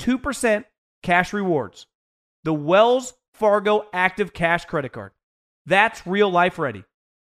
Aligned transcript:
2% 0.00 0.64
cash 1.02 1.32
rewards. 1.32 1.86
The 2.44 2.54
Wells 2.54 3.14
Fargo 3.34 3.86
Active 3.92 4.32
Cash 4.32 4.64
Credit 4.64 4.92
Card. 4.92 5.12
That's 5.66 6.06
real 6.06 6.30
life 6.30 6.58
ready. 6.58 6.84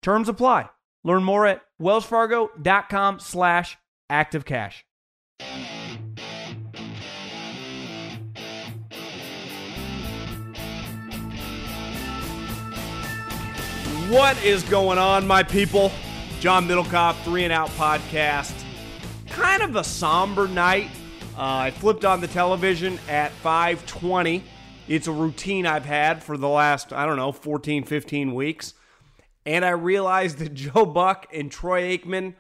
Terms 0.03 0.29
apply. 0.29 0.69
Learn 1.05 1.25
more 1.25 1.47
at 1.47 1.63
wellsfargo.com 1.81 3.21
slash 3.21 3.79
activecash. 4.11 4.83
What 14.09 14.43
is 14.45 14.63
going 14.65 14.99
on, 14.99 15.27
my 15.27 15.43
people? 15.43 15.91
John 16.39 16.69
Middlekauff, 16.69 17.21
Three 17.25 17.43
and 17.45 17.53
Out 17.53 17.71
Podcast. 17.71 18.55
Kind 19.29 19.63
of 19.63 19.75
a 19.75 19.83
somber 19.83 20.47
night. 20.47 20.89
Uh, 21.37 21.69
I 21.69 21.71
flipped 21.71 22.07
on 22.07 22.23
the 22.23 22.29
television 22.29 22.99
at 23.11 23.31
520. 23.31 24.43
It's 24.89 25.07
a 25.07 25.13
routine 25.13 25.67
I've 25.67 25.85
had 25.85 26.23
for 26.23 26.39
the 26.39 26.49
last, 26.49 26.95
I 26.95 27.05
don't 27.05 27.17
know, 27.17 27.31
14, 27.31 27.85
15 27.85 28.35
weeks. 28.35 28.73
And 29.45 29.63
I 29.63 29.71
realized 29.71 30.39
that 30.41 30.55
Joe 30.55 30.87
Buck 30.87 31.27
and 31.35 31.53
Troy 31.53 31.95
Aikman 31.95 32.37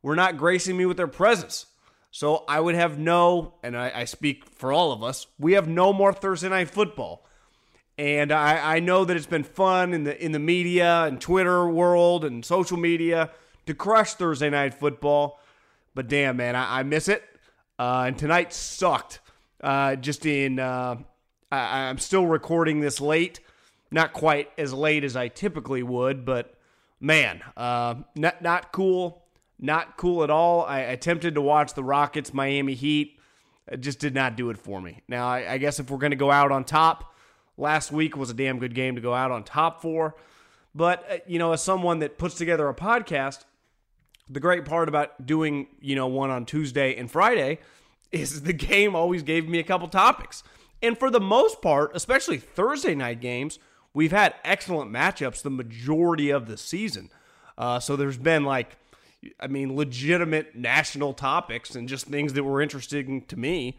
were 0.00 0.16
not 0.16 0.38
gracing 0.38 0.78
me 0.78 0.86
with 0.86 0.96
their 0.96 1.06
presence. 1.06 1.66
So 2.10 2.44
I 2.48 2.58
would 2.58 2.74
have 2.74 2.98
no, 2.98 3.52
and 3.62 3.76
I, 3.76 3.92
I 3.94 4.04
speak 4.06 4.46
for 4.46 4.72
all 4.72 4.92
of 4.92 5.02
us, 5.02 5.26
we 5.38 5.52
have 5.52 5.68
no 5.68 5.92
more 5.92 6.14
Thursday 6.14 6.48
night 6.48 6.70
football. 6.70 7.26
And 7.98 8.32
I, 8.32 8.76
I 8.76 8.80
know 8.80 9.04
that 9.04 9.14
it's 9.14 9.26
been 9.26 9.44
fun 9.44 9.92
in 9.92 10.04
the 10.04 10.24
in 10.24 10.32
the 10.32 10.38
media 10.38 11.04
and 11.04 11.20
Twitter 11.20 11.68
world 11.68 12.24
and 12.24 12.44
social 12.44 12.76
media 12.78 13.30
to 13.66 13.74
crush 13.74 14.14
Thursday 14.14 14.48
night 14.48 14.72
football. 14.72 15.38
But 15.94 16.08
damn, 16.08 16.36
man, 16.36 16.56
I, 16.56 16.78
I 16.78 16.82
miss 16.84 17.08
it. 17.08 17.27
Uh, 17.78 18.04
and 18.08 18.18
tonight 18.18 18.52
sucked. 18.52 19.20
Uh, 19.60 19.96
just 19.96 20.26
in, 20.26 20.58
uh, 20.58 20.96
I, 21.50 21.88
I'm 21.88 21.98
still 21.98 22.26
recording 22.26 22.80
this 22.80 23.00
late. 23.00 23.40
Not 23.90 24.12
quite 24.12 24.50
as 24.58 24.72
late 24.72 25.04
as 25.04 25.16
I 25.16 25.28
typically 25.28 25.82
would, 25.82 26.24
but 26.24 26.54
man, 27.00 27.42
uh, 27.56 27.94
not 28.14 28.42
not 28.42 28.72
cool. 28.72 29.24
Not 29.58 29.96
cool 29.96 30.22
at 30.22 30.30
all. 30.30 30.64
I 30.64 30.80
attempted 30.80 31.34
to 31.34 31.40
watch 31.40 31.74
the 31.74 31.82
Rockets 31.82 32.32
Miami 32.32 32.74
Heat. 32.74 33.18
It 33.66 33.80
just 33.80 33.98
did 33.98 34.14
not 34.14 34.36
do 34.36 34.50
it 34.50 34.58
for 34.58 34.80
me. 34.80 35.02
Now, 35.08 35.26
I, 35.28 35.54
I 35.54 35.58
guess 35.58 35.80
if 35.80 35.90
we're 35.90 35.98
going 35.98 36.12
to 36.12 36.16
go 36.16 36.30
out 36.30 36.52
on 36.52 36.64
top, 36.64 37.14
last 37.56 37.90
week 37.90 38.16
was 38.16 38.30
a 38.30 38.34
damn 38.34 38.58
good 38.60 38.74
game 38.74 38.94
to 38.94 39.00
go 39.00 39.14
out 39.14 39.30
on 39.30 39.42
top 39.42 39.82
for. 39.82 40.14
But, 40.74 41.04
uh, 41.10 41.16
you 41.26 41.40
know, 41.40 41.52
as 41.52 41.62
someone 41.62 41.98
that 42.00 42.18
puts 42.18 42.36
together 42.36 42.68
a 42.68 42.74
podcast, 42.74 43.44
the 44.28 44.40
great 44.40 44.64
part 44.64 44.88
about 44.88 45.26
doing, 45.26 45.68
you 45.80 45.94
know, 45.94 46.06
one 46.06 46.30
on 46.30 46.44
Tuesday 46.44 46.96
and 46.96 47.10
Friday 47.10 47.58
is 48.12 48.42
the 48.42 48.52
game 48.52 48.94
always 48.94 49.22
gave 49.22 49.48
me 49.48 49.58
a 49.58 49.64
couple 49.64 49.88
topics. 49.88 50.42
And 50.82 50.96
for 50.96 51.10
the 51.10 51.20
most 51.20 51.60
part, 51.60 51.90
especially 51.94 52.38
Thursday 52.38 52.94
night 52.94 53.20
games, 53.20 53.58
we've 53.92 54.12
had 54.12 54.34
excellent 54.44 54.90
matchups 54.92 55.42
the 55.42 55.50
majority 55.50 56.30
of 56.30 56.46
the 56.46 56.56
season. 56.56 57.10
Uh, 57.56 57.80
so 57.80 57.96
there's 57.96 58.18
been 58.18 58.44
like, 58.44 58.76
I 59.40 59.48
mean, 59.48 59.74
legitimate 59.74 60.54
national 60.54 61.14
topics 61.14 61.74
and 61.74 61.88
just 61.88 62.06
things 62.06 62.34
that 62.34 62.44
were 62.44 62.62
interesting 62.62 63.22
to 63.26 63.36
me. 63.36 63.78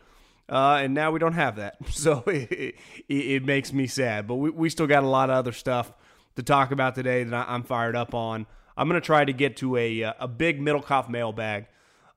Uh, 0.50 0.80
and 0.81 0.94
now 0.94 1.12
we 1.12 1.20
don't 1.20 1.34
have 1.34 1.56
that. 1.58 1.78
So 1.92 2.24
it, 2.28 2.76
it, 3.08 3.16
it, 3.16 3.46
makes 3.46 3.72
me 3.72 3.88
sad. 3.88 4.28
But 4.28 4.36
we, 4.36 4.50
we 4.50 4.70
still 4.70 4.88
got 4.88 5.04
a 5.04 5.08
lot 5.08 5.30
of 5.30 5.36
other 5.38 5.52
stuff 5.52 5.94
to 6.36 6.44
talk 6.44 6.72
about 6.72 6.96
today 6.96 7.24
that 7.24 7.50
I'm 7.50 7.64
fired 7.64 7.96
up 7.96 8.14
on. 8.14 8.46
I'm 8.80 8.88
going 8.88 9.00
to 9.00 9.06
try 9.06 9.26
to 9.26 9.34
get 9.34 9.58
to 9.58 9.76
a, 9.76 10.04
uh, 10.04 10.14
a 10.22 10.28
big 10.28 10.60
Middlekauff 10.60 11.10
mailbag, 11.10 11.68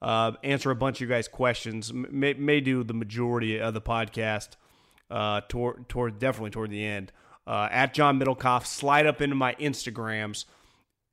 uh, 0.00 0.32
answer 0.42 0.70
a 0.70 0.76
bunch 0.76 0.98
of 0.98 1.00
you 1.02 1.06
guys' 1.08 1.28
questions, 1.28 1.92
may, 1.92 2.34
may 2.34 2.60
do 2.60 2.84
the 2.84 2.94
majority 2.94 3.58
of 3.60 3.74
the 3.74 3.80
podcast 3.80 4.50
uh, 5.10 5.42
toward, 5.48 5.88
toward 5.88 6.18
definitely 6.18 6.50
toward 6.50 6.70
the 6.70 6.84
end. 6.84 7.12
Uh, 7.46 7.68
at 7.70 7.92
John 7.92 8.18
Middlekauff, 8.20 8.64
slide 8.64 9.06
up 9.06 9.20
into 9.20 9.34
my 9.34 9.54
Instagrams 9.56 10.44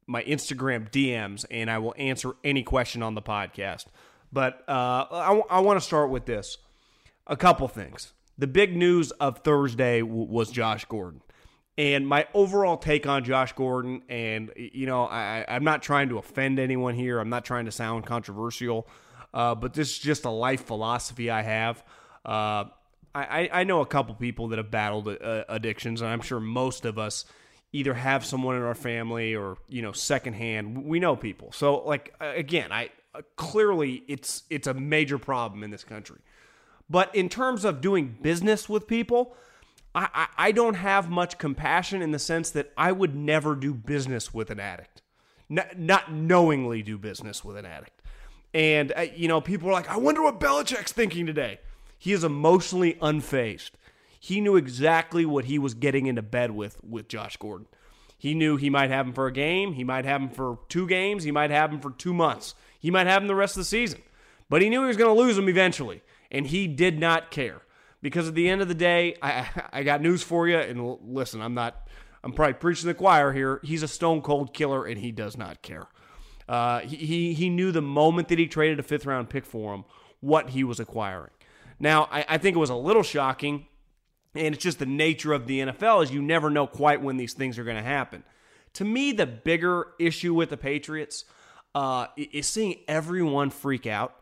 my 0.10 0.24
Instagram 0.24 0.90
DMs 0.90 1.46
and 1.52 1.70
I 1.70 1.78
will 1.78 1.94
answer 1.96 2.31
any 2.44 2.64
question 2.64 3.04
on 3.04 3.14
the 3.14 3.22
podcast. 3.22 3.86
But 4.34 4.64
uh, 4.68 5.06
I, 5.12 5.28
w- 5.28 5.46
I 5.50 5.60
want 5.60 5.80
to 5.80 5.86
start 5.86 6.10
with 6.10 6.26
this. 6.26 6.58
A 7.28 7.38
couple 7.38 7.68
things. 7.68 8.12
The 8.36 8.48
big 8.48 8.76
news 8.76 9.12
of 9.12 9.40
Thursday 9.40 10.02
w- 10.02 10.26
was 10.26 10.50
Josh 10.50 10.86
Gordon. 10.86 11.22
And 11.79 12.06
my 12.06 12.28
overall 12.34 12.75
take 12.75 13.07
on 13.07 13.23
Josh 13.23 13.53
Gordon, 13.53 14.01
and, 14.09 14.51
you 14.57 14.85
know, 14.85 15.06
I, 15.06 15.45
I'm 15.47 15.63
not 15.63 15.81
trying 15.81 16.09
to 16.09 16.17
offend 16.17 16.59
anyone 16.59 16.94
here. 16.94 17.19
I'm 17.19 17.29
not 17.29 17.45
trying 17.45 17.63
to 17.67 17.72
sound 17.72 18.06
controversial, 18.06 18.85
uh, 19.34 19.56
but 19.56 19.73
this 19.73 19.91
is 19.91 19.97
just 19.97 20.25
a 20.25 20.29
life 20.29 20.66
philosophy 20.66 21.29
I 21.29 21.41
have. 21.41 21.81
Uh, 22.25 22.66
I, 23.16 23.50
I 23.53 23.63
know 23.63 23.79
a 23.79 23.85
couple 23.85 24.13
people 24.16 24.50
that 24.50 24.57
have 24.57 24.69
battled 24.69 25.07
uh, 25.07 25.45
addictions, 25.48 26.01
and 26.01 26.09
I'm 26.09 26.19
sure 26.19 26.42
most 26.42 26.83
of 26.83 27.00
us 27.00 27.24
either 27.71 27.94
have 27.94 28.25
someone 28.25 28.57
in 28.57 28.62
our 28.62 28.75
family 28.75 29.33
or 29.33 29.56
you 29.69 29.81
know 29.81 29.92
secondhand 29.92 30.86
we 30.86 31.00
know 31.00 31.15
people 31.15 31.51
so 31.51 31.83
like 31.86 32.15
again 32.19 32.71
i 32.71 32.89
clearly 33.36 34.04
it's 34.07 34.42
it's 34.50 34.65
a 34.65 34.74
major 34.74 35.19
problem 35.19 35.62
in 35.62 35.69
this 35.69 35.83
country 35.83 36.18
but 36.89 37.13
in 37.13 37.30
terms 37.30 37.65
of 37.65 37.80
doing 37.80 38.18
business 38.24 38.68
with 38.68 38.88
people 38.88 39.36
I, 39.95 40.27
I, 40.38 40.51
don't 40.51 40.75
have 40.75 41.09
much 41.09 41.38
compassion 41.38 42.01
in 42.01 42.12
the 42.12 42.19
sense 42.19 42.51
that 42.51 42.71
i 42.77 42.91
would 42.91 43.15
never 43.15 43.56
do 43.56 43.74
business 43.74 44.33
with 44.33 44.50
an 44.51 44.59
addict. 44.59 45.01
Not, 45.50 45.80
not 45.80 46.13
knowingly 46.13 46.83
do 46.83 46.97
business 46.97 47.44
with 47.44 47.57
an 47.57 47.65
addict. 47.65 48.01
And 48.53 48.94
uh, 48.95 49.07
you 49.15 49.27
know 49.27 49.41
people 49.41 49.69
are 49.69 49.74
like 49.74 49.89
i 49.89 49.97
wonder 49.97 50.21
what 50.21 50.39
Belichick's 50.39 50.91
thinking 50.91 51.25
today. 51.25 51.59
He 51.97 52.13
is 52.13 52.24
emotionally 52.24 52.94
unfazed. 53.01 53.71
He 54.19 54.41
knew 54.41 54.56
exactly 54.56 55.25
what 55.25 55.45
he 55.45 55.57
was 55.57 55.74
getting 55.74 56.06
into 56.06 56.21
bed 56.21 56.51
with 56.51 56.77
with 56.83 57.07
Josh 57.07 57.38
Gordon. 57.38 57.68
He 58.18 58.33
knew 58.33 58.57
he 58.57 58.69
might 58.69 58.89
have 58.89 59.07
him 59.07 59.13
for 59.13 59.27
a 59.27 59.33
game, 59.33 59.74
he 59.74 59.83
might 59.83 60.06
have 60.06 60.21
him 60.21 60.30
for 60.30 60.59
two 60.68 60.88
games, 60.88 61.24
he 61.24 61.31
might 61.31 61.51
have 61.51 61.71
him 61.71 61.80
for 61.80 61.92
two 61.92 62.13
months, 62.13 62.53
he 62.80 62.92
might 62.92 63.07
have 63.07 63.21
him 63.21 63.27
the 63.27 63.35
rest 63.35 63.56
of 63.56 63.62
the 63.62 63.65
season. 63.65 64.01
But 64.50 64.62
he 64.62 64.69
knew 64.69 64.81
he 64.81 64.88
was 64.88 64.97
going 64.97 65.15
to 65.15 65.21
lose 65.21 65.38
him 65.38 65.47
eventually, 65.47 66.01
and 66.30 66.47
he 66.47 66.68
did 66.68 67.00
not 67.00 67.31
care 67.31 67.62
Because 68.01 68.28
at 68.28 68.36
the 68.36 68.50
end 68.50 68.62
of 68.62 68.68
the 68.68 68.75
day, 68.75 69.16
I, 69.22 69.48
I 69.74 69.84
got 69.84 70.01
news 70.01 70.24
for 70.24 70.48
you. 70.48 70.57
And 70.57 70.98
listen, 71.04 71.42
I'm 71.42 71.54
not, 71.54 71.88
I'm 72.24 72.34
probably 72.34 72.54
preaching 72.54 72.88
the 72.88 72.94
choir 72.94 73.34
here. 73.34 73.60
He's 73.63 73.84
a 73.84 73.88
stone 73.88 74.22
cold 74.22 74.54
killer 74.54 74.86
and 74.86 75.00
he 75.00 75.12
does 75.12 75.38
not 75.38 75.62
care. 75.62 75.88
Uh, 76.48 76.80
he, 76.80 77.34
he 77.34 77.50
knew 77.50 77.72
the 77.72 77.81
moment 77.81 78.28
that 78.30 78.40
he 78.40 78.48
traded 78.48 78.80
a 78.80 78.84
fifth 78.84 79.06
round 79.06 79.30
pick 79.30 79.46
for 79.46 79.74
him 79.75 79.86
what 80.19 80.50
he 80.50 80.63
was 80.63 80.80
acquiring. 80.80 81.31
Now, 81.80 82.10
I, 82.12 82.25
I 82.28 82.38
think 82.38 82.56
it 82.56 82.60
was 82.60 82.72
a 82.72 82.75
little 82.75 83.04
shocking, 83.04 83.68
and 84.36 84.54
it's 84.54 84.63
just 84.63 84.80
the 84.80 84.86
nature 84.86 85.31
of 85.31 85.48
the 85.48 85.60
NFL 85.60 86.04
is 86.04 86.12
you 86.12 86.22
never 86.22 86.50
know 86.50 86.68
quite 86.68 87.02
when 87.02 87.18
these 87.18 87.34
things 87.34 87.57
are 87.57 87.63
going 87.63 87.78
to 87.78 87.84
happen. 87.84 88.24
To 88.74 88.86
me, 88.86 89.12
the 89.12 89.25
bigger 89.25 89.88
issue 90.00 90.34
with 90.34 90.50
the 90.50 90.57
Patriots 90.57 91.25
uh, 91.74 92.07
is 92.18 92.48
seeing 92.48 92.75
everyone 92.88 93.50
freak 93.50 93.88
out. 93.88 94.16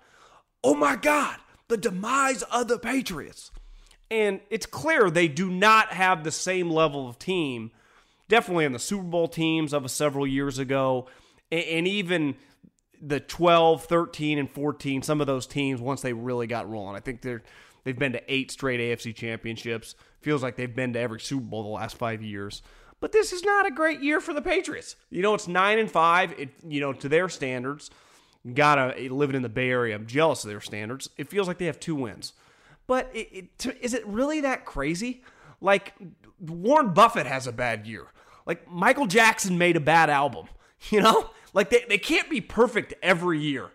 Oh 0.64 0.76
my 0.76 0.96
God, 0.96 1.38
the 1.68 1.78
demise 1.78 2.44
of 2.44 2.68
the 2.68 2.80
Patriots. 2.80 3.52
And 4.10 4.40
it's 4.50 4.66
clear 4.66 5.10
they 5.10 5.28
do 5.28 5.50
not 5.50 5.90
have 5.90 6.24
the 6.24 6.32
same 6.32 6.70
level 6.70 7.10
of 7.10 7.20
team, 7.20 7.72
definitely 8.30 8.66
in 8.66 8.72
the 8.72 8.80
Super 8.80 9.04
Bowl 9.04 9.28
teams 9.28 9.74
of 9.74 9.90
several 9.92 10.26
years 10.26 10.60
ago, 10.60 11.08
and 11.52 11.88
even 11.88 12.36
the 13.02 13.20
12, 13.20 13.86
13, 13.86 14.40
and 14.40 14.50
14, 14.50 15.02
some 15.02 15.22
of 15.22 15.28
those 15.28 15.46
teams, 15.46 15.82
once 15.82 16.02
they 16.02 16.14
really 16.14 16.48
got 16.48 16.70
rolling. 16.70 16.96
I 16.96 17.00
think 17.00 17.22
they're 17.22 17.44
they've 17.84 17.98
been 17.98 18.14
to 18.14 18.34
eight 18.34 18.52
straight 18.52 18.80
AFC 18.80 19.16
championships. 19.16 19.96
Feels 20.22 20.44
like 20.44 20.56
they've 20.56 20.74
been 20.74 20.94
to 20.94 21.00
every 21.00 21.20
Super 21.20 21.46
Bowl 21.46 21.64
the 21.64 21.70
last 21.70 21.98
five 21.98 22.22
years. 22.22 22.62
But 23.00 23.12
this 23.12 23.32
is 23.32 23.44
not 23.44 23.68
a 23.68 23.72
great 23.72 24.02
year 24.02 24.20
for 24.20 24.34
the 24.34 24.42
Patriots. 24.42 24.96
You 25.10 25.22
know, 25.22 25.36
it's 25.36 25.48
nine 25.48 25.78
and 25.80 25.90
five. 25.90 26.34
It 26.40 26.50
you 26.68 26.82
know 26.82 26.94
to 26.94 27.10
their 27.10 27.30
standards. 27.30 27.92
Gotta 28.54 29.10
living 29.10 29.36
in 29.36 29.42
the 29.42 29.50
Bay 29.50 29.70
Area. 29.70 29.96
I'm 29.96 30.08
jealous 30.08 30.44
of 30.44 30.50
their 30.50 30.62
standards. 30.62 31.10
It 31.18 31.30
feels 31.30 31.48
like 31.48 31.58
they 31.58 31.66
have 31.66 31.80
two 31.80 31.96
wins. 31.96 32.34
But 32.88 33.10
it, 33.14 33.30
it, 33.32 33.58
to, 33.60 33.84
is 33.84 33.94
it 33.94 34.06
really 34.08 34.42
that 34.42 34.66
crazy? 34.66 35.24
Like 35.62 35.94
Warren 36.40 36.94
Buffett 36.94 37.28
has 37.28 37.46
a 37.48 37.52
bad 37.52 37.86
year. 37.86 38.08
Like 38.46 38.70
Michael 38.72 39.08
Jackson 39.08 39.58
made 39.58 39.76
a 39.76 39.82
bad 39.82 40.10
album. 40.10 40.48
You 40.92 41.02
know, 41.02 41.32
like 41.54 41.72
they, 41.72 41.86
they 41.90 41.98
can't 41.98 42.30
be 42.30 42.40
perfect 42.40 42.94
every 43.02 43.40
year. 43.40 43.72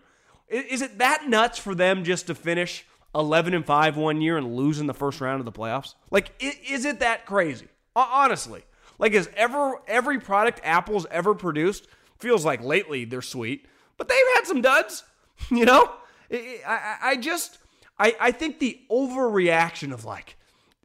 Is 0.47 0.81
it 0.81 0.99
that 0.99 1.27
nuts 1.27 1.59
for 1.59 1.75
them 1.75 2.05
just 2.05 2.27
to 2.27 2.33
finish 2.33 2.85
11 3.13 3.53
and 3.53 3.65
5 3.65 3.97
one 3.97 4.21
year 4.21 4.37
and 4.37 4.55
lose 4.55 4.79
in 4.79 4.87
the 4.87 4.93
first 4.93 5.19
round 5.19 5.39
of 5.39 5.45
the 5.45 5.51
playoffs? 5.51 5.95
Like, 6.11 6.31
is 6.39 6.85
it 6.85 7.01
that 7.01 7.25
crazy? 7.25 7.67
Honestly. 7.93 8.63
Like, 8.99 9.11
is 9.11 9.29
ever 9.35 9.81
every 9.85 10.19
product 10.19 10.61
Apple's 10.63 11.05
ever 11.11 11.35
produced 11.35 11.87
feels 12.19 12.45
like 12.45 12.63
lately 12.63 13.03
they're 13.03 13.21
sweet, 13.21 13.65
but 13.97 14.07
they've 14.07 14.35
had 14.35 14.45
some 14.45 14.61
duds, 14.61 15.03
you 15.51 15.65
know? 15.65 15.91
I, 16.31 16.97
I 17.01 17.15
just, 17.17 17.57
I, 17.97 18.15
I 18.19 18.31
think 18.31 18.59
the 18.59 18.79
overreaction 18.91 19.93
of 19.93 20.05
like, 20.05 20.35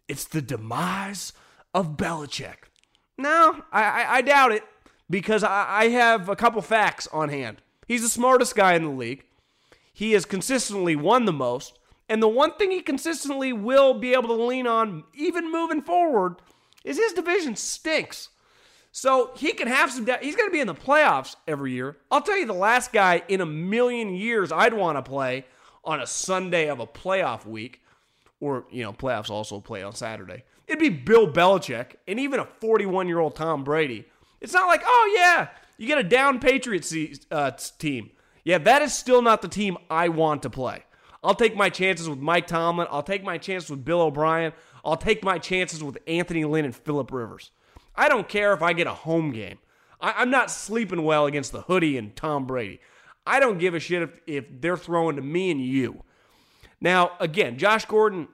it's 0.09 0.25
the 0.25 0.43
demise 0.43 1.33
of 1.75 1.97
Belichick. 1.97 2.69
No, 3.17 3.63
I, 3.73 3.83
I, 3.83 4.15
I 4.17 4.21
doubt 4.23 4.53
it 4.53 4.65
because 5.11 5.43
I, 5.43 5.67
I 5.69 5.89
have 5.89 6.29
a 6.29 6.37
couple 6.37 6.63
facts 6.63 7.07
on 7.09 7.29
hand. 7.29 7.63
He's 7.87 8.03
the 8.03 8.09
smartest 8.09 8.55
guy 8.55 8.75
in 8.75 8.85
the 8.85 8.91
league. 8.91 9.25
He 9.93 10.13
has 10.13 10.25
consistently 10.25 10.95
won 10.95 11.25
the 11.25 11.33
most. 11.33 11.79
And 12.09 12.23
the 12.23 12.29
one 12.29 12.55
thing 12.55 12.71
he 12.71 12.81
consistently 12.81 13.53
will 13.53 13.95
be 13.95 14.13
able 14.13 14.29
to 14.29 14.45
lean 14.45 14.67
on, 14.67 15.05
even 15.15 15.53
moving 15.53 15.83
forward, 15.83 16.37
is 16.85 16.97
his 16.97 17.13
division 17.13 17.57
stinks. 17.57 18.31
So 18.93 19.33
he 19.37 19.53
can 19.53 19.69
have 19.69 19.93
some. 19.93 20.07
Doubt. 20.07 20.23
He's 20.23 20.37
going 20.37 20.49
to 20.49 20.53
be 20.53 20.61
in 20.61 20.67
the 20.67 20.75
playoffs 20.75 21.37
every 21.47 21.73
year. 21.73 21.99
I'll 22.11 22.23
tell 22.23 22.39
you, 22.39 22.47
the 22.47 22.55
last 22.55 22.93
guy 22.93 23.23
in 23.29 23.41
a 23.41 23.47
million 23.47 24.15
years 24.15 24.51
I'd 24.51 24.73
want 24.73 24.97
to 24.97 25.03
play 25.03 25.45
on 25.85 26.01
a 26.01 26.07
Sunday 26.07 26.69
of 26.69 26.81
a 26.81 26.87
playoff 26.87 27.47
week, 27.47 27.83
or 28.41 28.67
you 28.71 28.83
know, 28.83 28.93
playoffs 28.93 29.31
also 29.31 29.61
play 29.61 29.83
on 29.83 29.95
Saturday. 29.95 30.45
It'd 30.67 30.79
be 30.79 30.91
Bill 30.91 31.31
Belichick 31.33 31.97
and 32.07 32.21
even 32.21 32.41
a 32.41 32.45
41 32.45 33.09
year 33.09 33.19
old 33.19 33.37
Tom 33.37 33.65
Brady 33.65 34.05
it's 34.41 34.53
not 34.53 34.67
like, 34.67 34.83
oh, 34.85 35.15
yeah, 35.17 35.49
you 35.77 35.87
get 35.87 35.99
a 35.99 36.03
down 36.03 36.39
Patriots 36.39 36.95
uh, 37.31 37.51
team. 37.79 38.11
Yeah, 38.45 38.59
that 38.59 38.83
is 38.83 38.95
still 38.95 39.23
not 39.23 39.43
the 39.43 39.49
team 39.49 39.77
I 39.91 40.09
want 40.09 40.43
to 40.43 40.51
play. 40.51 40.85
I'll 41.23 41.35
take 41.35 41.57
my 41.57 41.69
chances 41.69 42.09
with 42.09 42.19
Mike 42.19 42.47
Tomlin. 42.47 42.87
I'll 42.91 43.03
take 43.03 43.25
my 43.25 43.39
chances 43.39 43.71
with 43.71 43.85
Bill 43.85 44.03
O'Brien. 44.03 44.53
I'll 44.85 44.97
take 44.97 45.25
my 45.25 45.39
chances 45.39 45.83
with 45.83 45.99
Anthony 46.07 46.45
Lynn 46.45 46.65
and 46.65 46.75
Philip 46.75 47.11
Rivers. 47.13 47.51
I 47.97 48.09
don't 48.09 48.29
care 48.29 48.53
if 48.53 48.63
I 48.63 48.73
get 48.73 48.87
a 48.87 48.95
home 48.95 49.33
game. 49.33 49.59
I, 50.01 50.23
am 50.23 50.31
not 50.31 50.53
sleeping 50.53 51.03
well 51.03 51.27
against 51.27 51.51
the 51.51 51.63
hoodie 51.63 51.99
and 51.99 52.15
Tom 52.15 52.47
Brady. 52.47 52.81
I 53.29 53.41
don't 53.41 53.59
give 53.59 53.75
a 53.75 53.81
shit 53.81 54.03
if, 54.03 54.21
if 54.27 54.45
they're 54.61 54.77
throwing 54.77 55.17
to 55.17 55.23
me 55.23 55.51
and 55.51 55.61
you. 55.61 56.03
Now, 56.81 57.13
again, 57.21 57.59
Josh 57.59 57.85
Gordon, 57.85 58.29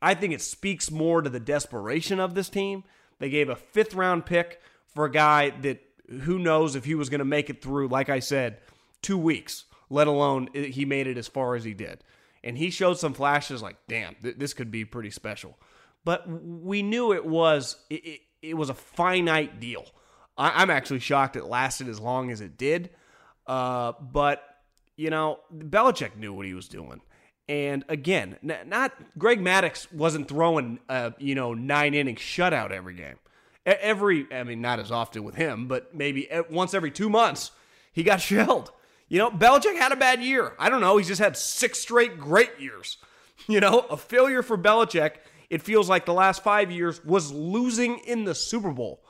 I 0.00 0.14
think 0.14 0.34
it 0.34 0.42
speaks 0.42 0.90
more 0.90 1.22
to 1.22 1.30
the 1.30 1.40
desperation 1.40 2.20
of 2.20 2.34
this 2.34 2.48
team. 2.48 2.84
They 3.18 3.30
gave 3.30 3.48
a 3.48 3.56
fifth 3.56 3.94
round 3.94 4.26
pick 4.26 4.60
for 4.94 5.06
a 5.06 5.10
guy 5.10 5.50
that 5.60 5.80
who 6.22 6.38
knows 6.38 6.76
if 6.76 6.84
he 6.84 6.94
was 6.94 7.08
going 7.08 7.20
to 7.20 7.24
make 7.24 7.48
it 7.48 7.62
through, 7.62 7.88
like 7.88 8.08
I 8.08 8.18
said, 8.18 8.58
two 9.00 9.16
weeks, 9.16 9.64
let 9.88 10.06
alone 10.06 10.48
he 10.52 10.84
made 10.84 11.06
it 11.06 11.16
as 11.16 11.28
far 11.28 11.54
as 11.54 11.64
he 11.64 11.72
did. 11.72 12.02
And 12.44 12.58
he 12.58 12.70
showed 12.70 12.98
some 12.98 13.14
flashes 13.14 13.62
like, 13.62 13.76
damn, 13.88 14.16
th- 14.16 14.36
this 14.36 14.52
could 14.52 14.70
be 14.70 14.84
pretty 14.84 15.10
special. 15.10 15.56
But 16.04 16.28
we 16.28 16.82
knew 16.82 17.12
it 17.12 17.24
was 17.24 17.76
it, 17.88 18.04
it, 18.04 18.20
it 18.42 18.54
was 18.54 18.68
a 18.68 18.74
finite 18.74 19.60
deal. 19.60 19.86
I, 20.36 20.62
am 20.62 20.70
actually 20.70 20.98
shocked 20.98 21.36
it 21.36 21.44
lasted 21.44 21.88
as 21.88 22.00
long 22.00 22.30
as 22.30 22.40
it 22.40 22.58
did. 22.58 22.90
Uh, 23.46 23.92
but 24.00 24.42
you 24.96 25.10
know, 25.10 25.40
Belichick 25.52 26.16
knew 26.16 26.32
what 26.32 26.46
he 26.46 26.54
was 26.54 26.68
doing. 26.68 27.00
And 27.48 27.84
again, 27.88 28.38
not 28.42 28.92
Greg 29.18 29.40
Maddux 29.40 29.92
wasn't 29.92 30.28
throwing 30.28 30.78
a 30.88 31.12
you 31.18 31.34
know 31.34 31.54
nine 31.54 31.94
inning 31.94 32.16
shutout 32.16 32.70
every 32.70 32.94
game 32.94 33.16
every, 33.64 34.26
I 34.32 34.42
mean, 34.44 34.60
not 34.60 34.78
as 34.78 34.90
often 34.90 35.24
with 35.24 35.34
him, 35.34 35.68
but 35.68 35.94
maybe 35.94 36.28
once 36.50 36.74
every 36.74 36.90
two 36.90 37.08
months, 37.08 37.50
he 37.92 38.02
got 38.02 38.20
shelled. 38.20 38.72
You 39.08 39.18
know, 39.18 39.30
Belichick 39.30 39.76
had 39.76 39.92
a 39.92 39.96
bad 39.96 40.22
year. 40.22 40.54
I 40.58 40.70
don't 40.70 40.80
know. 40.80 40.96
He's 40.96 41.08
just 41.08 41.20
had 41.20 41.36
six 41.36 41.78
straight 41.78 42.18
great 42.18 42.58
years. 42.58 42.98
You 43.48 43.58
know, 43.58 43.80
a 43.90 43.96
failure 43.96 44.40
for 44.40 44.56
Belichick, 44.56 45.14
it 45.50 45.62
feels 45.62 45.88
like 45.88 46.06
the 46.06 46.14
last 46.14 46.44
five 46.44 46.70
years 46.70 47.04
was 47.04 47.32
losing 47.32 47.98
in 48.06 48.22
the 48.24 48.36
Super 48.36 48.70
Bowl. 48.70 49.02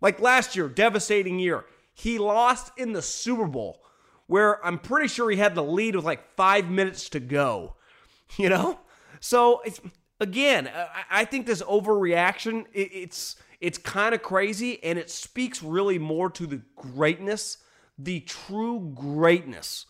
Like 0.00 0.18
last 0.18 0.56
year, 0.56 0.68
devastating 0.68 1.38
year. 1.38 1.64
He 1.98 2.18
lost 2.18 2.70
in 2.76 2.92
the 2.92 3.02
Super 3.02 3.48
Bowl, 3.48 3.82
where 4.28 4.64
I'm 4.64 4.78
pretty 4.78 5.08
sure 5.08 5.28
he 5.30 5.36
had 5.36 5.56
the 5.56 5.64
lead 5.64 5.96
with 5.96 6.04
like 6.04 6.36
five 6.36 6.70
minutes 6.70 7.08
to 7.10 7.20
go. 7.20 7.74
You 8.36 8.50
know? 8.50 8.78
So, 9.20 9.62
again, 10.20 10.70
I 11.10 11.24
think 11.24 11.46
this 11.46 11.62
overreaction, 11.62 12.66
it's 12.74 13.36
it's 13.58 13.78
kind 13.78 14.14
of 14.14 14.20
crazy 14.20 14.84
and 14.84 14.98
it 14.98 15.08
speaks 15.08 15.62
really 15.62 15.98
more 15.98 16.28
to 16.32 16.46
the 16.46 16.60
greatness, 16.76 17.56
the 17.98 18.20
true 18.20 18.92
greatness 18.94 19.86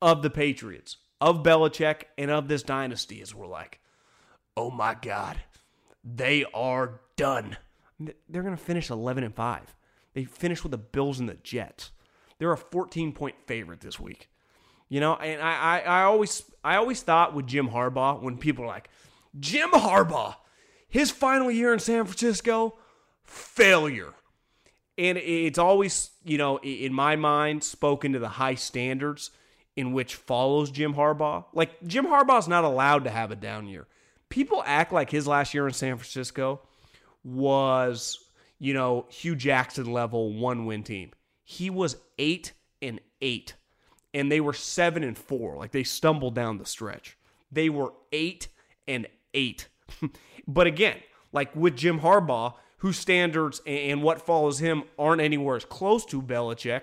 of 0.00 0.22
the 0.22 0.30
Patriots, 0.30 0.98
of 1.20 1.42
Belichick, 1.42 2.02
and 2.16 2.30
of 2.30 2.46
this 2.46 2.62
dynasty. 2.62 3.20
As 3.20 3.34
we're 3.34 3.48
like, 3.48 3.80
oh 4.56 4.70
my 4.70 4.94
God, 4.94 5.36
they 6.04 6.44
are 6.54 7.00
done. 7.16 7.56
They're 8.28 8.42
to 8.56 8.56
finish 8.56 8.88
11 8.88 9.24
and 9.24 9.34
5. 9.34 9.74
They 10.18 10.24
finished 10.24 10.64
with 10.64 10.72
the 10.72 10.78
Bills 10.78 11.20
and 11.20 11.28
the 11.28 11.34
Jets. 11.44 11.92
They're 12.40 12.50
a 12.50 12.58
14 12.58 13.12
point 13.12 13.36
favorite 13.46 13.82
this 13.82 14.00
week. 14.00 14.28
You 14.88 14.98
know, 14.98 15.14
and 15.14 15.40
I, 15.40 15.52
I, 15.52 15.78
I 15.78 16.02
always 16.02 16.42
I 16.64 16.74
always 16.74 17.02
thought 17.02 17.36
with 17.36 17.46
Jim 17.46 17.68
Harbaugh 17.68 18.20
when 18.20 18.36
people 18.36 18.64
are 18.64 18.66
like, 18.66 18.90
Jim 19.38 19.70
Harbaugh, 19.70 20.34
his 20.88 21.12
final 21.12 21.52
year 21.52 21.72
in 21.72 21.78
San 21.78 22.04
Francisco, 22.04 22.74
failure. 23.22 24.12
And 24.96 25.18
it's 25.18 25.56
always, 25.56 26.10
you 26.24 26.36
know, 26.36 26.58
in 26.58 26.92
my 26.92 27.14
mind, 27.14 27.62
spoken 27.62 28.12
to 28.14 28.18
the 28.18 28.28
high 28.28 28.56
standards 28.56 29.30
in 29.76 29.92
which 29.92 30.16
follows 30.16 30.72
Jim 30.72 30.94
Harbaugh. 30.94 31.44
Like, 31.52 31.80
Jim 31.86 32.06
Harbaugh's 32.06 32.48
not 32.48 32.64
allowed 32.64 33.04
to 33.04 33.10
have 33.10 33.30
a 33.30 33.36
down 33.36 33.68
year. 33.68 33.86
People 34.30 34.64
act 34.66 34.92
like 34.92 35.10
his 35.10 35.28
last 35.28 35.54
year 35.54 35.68
in 35.68 35.74
San 35.74 35.96
Francisco 35.96 36.62
was, 37.22 38.18
you 38.58 38.74
know, 38.74 39.06
Hue 39.08 39.36
Jackson 39.36 39.92
level 39.92 40.32
one 40.32 40.66
win 40.66 40.82
team. 40.82 41.12
He 41.44 41.70
was 41.70 41.96
eight 42.18 42.52
and 42.82 43.00
eight, 43.20 43.54
and 44.12 44.30
they 44.30 44.40
were 44.40 44.52
seven 44.52 45.02
and 45.02 45.16
four. 45.16 45.56
Like, 45.56 45.72
they 45.72 45.84
stumbled 45.84 46.34
down 46.34 46.58
the 46.58 46.66
stretch. 46.66 47.16
They 47.50 47.68
were 47.68 47.92
eight 48.12 48.48
and 48.86 49.06
eight. 49.34 49.68
but 50.48 50.66
again, 50.66 50.98
like 51.32 51.54
with 51.54 51.76
Jim 51.76 52.00
Harbaugh, 52.00 52.54
whose 52.78 52.98
standards 52.98 53.60
and 53.66 54.02
what 54.02 54.22
follows 54.22 54.58
him 54.58 54.84
aren't 54.98 55.20
anywhere 55.20 55.56
as 55.56 55.64
close 55.64 56.04
to 56.06 56.22
Belichick, 56.22 56.82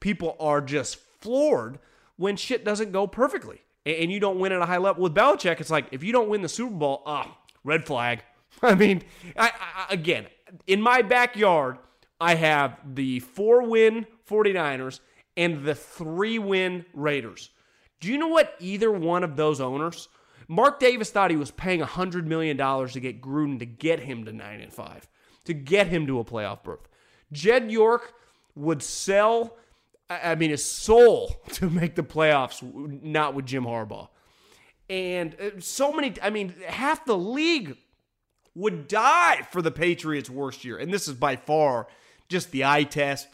people 0.00 0.36
are 0.38 0.60
just 0.60 0.96
floored 1.20 1.78
when 2.16 2.36
shit 2.36 2.64
doesn't 2.64 2.92
go 2.92 3.06
perfectly 3.06 3.60
and 3.86 4.10
you 4.10 4.20
don't 4.20 4.38
win 4.38 4.52
at 4.52 4.60
a 4.60 4.66
high 4.66 4.78
level. 4.78 5.02
With 5.02 5.14
Belichick, 5.14 5.60
it's 5.60 5.70
like 5.70 5.86
if 5.92 6.02
you 6.02 6.12
don't 6.12 6.28
win 6.28 6.42
the 6.42 6.48
Super 6.48 6.74
Bowl, 6.74 7.02
ah, 7.06 7.36
red 7.62 7.86
flag. 7.86 8.22
I 8.62 8.74
mean, 8.74 9.02
I, 9.36 9.50
I, 9.50 9.86
again, 9.92 10.26
in 10.66 10.80
my 10.80 11.02
backyard, 11.02 11.78
I 12.20 12.34
have 12.34 12.78
the 12.94 13.20
four 13.20 13.62
win 13.68 14.06
49ers 14.28 15.00
and 15.36 15.64
the 15.64 15.74
three 15.74 16.38
win 16.38 16.84
Raiders. 16.94 17.50
Do 18.00 18.10
you 18.10 18.18
know 18.18 18.28
what 18.28 18.54
either 18.60 18.90
one 18.90 19.24
of 19.24 19.36
those 19.36 19.60
owners 19.60 20.08
Mark 20.48 20.78
Davis 20.78 21.10
thought 21.10 21.30
he 21.30 21.36
was 21.36 21.50
paying 21.50 21.80
$100 21.80 22.24
million 22.24 22.56
to 22.56 23.00
get 23.00 23.20
Gruden 23.20 23.58
to 23.58 23.66
get 23.66 24.00
him 24.00 24.24
to 24.24 24.32
9 24.32 24.60
and 24.60 24.72
5, 24.72 25.08
to 25.44 25.54
get 25.54 25.86
him 25.86 26.06
to 26.06 26.18
a 26.18 26.24
playoff 26.24 26.62
berth. 26.62 26.88
Jed 27.32 27.70
York 27.70 28.12
would 28.54 28.82
sell, 28.82 29.56
I 30.08 30.34
mean, 30.34 30.50
his 30.50 30.64
soul 30.64 31.34
to 31.52 31.70
make 31.70 31.94
the 31.94 32.02
playoffs, 32.02 32.62
not 33.02 33.34
with 33.34 33.46
Jim 33.46 33.64
Harbaugh. 33.64 34.08
And 34.90 35.34
uh, 35.40 35.60
so 35.60 35.92
many, 35.92 36.14
I 36.22 36.28
mean, 36.28 36.54
half 36.66 37.06
the 37.06 37.16
league 37.16 37.76
would 38.54 38.88
die 38.88 39.46
for 39.50 39.62
the 39.62 39.70
Patriots' 39.70 40.30
worst 40.30 40.64
year. 40.64 40.78
And 40.78 40.92
this 40.92 41.08
is 41.08 41.14
by 41.14 41.36
far 41.36 41.88
just 42.28 42.50
the 42.50 42.64
eye 42.64 42.84
test. 42.84 43.28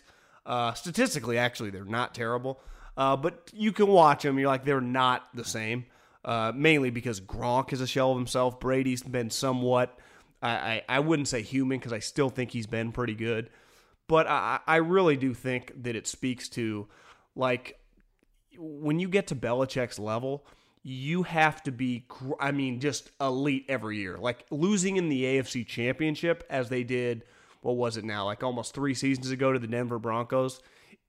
Uh, 0.47 0.73
statistically, 0.75 1.39
actually, 1.39 1.71
they're 1.71 1.85
not 1.85 2.15
terrible. 2.15 2.61
Uh, 2.97 3.17
but 3.17 3.51
you 3.53 3.73
can 3.73 3.87
watch 3.87 4.23
them. 4.23 4.39
You're 4.39 4.49
like, 4.49 4.65
they're 4.65 4.81
not 4.81 5.29
the 5.35 5.45
same. 5.45 5.87
Uh, 6.25 6.53
mainly 6.55 6.91
because 6.91 7.21
Gronk 7.21 7.73
is 7.73 7.81
a 7.81 7.87
shell 7.87 8.11
of 8.11 8.19
himself. 8.19 8.61
Brady's 8.61 9.03
been 9.03 9.31
somewhat, 9.31 9.99
I, 10.43 10.51
I, 10.51 10.83
I 10.89 11.01
wouldn't 11.01 11.29
say 11.29 11.41
human 11.41 11.79
because 11.79 11.95
I 11.95 12.01
still 12.01 12.29
think 12.29 12.51
he's 12.51 12.67
been 12.67 12.93
pretty 12.93 13.15
good. 13.15 13.49
But 14.07 14.27
I, 14.27 14.61
I 14.67 14.77
really 14.77 15.17
do 15.17 15.33
think 15.33 15.73
that 15.85 15.97
it 15.97 16.07
speaks 16.07 16.49
to, 16.51 16.89
like, 17.35 17.79
when 18.59 18.99
you 18.99 19.09
get 19.09 19.29
to 19.29 19.37
Belichick's 19.37 19.99
level, 19.99 20.45
you 20.83 21.25
have 21.25 21.63
to 21.65 21.73
be, 21.73 22.07
I 22.39 22.53
mean, 22.53 22.81
just 22.81 23.11
elite 23.21 23.67
every 23.69 23.99
year. 23.99 24.17
Like 24.17 24.47
losing 24.51 24.97
in 24.97 25.09
the 25.09 25.25
AFC 25.25 25.67
Championship 25.67 26.45
as 26.49 26.69
they 26.69 26.85
did, 26.85 27.25
what 27.61 27.77
was 27.77 27.97
it 27.97 28.05
now, 28.05 28.25
like 28.25 28.43
almost 28.43 28.75
three 28.75 28.95
seasons 28.95 29.31
ago 29.31 29.53
to 29.53 29.59
the 29.59 29.67
Denver 29.67 29.99
Broncos, 29.99 30.61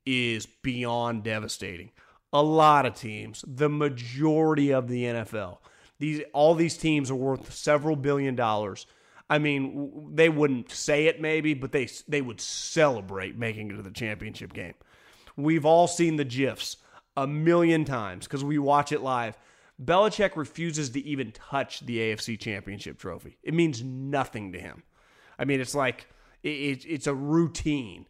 is 0.06 0.46
beyond 0.46 1.24
devastating. 1.24 1.92
A 2.34 2.42
lot 2.42 2.86
of 2.86 2.96
teams, 2.96 3.44
the 3.48 3.70
majority 3.70 4.72
of 4.72 4.88
the 4.88 5.04
NFL, 5.04 5.58
these 6.00 6.22
all 6.34 6.56
these 6.56 6.78
teams 6.78 7.12
are 7.12 7.16
worth 7.16 7.54
several 7.54 7.96
billion 7.96 8.36
dollars. 8.36 8.88
I 9.30 9.38
mean, 9.38 10.14
they 10.14 10.28
wouldn't 10.28 10.72
say 10.72 11.06
it 11.06 11.22
maybe, 11.22 11.54
but 11.54 11.72
they 11.72 11.88
they 12.08 12.22
would 12.22 12.42
celebrate 12.42 13.38
making 13.38 13.72
it 13.72 13.76
to 13.76 13.82
the 13.82 13.92
championship 13.92 14.54
game. 14.54 14.74
We've 15.38 15.66
all 15.66 15.88
seen 15.88 16.16
the 16.18 16.26
gifs 16.26 16.78
a 17.16 17.28
million 17.28 17.86
times 17.86 18.26
because 18.26 18.44
we 18.44 18.58
watch 18.58 18.92
it 18.92 19.02
live. 19.02 19.38
Belichick 19.84 20.36
refuses 20.36 20.90
to 20.92 21.06
even 21.06 21.32
touch 21.32 21.82
the 21.82 21.98
AFC 21.98 22.40
Championship 22.40 22.98
trophy. 22.98 23.38
It 23.44 23.54
means 23.54 23.84
nothing 23.84 24.52
to 24.54 24.60
him. 24.60 24.84
I 25.38 25.46
mean, 25.46 25.60
it's 25.60 25.76
like 25.76 26.08
it, 26.44 26.86
it's 26.86 27.08
a 27.08 27.14
routine. 27.14 28.08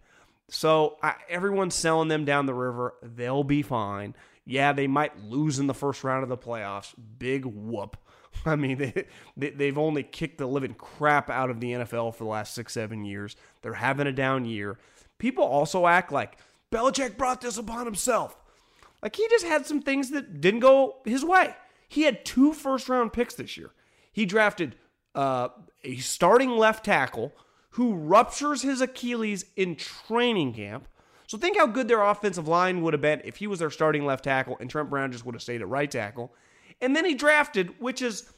So 0.49 0.97
I, 1.01 1.15
everyone's 1.29 1.75
selling 1.75 2.09
them 2.09 2.25
down 2.25 2.45
the 2.45 2.53
river. 2.53 2.95
They'll 3.01 3.43
be 3.43 3.61
fine. 3.61 4.15
Yeah, 4.45 4.73
they 4.73 4.87
might 4.87 5.23
lose 5.23 5.59
in 5.59 5.67
the 5.67 5.73
first 5.73 6.03
round 6.03 6.23
of 6.23 6.29
the 6.29 6.37
playoffs. 6.37 6.93
Big 7.17 7.45
whoop. 7.45 7.97
I 8.45 8.55
mean, 8.55 8.77
they, 8.77 9.05
they, 9.37 9.49
they've 9.51 9.77
only 9.77 10.03
kicked 10.03 10.39
the 10.39 10.47
living 10.47 10.73
crap 10.73 11.29
out 11.29 11.49
of 11.49 11.59
the 11.59 11.71
NFL 11.71 12.15
for 12.15 12.23
the 12.23 12.29
last 12.29 12.53
six, 12.53 12.73
seven 12.73 13.05
years. 13.05 13.35
They're 13.61 13.73
having 13.73 14.07
a 14.07 14.11
down 14.11 14.45
year. 14.45 14.77
People 15.19 15.43
also 15.43 15.87
act 15.87 16.11
like 16.11 16.37
Belichick 16.71 17.17
brought 17.17 17.41
this 17.41 17.57
upon 17.57 17.85
himself. 17.85 18.35
Like 19.01 19.15
he 19.15 19.27
just 19.29 19.45
had 19.45 19.65
some 19.65 19.81
things 19.81 20.11
that 20.11 20.41
didn't 20.41 20.59
go 20.59 20.97
his 21.05 21.25
way. 21.25 21.55
He 21.87 22.03
had 22.03 22.23
two 22.23 22.53
first 22.53 22.87
round 22.87 23.13
picks 23.13 23.35
this 23.35 23.57
year. 23.57 23.71
He 24.11 24.25
drafted 24.25 24.75
uh, 25.15 25.49
a 25.83 25.97
starting 25.97 26.51
left 26.51 26.85
tackle 26.85 27.33
who 27.71 27.93
ruptures 27.93 28.61
his 28.61 28.81
Achilles 28.81 29.45
in 29.55 29.75
training 29.75 30.53
camp. 30.53 30.87
So 31.27 31.37
think 31.37 31.57
how 31.57 31.67
good 31.67 31.87
their 31.87 32.01
offensive 32.01 32.47
line 32.47 32.81
would 32.81 32.93
have 32.93 33.01
been 33.01 33.21
if 33.23 33.37
he 33.37 33.47
was 33.47 33.59
their 33.59 33.69
starting 33.69 34.05
left 34.05 34.25
tackle 34.25 34.57
and 34.59 34.69
Trent 34.69 34.89
Brown 34.89 35.11
just 35.11 35.25
would 35.25 35.35
have 35.35 35.41
stayed 35.41 35.61
at 35.61 35.67
right 35.69 35.89
tackle. 35.89 36.33
And 36.81 36.95
then 36.95 37.05
he 37.05 37.13
drafted, 37.15 37.79
which 37.79 38.01
is, 38.01 38.29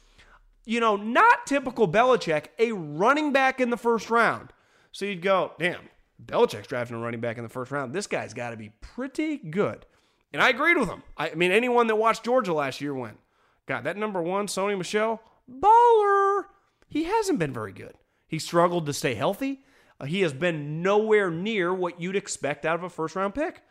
you 0.64 0.78
know, 0.78 0.94
not 0.94 1.46
typical 1.46 1.88
Belichick, 1.88 2.46
a 2.58 2.72
running 2.72 3.32
back 3.32 3.60
in 3.60 3.70
the 3.70 3.76
first 3.76 4.10
round. 4.10 4.52
So 4.92 5.04
you'd 5.04 5.22
go, 5.22 5.52
damn, 5.58 5.88
Belichick's 6.24 6.68
drafting 6.68 6.96
a 6.96 7.00
running 7.00 7.20
back 7.20 7.36
in 7.36 7.42
the 7.42 7.48
first 7.50 7.72
round. 7.72 7.92
This 7.92 8.06
guy's 8.06 8.32
got 8.32 8.50
to 8.50 8.56
be 8.56 8.70
pretty 8.80 9.38
good. 9.38 9.86
And 10.34 10.42
I 10.42 10.48
agreed 10.48 10.76
with 10.76 10.88
him. 10.88 11.04
I 11.16 11.32
mean, 11.36 11.52
anyone 11.52 11.86
that 11.86 11.94
watched 11.94 12.24
Georgia 12.24 12.52
last 12.52 12.80
year 12.80 12.92
went, 12.92 13.18
God, 13.66 13.84
that 13.84 13.96
number 13.96 14.20
one, 14.20 14.48
Sony 14.48 14.76
Michel, 14.76 15.22
baller. 15.48 16.46
He 16.88 17.04
hasn't 17.04 17.38
been 17.38 17.52
very 17.52 17.72
good. 17.72 17.94
He 18.26 18.40
struggled 18.40 18.84
to 18.86 18.92
stay 18.92 19.14
healthy. 19.14 19.60
Uh, 20.00 20.06
he 20.06 20.22
has 20.22 20.32
been 20.32 20.82
nowhere 20.82 21.30
near 21.30 21.72
what 21.72 22.00
you'd 22.00 22.16
expect 22.16 22.66
out 22.66 22.74
of 22.74 22.82
a 22.82 22.90
first 22.90 23.14
round 23.14 23.36
pick. 23.36 23.62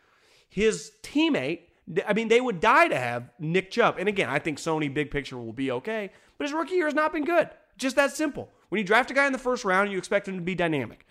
His 0.48 0.92
teammate, 1.02 1.60
I 2.06 2.14
mean, 2.14 2.28
they 2.28 2.40
would 2.40 2.60
die 2.60 2.88
to 2.88 2.98
have 2.98 3.28
Nick 3.38 3.70
Chubb. 3.70 3.96
And 3.98 4.08
again, 4.08 4.30
I 4.30 4.38
think 4.38 4.56
Sony 4.56 4.92
big 4.92 5.10
picture 5.10 5.36
will 5.36 5.52
be 5.52 5.70
okay, 5.70 6.12
but 6.38 6.46
his 6.46 6.54
rookie 6.54 6.76
year 6.76 6.86
has 6.86 6.94
not 6.94 7.12
been 7.12 7.26
good. 7.26 7.50
Just 7.76 7.96
that 7.96 8.16
simple. 8.16 8.48
When 8.70 8.78
you 8.78 8.86
draft 8.86 9.10
a 9.10 9.14
guy 9.14 9.26
in 9.26 9.32
the 9.32 9.38
first 9.38 9.66
round, 9.66 9.92
you 9.92 9.98
expect 9.98 10.28
him 10.28 10.36
to 10.36 10.42
be 10.42 10.54
dynamic. 10.54 11.04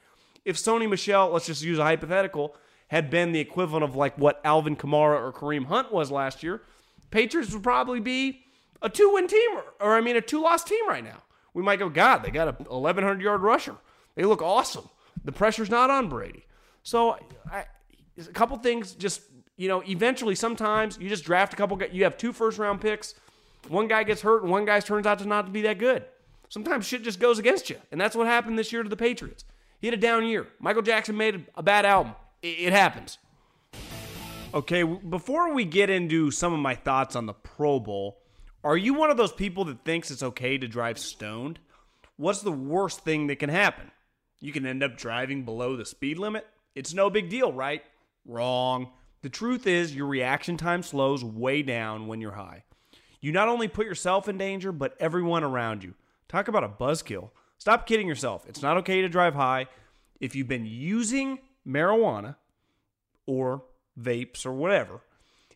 If 0.46 0.58
Sony 0.58 0.90
Michel, 0.90 1.30
let's 1.30 1.46
just 1.46 1.62
use 1.62 1.78
a 1.78 1.84
hypothetical, 1.84 2.56
had 2.94 3.10
been 3.10 3.32
the 3.32 3.40
equivalent 3.40 3.84
of 3.84 3.96
like 3.96 4.16
what 4.20 4.40
Alvin 4.44 4.76
Kamara 4.76 5.20
or 5.20 5.34
Kareem 5.34 5.66
Hunt 5.66 5.92
was 5.92 6.12
last 6.12 6.44
year, 6.44 6.62
Patriots 7.10 7.52
would 7.52 7.64
probably 7.64 8.00
be 8.00 8.46
a 8.84 8.90
two 8.90 9.10
win 9.16 9.28
team, 9.28 9.50
or, 9.80 9.96
I 9.96 10.02
mean, 10.02 10.16
a 10.16 10.22
two 10.22 10.40
loss 10.40 10.64
team 10.64 10.88
right 10.88 11.04
now. 11.04 11.24
We 11.56 11.64
might 11.64 11.80
go, 11.80 11.90
God, 11.90 12.20
they 12.24 12.30
got 12.30 12.50
a 12.50 12.52
1,100 12.52 13.20
yard 13.20 13.42
rusher. 13.42 13.76
They 14.14 14.26
look 14.26 14.44
awesome. 14.44 14.88
The 15.26 15.32
pressure's 15.32 15.72
not 15.72 15.90
on 15.90 16.08
Brady. 16.08 16.46
So, 16.84 17.18
I, 17.52 17.66
a 18.20 18.32
couple 18.32 18.56
things 18.58 18.92
just, 18.94 19.22
you 19.58 19.68
know, 19.68 19.82
eventually 19.88 20.36
sometimes 20.36 21.00
you 21.02 21.10
just 21.10 21.24
draft 21.24 21.52
a 21.52 21.56
couple, 21.56 21.82
you 21.92 22.04
have 22.04 22.16
two 22.16 22.32
first 22.32 22.60
round 22.60 22.80
picks. 22.80 23.16
One 23.70 23.88
guy 23.88 24.04
gets 24.04 24.22
hurt 24.22 24.44
and 24.44 24.52
one 24.52 24.66
guy 24.66 24.80
turns 24.82 25.08
out 25.08 25.18
to 25.18 25.26
not 25.26 25.52
be 25.52 25.64
that 25.64 25.80
good. 25.80 26.06
Sometimes 26.48 26.86
shit 26.86 27.02
just 27.02 27.20
goes 27.20 27.40
against 27.40 27.72
you. 27.72 27.78
And 27.92 28.00
that's 28.00 28.16
what 28.16 28.28
happened 28.28 28.60
this 28.60 28.72
year 28.72 28.84
to 28.84 28.90
the 28.90 28.96
Patriots. 28.96 29.46
He 29.82 29.88
had 29.88 29.96
a 29.96 29.98
down 29.98 30.26
year. 30.26 30.46
Michael 30.60 30.84
Jackson 30.84 31.18
made 31.18 31.48
a 31.56 31.64
bad 31.64 31.88
album. 31.88 32.14
It 32.44 32.74
happens. 32.74 33.20
Okay, 34.54 34.84
before 34.84 35.54
we 35.54 35.64
get 35.64 35.90
into 35.90 36.30
some 36.30 36.54
of 36.54 36.60
my 36.60 36.76
thoughts 36.76 37.16
on 37.16 37.26
the 37.26 37.34
Pro 37.34 37.80
Bowl, 37.80 38.20
are 38.66 38.76
you 38.76 38.94
one 38.94 39.10
of 39.10 39.16
those 39.16 39.32
people 39.32 39.64
that 39.66 39.86
thinks 39.86 40.12
it's 40.12 40.22
okay 40.22 40.58
to 40.58 40.68
drive 40.68 41.00
stoned? 41.00 41.60
What's 42.18 42.42
the 42.42 42.52
worst 42.52 43.00
thing 43.00 43.28
that 43.28 43.40
can 43.40 43.50
happen? 43.50 43.92
You 44.42 44.52
can 44.52 44.66
end 44.66 44.84
up 44.84 44.98
driving 44.98 45.46
below 45.46 45.78
the 45.78 45.86
speed 45.86 46.20
limit. 46.20 46.46
It's 46.76 46.94
no 46.94 47.10
big 47.10 47.30
deal, 47.30 47.54
right? 47.54 47.82
Wrong. 48.26 48.90
The 49.22 49.30
truth 49.30 49.66
is, 49.66 49.96
your 49.96 50.08
reaction 50.08 50.58
time 50.58 50.84
slows 50.84 51.24
way 51.24 51.62
down 51.64 52.08
when 52.08 52.20
you're 52.20 52.34
high. 52.34 52.66
You 53.22 53.32
not 53.32 53.48
only 53.48 53.70
put 53.70 53.86
yourself 53.86 54.28
in 54.28 54.38
danger, 54.38 54.74
but 54.74 54.98
everyone 55.00 55.46
around 55.46 55.82
you. 55.82 55.94
Talk 56.28 56.50
about 56.50 56.66
a 56.66 56.70
buzzkill. 56.70 57.30
Stop 57.58 57.88
kidding 57.88 58.08
yourself. 58.08 58.46
It's 58.50 58.62
not 58.62 58.76
okay 58.78 59.02
to 59.02 59.08
drive 59.08 59.34
high. 59.34 59.68
If 60.20 60.36
you've 60.36 60.50
been 60.50 60.66
using 60.66 61.40
marijuana 61.68 62.36
or 63.26 63.64
vapes 64.00 64.46
or 64.46 64.54
whatever 64.54 65.02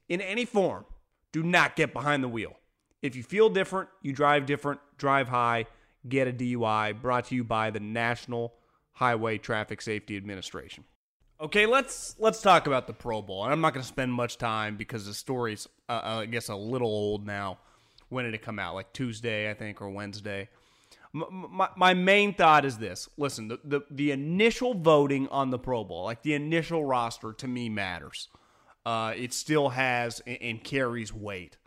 in 0.09 0.21
any 0.21 0.45
form, 0.45 0.85
do 1.31 1.43
not 1.43 1.75
get 1.75 1.93
behind 1.93 2.23
the 2.23 2.27
wheel. 2.27 2.57
If 3.01 3.15
you 3.15 3.23
feel 3.23 3.49
different, 3.49 3.89
you 4.01 4.13
drive 4.13 4.45
different, 4.45 4.79
drive 4.97 5.27
high, 5.27 5.65
get 6.07 6.27
a 6.27 6.33
DUI. 6.33 6.99
Brought 6.99 7.25
to 7.25 7.35
you 7.35 7.43
by 7.43 7.69
the 7.69 7.79
National 7.79 8.53
Highway 8.93 9.37
Traffic 9.37 9.81
Safety 9.81 10.17
Administration. 10.17 10.83
Okay, 11.39 11.67
let's 11.67 12.15
let's 12.17 12.41
talk 12.41 12.65
about 12.65 12.87
the 12.87 12.93
Pro 12.93 13.21
Bowl. 13.21 13.43
And 13.43 13.53
I'm 13.53 13.61
not 13.61 13.73
going 13.73 13.83
to 13.83 13.87
spend 13.87 14.11
much 14.11 14.39
time 14.39 14.75
because 14.75 15.05
the 15.05 15.13
story's, 15.13 15.67
uh, 15.87 15.91
uh, 15.91 16.19
I 16.21 16.25
guess, 16.25 16.49
a 16.49 16.55
little 16.55 16.87
old 16.87 17.27
now. 17.27 17.59
When 18.09 18.25
did 18.25 18.33
it 18.33 18.41
come 18.41 18.57
out? 18.57 18.73
Like 18.73 18.91
Tuesday, 18.93 19.51
I 19.51 19.53
think, 19.53 19.81
or 19.81 19.89
Wednesday 19.89 20.49
my, 21.13 21.69
my 21.75 21.93
main 21.93 22.33
thought 22.33 22.65
is 22.65 22.77
this. 22.77 23.09
Listen 23.17 23.47
the, 23.47 23.59
the, 23.63 23.81
the 23.89 24.11
initial 24.11 24.73
voting 24.73 25.27
on 25.29 25.49
the 25.49 25.59
pro 25.59 25.83
bowl 25.83 26.05
like 26.05 26.21
the 26.21 26.33
initial 26.33 26.85
roster 26.85 27.33
to 27.33 27.47
me 27.47 27.69
matters. 27.69 28.29
Uh, 28.85 29.13
it 29.15 29.33
still 29.33 29.69
has 29.69 30.21
and, 30.25 30.37
and 30.41 30.63
carries 30.63 31.13
weight. 31.13 31.57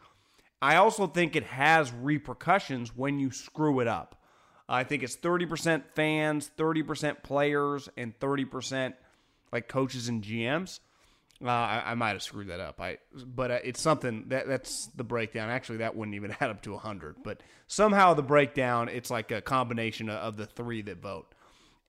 I 0.63 0.77
also 0.77 1.07
think 1.07 1.37
it 1.37 1.45
has 1.45 1.93
repercussions 1.93 2.95
when 2.95 3.19
you 3.19 3.31
screw 3.31 3.81
it 3.81 3.89
up. 3.89 4.17
I 4.69 4.85
think 4.85 5.03
it's 5.03 5.17
30% 5.17 5.83
fans 5.95 6.51
30% 6.57 7.23
players 7.23 7.89
and 7.97 8.19
30% 8.21 8.95
like 9.53 9.67
coaches 9.67 10.09
and 10.09 10.23
gms 10.23 10.79
uh, 11.45 11.49
I, 11.49 11.83
I 11.87 11.95
might 11.95 12.11
have 12.11 12.23
screwed 12.23 12.49
that 12.49 12.61
up. 12.61 12.81
I, 12.81 12.99
but 13.15 13.51
uh, 13.51 13.59
it's 13.65 13.81
something 13.81 14.25
that 14.29 14.47
that's 14.47 14.87
the 14.97 15.05
breakdown. 15.05 15.49
Actually, 15.49 15.79
that 15.79 15.97
wouldn't 15.97 16.15
even 16.15 16.35
add 16.41 16.51
up 16.51 16.63
to 16.63 16.77
hundred. 16.77 17.17
But 17.23 17.43
somehow 17.67 18.15
the 18.15 18.23
breakdown, 18.23 18.89
it's 18.89 19.11
like 19.11 19.31
a 19.31 19.41
combination 19.41 20.09
of, 20.09 20.17
of 20.17 20.37
the 20.37 20.47
three 20.47 20.83
that 20.83 21.01
vote. 21.01 21.35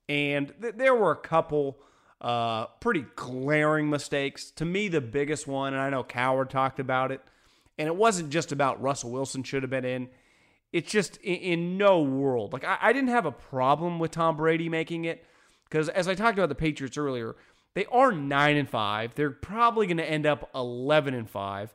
And 0.07 0.53
th- 0.61 0.75
there 0.77 0.95
were 0.95 1.11
a 1.11 1.17
couple 1.17 1.79
uh, 2.21 2.67
pretty 2.79 3.05
glaring 3.15 3.89
mistakes. 3.89 4.51
To 4.51 4.65
me, 4.65 4.87
the 4.87 5.01
biggest 5.01 5.47
one, 5.47 5.73
and 5.73 5.81
I 5.81 5.89
know 5.89 6.03
Cowherd 6.03 6.49
talked 6.49 6.79
about 6.79 7.11
it, 7.11 7.21
and 7.77 7.87
it 7.87 7.95
wasn't 7.95 8.29
just 8.29 8.51
about 8.51 8.81
Russell 8.81 9.11
Wilson 9.11 9.43
should 9.43 9.63
have 9.63 9.69
been 9.69 9.85
in. 9.85 10.09
It's 10.71 10.89
just 10.89 11.17
in, 11.17 11.35
in 11.35 11.77
no 11.77 12.01
world. 12.01 12.53
Like 12.53 12.63
I, 12.63 12.77
I 12.81 12.93
didn't 12.93 13.09
have 13.09 13.25
a 13.25 13.31
problem 13.31 13.99
with 13.99 14.11
Tom 14.11 14.37
Brady 14.37 14.69
making 14.69 15.05
it 15.05 15.25
because, 15.65 15.89
as 15.89 16.07
I 16.07 16.15
talked 16.15 16.37
about 16.37 16.49
the 16.49 16.55
Patriots 16.55 16.97
earlier 16.97 17.35
they 17.73 17.85
are 17.85 18.11
9 18.11 18.57
and 18.57 18.69
5. 18.69 19.15
They're 19.15 19.31
probably 19.31 19.87
going 19.87 19.97
to 19.97 20.09
end 20.09 20.25
up 20.25 20.49
11 20.53 21.13
and 21.13 21.29
5. 21.29 21.73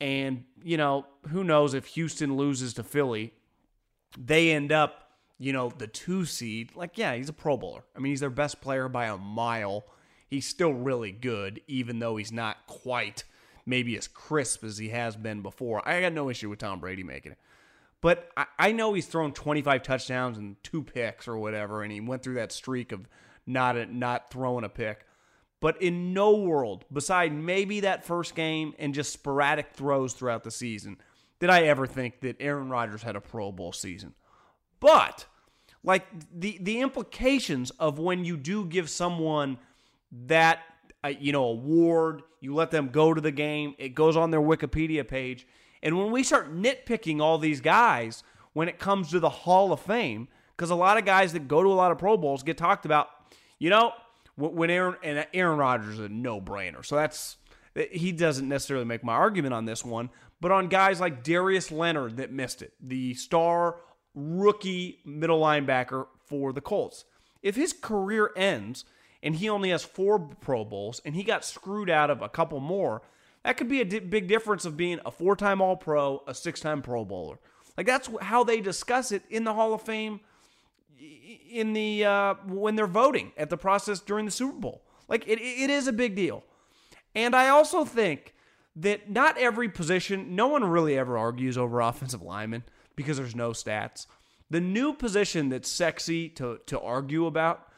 And, 0.00 0.44
you 0.62 0.76
know, 0.76 1.06
who 1.28 1.44
knows 1.44 1.74
if 1.74 1.86
Houston 1.86 2.36
loses 2.36 2.74
to 2.74 2.82
Philly, 2.82 3.32
they 4.18 4.50
end 4.52 4.72
up, 4.72 5.10
you 5.38 5.52
know, 5.52 5.70
the 5.70 5.86
two 5.86 6.24
seed. 6.24 6.74
Like, 6.74 6.98
yeah, 6.98 7.14
he's 7.14 7.28
a 7.28 7.32
Pro 7.32 7.56
Bowler. 7.56 7.84
I 7.96 8.00
mean, 8.00 8.10
he's 8.10 8.20
their 8.20 8.30
best 8.30 8.60
player 8.60 8.88
by 8.88 9.06
a 9.06 9.16
mile. 9.16 9.84
He's 10.28 10.46
still 10.46 10.72
really 10.72 11.12
good, 11.12 11.60
even 11.66 11.98
though 11.98 12.16
he's 12.16 12.32
not 12.32 12.66
quite 12.66 13.24
maybe 13.64 13.96
as 13.96 14.08
crisp 14.08 14.64
as 14.64 14.78
he 14.78 14.88
has 14.88 15.16
been 15.16 15.42
before. 15.42 15.86
I 15.88 16.00
got 16.00 16.12
no 16.12 16.30
issue 16.30 16.50
with 16.50 16.58
Tom 16.58 16.80
Brady 16.80 17.04
making 17.04 17.32
it. 17.32 17.38
But 18.00 18.30
I, 18.58 18.72
know 18.72 18.94
he's 18.94 19.06
thrown 19.06 19.32
25 19.32 19.84
touchdowns 19.84 20.36
and 20.36 20.56
two 20.64 20.82
picks 20.82 21.28
or 21.28 21.36
whatever, 21.36 21.84
and 21.84 21.92
he 21.92 22.00
went 22.00 22.24
through 22.24 22.34
that 22.34 22.50
streak 22.50 22.90
of 22.90 23.08
not 23.46 23.92
not 23.92 24.30
throwing 24.32 24.64
a 24.64 24.68
pick. 24.68 25.06
But 25.62 25.80
in 25.80 26.12
no 26.12 26.34
world, 26.34 26.84
beside 26.92 27.32
maybe 27.32 27.80
that 27.80 28.04
first 28.04 28.34
game 28.34 28.74
and 28.80 28.92
just 28.92 29.12
sporadic 29.12 29.70
throws 29.74 30.12
throughout 30.12 30.42
the 30.42 30.50
season, 30.50 30.96
did 31.38 31.50
I 31.50 31.62
ever 31.62 31.86
think 31.86 32.20
that 32.22 32.36
Aaron 32.40 32.68
Rodgers 32.68 33.04
had 33.04 33.14
a 33.14 33.20
Pro 33.20 33.52
Bowl 33.52 33.72
season. 33.72 34.14
But 34.80 35.24
like 35.84 36.04
the 36.36 36.58
the 36.60 36.80
implications 36.80 37.70
of 37.78 38.00
when 38.00 38.24
you 38.24 38.36
do 38.36 38.66
give 38.66 38.90
someone 38.90 39.56
that 40.26 40.58
uh, 41.04 41.12
you 41.20 41.30
know 41.30 41.44
award, 41.44 42.22
you 42.40 42.56
let 42.56 42.72
them 42.72 42.88
go 42.88 43.14
to 43.14 43.20
the 43.20 43.30
game, 43.30 43.76
it 43.78 43.90
goes 43.90 44.16
on 44.16 44.32
their 44.32 44.40
Wikipedia 44.40 45.06
page, 45.06 45.46
and 45.80 45.96
when 45.96 46.10
we 46.10 46.24
start 46.24 46.52
nitpicking 46.52 47.20
all 47.20 47.38
these 47.38 47.60
guys 47.60 48.24
when 48.52 48.68
it 48.68 48.80
comes 48.80 49.10
to 49.10 49.20
the 49.20 49.30
Hall 49.30 49.72
of 49.72 49.78
Fame, 49.78 50.26
because 50.56 50.70
a 50.70 50.74
lot 50.74 50.98
of 50.98 51.04
guys 51.04 51.32
that 51.34 51.46
go 51.46 51.62
to 51.62 51.68
a 51.68 51.70
lot 51.70 51.92
of 51.92 51.98
Pro 51.98 52.16
Bowls 52.16 52.42
get 52.42 52.58
talked 52.58 52.84
about, 52.84 53.08
you 53.60 53.70
know, 53.70 53.92
when 54.36 54.70
Aaron 54.70 54.96
and 55.02 55.26
Aaron 55.34 55.58
Rodgers 55.58 55.94
is 55.94 56.06
a 56.06 56.08
no-brainer. 56.08 56.84
So 56.84 56.96
that's 56.96 57.36
eh, 57.76 57.86
he 57.90 58.12
doesn't 58.12 58.48
necessarily 58.48 58.86
make 58.86 59.04
my 59.04 59.14
argument 59.14 59.54
on 59.54 59.64
this 59.64 59.84
one, 59.84 60.10
but 60.40 60.50
on 60.50 60.68
guys 60.68 61.00
like 61.00 61.22
Darius 61.22 61.70
Leonard 61.70 62.16
that 62.16 62.32
missed 62.32 62.62
it, 62.62 62.72
the 62.80 63.14
star 63.14 63.76
rookie 64.14 64.98
middle 65.04 65.40
linebacker 65.40 66.06
for 66.26 66.52
the 66.52 66.60
Colts. 66.60 67.04
If 67.42 67.56
his 67.56 67.72
career 67.72 68.30
ends 68.36 68.84
and 69.22 69.36
he 69.36 69.48
only 69.48 69.70
has 69.70 69.82
four 69.82 70.18
Pro 70.18 70.64
Bowls 70.64 71.00
and 71.04 71.14
he 71.14 71.22
got 71.22 71.44
screwed 71.44 71.90
out 71.90 72.10
of 72.10 72.22
a 72.22 72.28
couple 72.28 72.60
more, 72.60 73.02
that 73.44 73.56
could 73.56 73.68
be 73.68 73.80
a 73.80 73.84
big 73.84 74.28
difference 74.28 74.64
of 74.64 74.76
being 74.76 75.00
a 75.04 75.10
four-time 75.10 75.60
All-Pro, 75.60 76.22
a 76.26 76.34
six-time 76.34 76.82
Pro 76.82 77.04
Bowler. 77.04 77.38
Like 77.76 77.86
that's 77.86 78.08
how 78.20 78.44
they 78.44 78.60
discuss 78.60 79.12
it 79.12 79.22
in 79.30 79.44
the 79.44 79.54
Hall 79.54 79.74
of 79.74 79.82
Fame 79.82 80.20
in 81.50 81.72
the 81.72 82.04
uh, 82.04 82.34
when 82.46 82.76
they're 82.76 82.86
voting 82.86 83.32
at 83.36 83.50
the 83.50 83.56
process 83.56 84.00
during 84.00 84.24
the 84.24 84.30
Super 84.30 84.58
Bowl. 84.58 84.82
Like 85.08 85.26
it, 85.26 85.40
it 85.40 85.70
is 85.70 85.86
a 85.86 85.92
big 85.92 86.14
deal. 86.14 86.44
And 87.14 87.36
I 87.36 87.48
also 87.48 87.84
think 87.84 88.34
that 88.76 89.10
not 89.10 89.36
every 89.36 89.68
position, 89.68 90.34
no 90.34 90.48
one 90.48 90.64
really 90.64 90.96
ever 90.96 91.18
argues 91.18 91.58
over 91.58 91.80
offensive 91.80 92.22
linemen 92.22 92.64
because 92.96 93.18
there's 93.18 93.36
no 93.36 93.50
stats. 93.50 94.06
The 94.50 94.60
new 94.60 94.94
position 94.94 95.48
that's 95.48 95.70
sexy 95.70 96.28
to, 96.30 96.60
to 96.66 96.80
argue 96.80 97.26
about 97.26 97.68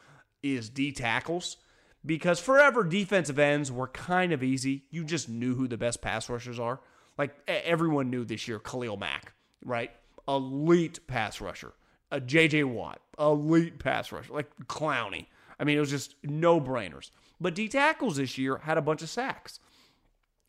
is 0.41 0.69
D 0.69 0.91
tackles 0.91 1.57
because 2.05 2.39
forever 2.39 2.83
defensive 2.83 3.39
ends 3.39 3.71
were 3.71 3.87
kind 3.87 4.31
of 4.31 4.43
easy. 4.43 4.83
You 4.91 5.03
just 5.03 5.27
knew 5.27 5.55
who 5.55 5.67
the 5.67 5.77
best 5.77 6.01
pass 6.01 6.29
rushers 6.29 6.59
are. 6.59 6.79
Like 7.17 7.35
everyone 7.47 8.09
knew 8.09 8.25
this 8.25 8.47
year, 8.47 8.59
Khalil 8.59 8.97
Mack, 8.97 9.33
right? 9.63 9.91
Elite 10.27 10.99
pass 11.07 11.41
rusher. 11.41 11.73
A 12.15 12.21
JJ 12.21 12.65
Watt, 12.65 13.01
elite 13.19 13.79
pass 13.79 14.11
rusher, 14.11 14.33
like 14.33 14.47
Clowney. 14.67 15.25
I 15.59 15.63
mean, 15.63 15.77
it 15.77 15.81
was 15.81 15.89
just 15.89 16.15
no 16.23 16.61
brainers. 16.61 17.11
But 17.41 17.55
D 17.55 17.67
tackles 17.67 18.15
this 18.17 18.37
year 18.37 18.57
had 18.59 18.77
a 18.77 18.81
bunch 18.81 19.01
of 19.01 19.09
sacks. 19.09 19.59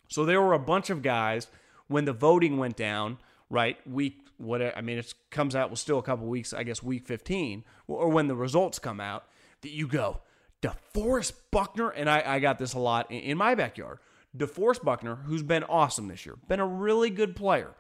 So 0.09 0.25
there 0.25 0.41
were 0.41 0.53
a 0.53 0.59
bunch 0.59 0.91
of 0.91 1.03
guys 1.03 1.49
when 1.89 2.05
the 2.05 2.13
voting 2.13 2.59
went 2.59 2.77
down, 2.77 3.19
right? 3.51 3.77
Week 3.87 4.27
what 4.39 4.63
I 4.77 4.81
mean, 4.81 4.99
it 4.99 5.13
comes 5.31 5.57
out 5.57 5.71
was 5.71 5.81
still 5.81 5.99
a 5.99 6.03
couple 6.03 6.27
weeks, 6.27 6.53
I 6.53 6.63
guess 6.63 6.83
week 6.83 7.07
15, 7.07 7.65
or 7.89 8.09
when 8.09 8.29
the 8.29 8.37
results 8.37 8.79
come 8.79 9.01
out, 9.01 9.25
that 9.63 9.71
you 9.71 9.89
go, 9.89 10.21
DeForest 10.63 11.33
Buckner, 11.51 11.91
and 11.91 12.09
I, 12.09 12.23
I 12.25 12.39
got 12.39 12.59
this 12.59 12.75
a 12.75 12.79
lot 12.79 13.11
in, 13.11 13.21
in 13.21 13.39
my 13.39 13.55
backyard. 13.55 13.99
DeForest 14.37 14.85
Buckner, 14.85 15.17
who's 15.17 15.43
been 15.43 15.65
awesome 15.65 16.09
this 16.09 16.27
year, 16.27 16.37
been 16.49 16.61
a 16.61 16.67
really 16.67 17.11
good 17.11 17.35
player, 17.35 17.75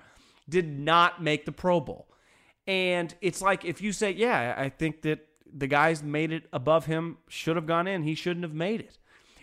did 0.48 0.78
not 0.78 1.22
make 1.22 1.44
the 1.44 1.52
Pro 1.52 1.80
Bowl. 1.80 2.08
And 2.66 3.14
it's 3.20 3.40
like 3.40 3.64
if 3.64 3.80
you 3.80 3.92
say, 3.92 4.10
yeah, 4.12 4.54
I 4.56 4.68
think 4.68 5.02
that 5.02 5.26
the 5.52 5.66
guys 5.66 6.02
made 6.02 6.32
it 6.32 6.44
above 6.52 6.86
him 6.86 7.18
should 7.28 7.56
have 7.56 7.66
gone 7.66 7.86
in, 7.86 8.02
he 8.02 8.14
shouldn't 8.14 8.44
have 8.44 8.54
made 8.54 8.80
it. 8.80 8.98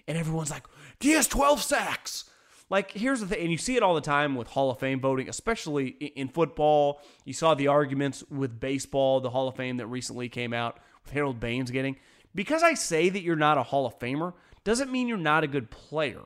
And 0.08 0.18
everyone's 0.18 0.52
like, 0.52 0.66
he 1.00 1.12
has 1.12 1.28
12 1.28 1.62
sacks. 1.62 2.30
Like, 2.70 2.92
here's 2.92 3.20
the 3.20 3.28
thing, 3.28 3.42
and 3.42 3.52
you 3.52 3.58
see 3.58 3.76
it 3.76 3.84
all 3.84 3.94
the 3.94 4.02
time 4.02 4.36
with 4.36 4.48
Hall 4.48 4.72
of 4.72 4.80
Fame 4.80 5.00
voting, 5.00 5.30
especially 5.30 5.90
in 5.90 6.28
football. 6.28 7.02
You 7.24 7.34
saw 7.34 7.54
the 7.54 7.68
arguments 7.68 8.24
with 8.30 8.60
baseball, 8.60 9.20
the 9.20 9.30
Hall 9.30 9.48
of 9.48 9.56
Fame 9.56 9.78
that 9.78 9.88
recently 9.88 10.28
came 10.28 10.54
out 10.54 10.80
with 11.04 11.14
Harold 11.14 11.40
Baines 11.40 11.72
getting. 11.72 11.98
Because 12.34 12.64
I 12.64 12.74
say 12.74 13.10
that 13.10 13.22
you're 13.22 13.36
not 13.36 13.58
a 13.58 13.64
Hall 13.64 13.86
of 13.86 14.00
Famer 14.00 14.34
doesn't 14.64 14.92
mean 14.92 15.08
you're 15.08 15.18
not 15.18 15.44
a 15.44 15.48
good 15.48 15.70
player. 15.70 16.22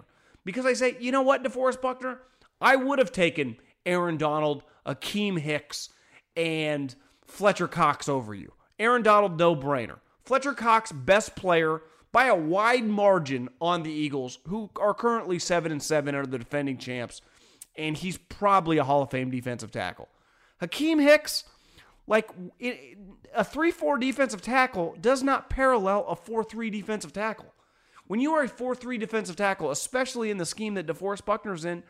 Because 0.46 0.66
I 0.66 0.74
say, 0.74 0.96
you 1.00 1.12
know 1.12 1.24
what, 1.24 1.44
DeForest 1.44 1.82
Buckner? 1.82 2.22
I 2.62 2.76
would 2.76 3.00
have 3.00 3.12
taken 3.12 3.58
Aaron 3.86 4.16
Donald, 4.18 4.64
Akiem 4.86 5.40
Hicks, 5.40 5.90
and 6.38 6.96
Fletcher 7.26 7.68
Cox 7.68 8.08
over 8.08 8.34
you. 8.34 8.54
Aaron 8.80 9.02
Donald, 9.02 9.38
no 9.38 9.56
brainer. 9.56 9.98
Fletcher 10.24 10.54
Cox, 10.54 10.92
best 10.92 11.36
player 11.36 11.82
by 12.12 12.28
a 12.28 12.36
wide 12.36 12.86
margin 12.86 13.50
on 13.60 13.84
the 13.84 13.92
Eagles, 13.92 14.40
who 14.48 14.70
are 14.80 14.94
currently 14.94 15.40
seven 15.40 15.72
and 15.72 15.84
seven 15.84 16.16
of 16.16 16.32
the 16.32 16.38
defending 16.38 16.78
champs, 16.78 17.22
and 17.76 17.98
he's 17.98 18.18
probably 18.18 18.78
a 18.78 18.84
Hall 18.84 19.02
of 19.02 19.12
Fame 19.12 19.30
defensive 19.30 19.72
tackle. 19.72 20.08
Akiem 20.62 21.02
Hicks, 21.02 21.44
like 22.08 22.30
a 23.36 23.44
3 23.44 23.72
4 23.72 23.98
defensive 23.98 24.42
tackle, 24.42 24.96
does 25.02 25.24
not 25.24 25.50
parallel 25.50 26.06
a 26.08 26.16
4 26.16 26.44
3 26.44 26.70
defensive 26.70 27.14
tackle. 27.14 27.54
When 28.08 28.20
you 28.20 28.34
are 28.34 28.44
a 28.44 28.48
4 28.48 28.76
3 28.76 28.98
defensive 28.98 29.36
tackle, 29.36 29.72
especially 29.72 30.30
in 30.30 30.38
the 30.38 30.46
scheme 30.46 30.76
that 30.76 30.88
DeForest 30.88 31.26
Buckner's 31.26 31.66
in, 31.66 31.84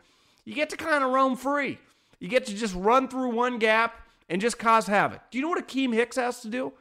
you 0.44 0.54
get 0.54 0.70
to 0.70 0.76
kind 0.76 1.04
of 1.04 1.10
roam 1.10 1.36
free. 1.36 1.78
You 2.18 2.28
get 2.28 2.46
to 2.46 2.54
just 2.54 2.74
run 2.74 3.08
through 3.08 3.30
one 3.30 3.58
gap 3.58 3.94
and 4.28 4.40
just 4.40 4.58
cause 4.58 4.86
havoc. 4.86 5.30
Do 5.30 5.38
you 5.38 5.42
know 5.42 5.48
what 5.48 5.66
Akiem 5.66 5.94
Hicks 5.94 6.16
has 6.16 6.40
to 6.40 6.48
do? 6.48 6.72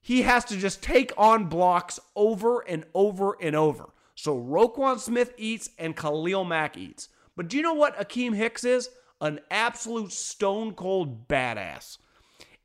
He 0.00 0.22
has 0.22 0.44
to 0.46 0.56
just 0.56 0.82
take 0.82 1.12
on 1.16 1.46
blocks 1.46 2.00
over 2.16 2.60
and 2.60 2.84
over 2.94 3.36
and 3.40 3.54
over. 3.54 3.90
So 4.14 4.36
Roquan 4.36 4.98
Smith 4.98 5.32
eats 5.36 5.70
and 5.78 5.96
Khalil 5.96 6.44
Mack 6.44 6.76
eats. 6.76 7.08
But 7.36 7.48
do 7.48 7.56
you 7.56 7.62
know 7.62 7.74
what 7.74 7.96
Akiem 7.96 8.34
Hicks 8.34 8.64
is? 8.64 8.90
An 9.20 9.40
absolute 9.50 10.12
stone 10.12 10.74
cold 10.74 11.28
badass. 11.28 11.98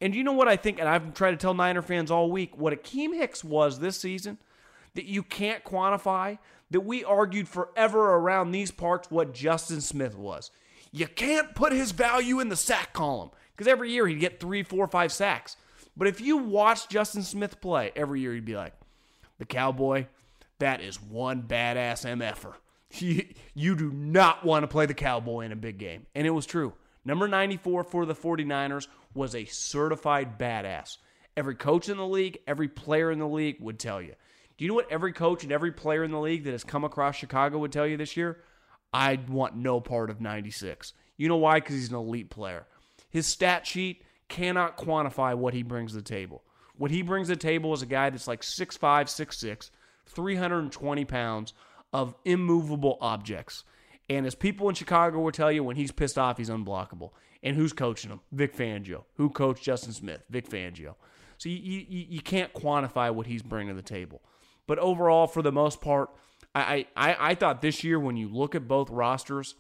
And 0.02 0.14
you 0.14 0.24
know 0.24 0.34
what 0.34 0.48
I 0.48 0.58
think, 0.58 0.80
and 0.80 0.90
I've 0.90 1.14
tried 1.14 1.32
to 1.32 1.38
tell 1.38 1.54
Niner 1.54 1.82
fans 1.82 2.12
all 2.12 2.32
week, 2.32 2.58
what 2.58 2.74
Akiem 2.74 3.16
Hicks 3.16 3.44
was 3.44 3.80
this 3.80 3.98
season 3.98 4.38
that 4.96 5.06
you 5.06 5.24
can't 5.24 5.64
quantify, 5.64 6.38
that 6.72 6.82
we 6.82 7.04
argued 7.04 7.48
forever 7.48 8.16
around 8.16 8.52
these 8.52 8.72
parts 8.72 9.10
what 9.10 9.34
Justin 9.34 9.82
Smith 9.82 10.18
was. 10.18 10.52
You 10.92 11.08
can't 11.08 11.56
put 11.56 11.72
his 11.72 11.92
value 11.92 12.40
in 12.40 12.50
the 12.50 12.56
sack 12.56 12.94
column 12.94 13.30
because 13.58 13.68
every 13.68 13.92
year 13.92 14.06
he'd 14.08 14.20
get 14.20 14.40
three, 14.40 14.62
four, 14.62 14.88
five 14.88 15.12
sacks. 15.12 15.58
But 15.98 16.08
if 16.08 16.22
you 16.22 16.38
watch 16.38 16.90
Justin 16.90 17.24
Smith 17.24 17.60
play 17.60 17.92
every 17.96 18.22
year, 18.22 18.36
you'd 18.36 18.46
be 18.46 18.56
like, 18.56 18.74
the 19.40 19.46
Cowboy, 19.46 20.06
that 20.60 20.80
is 20.82 21.02
one 21.02 21.42
badass 21.44 22.06
MFer. 22.06 22.54
You, 23.00 23.26
you 23.54 23.76
do 23.76 23.92
not 23.92 24.46
want 24.46 24.64
to 24.64 24.68
play 24.68 24.86
the 24.86 24.94
Cowboy 24.94 25.42
in 25.42 25.52
a 25.52 25.58
big 25.58 25.78
game. 25.78 26.06
And 26.16 26.26
it 26.26 26.30
was 26.30 26.46
true. 26.46 26.74
Number 27.04 27.28
94 27.28 27.84
for 27.84 28.06
the 28.06 28.16
49ers 28.16 28.88
was 29.14 29.36
a 29.36 29.44
certified 29.44 30.40
badass. 30.40 30.98
Every 31.36 31.56
coach 31.56 31.90
in 31.90 31.98
the 31.98 32.08
league, 32.08 32.40
every 32.48 32.70
player 32.70 33.12
in 33.12 33.20
the 33.20 33.28
league 33.28 33.58
would 33.60 33.78
tell 33.78 34.02
you. 34.02 34.14
Do 34.58 34.64
you 34.64 34.70
know 34.70 34.76
what 34.76 34.92
every 34.92 35.12
coach 35.12 35.44
and 35.44 35.52
every 35.52 35.74
player 35.74 36.04
in 36.04 36.12
the 36.12 36.20
league 36.20 36.46
that 36.46 36.52
has 36.52 36.64
come 36.64 36.86
across 36.86 37.16
Chicago 37.18 37.58
would 37.60 37.74
tell 37.74 37.86
you 37.86 37.98
this 37.98 38.16
year? 38.16 38.40
I 38.94 39.20
want 39.28 39.58
no 39.58 39.82
part 39.82 40.10
of 40.10 40.22
96. 40.22 40.94
You 41.18 41.28
know 41.28 41.36
why? 41.36 41.60
Because 41.60 41.76
he's 41.76 41.90
an 41.90 41.96
elite 41.96 42.30
player. 42.30 42.66
His 43.18 43.26
stat 43.26 43.66
sheet 43.66 44.04
cannot 44.30 44.78
quantify 44.78 45.34
what 45.34 45.56
he 45.56 45.64
brings 45.64 45.94
to 45.94 45.98
the 45.98 46.04
table. 46.04 46.44
What 46.76 46.92
he 46.92 47.02
brings 47.02 47.30
to 47.30 47.34
the 47.34 47.42
table 47.42 47.74
is 47.74 47.82
a 47.82 47.88
guy 47.88 48.12
that's 48.12 48.28
like 48.28 48.42
6'5, 48.42 48.78
6'6, 48.78 49.72
320 50.06 51.06
pounds 51.06 51.56
of 51.92 52.14
immovable 52.26 53.00
objects. 53.02 53.64
And 54.08 54.28
as 54.28 54.36
people 54.36 54.70
in 54.70 54.76
Chicago 54.76 55.20
will 55.20 55.32
tell 55.32 55.52
you, 55.52 55.64
when 55.64 55.78
he's 55.78 55.92
pissed 55.92 56.20
off, 56.20 56.38
he's 56.38 56.52
unblockable. 56.52 57.10
And 57.42 57.56
who's 57.56 57.74
coaching 57.74 58.12
him? 58.12 58.20
Vic 58.32 58.56
Fangio. 58.56 59.06
Who 59.16 59.32
coached 59.32 59.64
Justin 59.64 59.94
Smith? 59.94 60.22
Vic 60.30 60.48
Fangio. 60.48 60.94
So 61.40 61.50
you, 61.50 61.58
you, 61.90 62.06
you 62.10 62.22
can't 62.22 62.54
quantify 62.54 63.12
what 63.12 63.26
he's 63.26 63.42
bringing 63.42 63.76
to 63.76 63.82
the 63.82 63.82
table. 63.82 64.22
But 64.68 64.78
overall, 64.78 65.26
for 65.26 65.42
the 65.42 65.52
most 65.52 65.82
part, 65.82 66.12
I, 66.54 66.86
I, 66.96 67.32
I 67.32 67.34
thought 67.34 67.64
this 67.64 67.84
year, 67.84 68.00
when 68.00 68.16
you 68.16 68.28
look 68.28 68.54
at 68.54 68.68
both 68.68 68.92
rosters, 68.92 69.56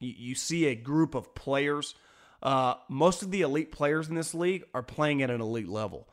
you, 0.00 0.12
you 0.16 0.34
see 0.34 0.66
a 0.66 0.74
group 0.74 1.14
of 1.14 1.32
players– 1.36 1.94
uh, 2.42 2.74
most 2.88 3.22
of 3.22 3.30
the 3.30 3.42
elite 3.42 3.72
players 3.72 4.08
in 4.08 4.14
this 4.14 4.34
league 4.34 4.64
are 4.74 4.82
playing 4.82 5.22
at 5.22 5.30
an 5.30 5.40
elite 5.40 5.68
level. 5.68 6.08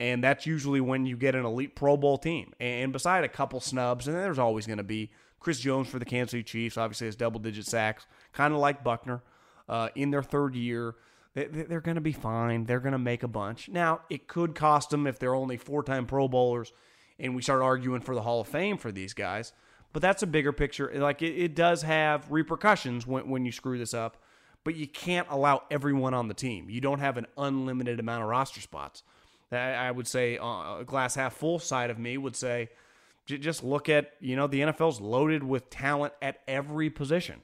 And 0.00 0.24
that's 0.24 0.46
usually 0.46 0.80
when 0.80 1.06
you 1.06 1.16
get 1.16 1.34
an 1.34 1.44
elite 1.44 1.76
Pro 1.76 1.96
Bowl 1.96 2.18
team. 2.18 2.52
And 2.58 2.92
beside 2.92 3.24
a 3.24 3.28
couple 3.28 3.60
snubs, 3.60 4.08
and 4.08 4.16
there's 4.16 4.38
always 4.38 4.66
going 4.66 4.78
to 4.78 4.82
be 4.82 5.10
Chris 5.38 5.60
Jones 5.60 5.88
for 5.88 5.98
the 5.98 6.04
Kansas 6.04 6.32
City 6.32 6.42
Chiefs 6.42 6.76
obviously 6.76 7.06
has 7.06 7.16
double 7.16 7.38
digit 7.38 7.66
sacks, 7.66 8.06
kind 8.32 8.52
of 8.52 8.60
like 8.60 8.82
Buckner 8.82 9.22
uh, 9.68 9.90
in 9.94 10.10
their 10.10 10.22
third 10.22 10.56
year. 10.56 10.96
They're 11.34 11.80
going 11.80 11.96
to 11.96 12.00
be 12.00 12.12
fine. 12.12 12.64
They're 12.64 12.80
going 12.80 12.92
to 12.92 12.98
make 12.98 13.22
a 13.24 13.28
bunch. 13.28 13.68
Now, 13.68 14.02
it 14.08 14.28
could 14.28 14.54
cost 14.54 14.90
them 14.90 15.06
if 15.06 15.18
they're 15.18 15.34
only 15.34 15.56
four 15.56 15.82
time 15.82 16.06
Pro 16.06 16.28
Bowlers 16.28 16.72
and 17.18 17.34
we 17.34 17.42
start 17.42 17.62
arguing 17.62 18.00
for 18.00 18.14
the 18.14 18.22
Hall 18.22 18.40
of 18.40 18.48
Fame 18.48 18.76
for 18.76 18.90
these 18.90 19.14
guys. 19.14 19.52
But 19.92 20.02
that's 20.02 20.22
a 20.22 20.26
bigger 20.26 20.52
picture. 20.52 20.90
Like 20.94 21.22
it, 21.22 21.34
it 21.34 21.54
does 21.54 21.82
have 21.82 22.30
repercussions 22.30 23.06
when, 23.06 23.28
when 23.28 23.44
you 23.44 23.52
screw 23.52 23.78
this 23.78 23.94
up, 23.94 24.16
but 24.64 24.74
you 24.74 24.88
can't 24.88 25.28
allow 25.30 25.62
everyone 25.70 26.14
on 26.14 26.28
the 26.28 26.34
team. 26.34 26.68
You 26.68 26.80
don't 26.80 26.98
have 26.98 27.16
an 27.16 27.26
unlimited 27.36 28.00
amount 28.00 28.22
of 28.22 28.28
roster 28.28 28.60
spots. 28.60 29.02
I 29.52 29.90
would 29.90 30.08
say 30.08 30.38
uh, 30.38 30.80
a 30.80 30.84
glass 30.84 31.14
half 31.14 31.34
full 31.34 31.58
side 31.58 31.90
of 31.90 31.98
me 31.98 32.18
would 32.18 32.34
say 32.34 32.70
just 33.26 33.62
look 33.62 33.88
at, 33.88 34.12
you 34.20 34.36
know, 34.36 34.46
the 34.46 34.60
NFL's 34.60 35.00
loaded 35.00 35.44
with 35.44 35.70
talent 35.70 36.12
at 36.20 36.40
every 36.48 36.90
position. 36.90 37.40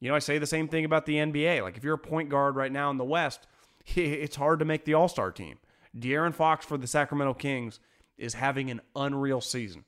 You 0.00 0.08
know, 0.08 0.14
I 0.14 0.20
say 0.20 0.38
the 0.38 0.46
same 0.46 0.68
thing 0.68 0.84
about 0.84 1.06
the 1.06 1.16
NBA. 1.16 1.62
Like 1.62 1.76
if 1.76 1.84
you're 1.84 1.94
a 1.94 1.98
point 1.98 2.30
guard 2.30 2.56
right 2.56 2.72
now 2.72 2.90
in 2.90 2.96
the 2.96 3.04
West, 3.04 3.46
it's 3.94 4.36
hard 4.36 4.60
to 4.60 4.64
make 4.64 4.84
the 4.84 4.94
All 4.94 5.08
Star 5.08 5.30
team. 5.30 5.58
De'Aaron 5.96 6.34
Fox 6.34 6.64
for 6.64 6.78
the 6.78 6.86
Sacramento 6.86 7.34
Kings 7.34 7.80
is 8.16 8.34
having 8.34 8.70
an 8.70 8.80
unreal 8.94 9.40
season. 9.40 9.84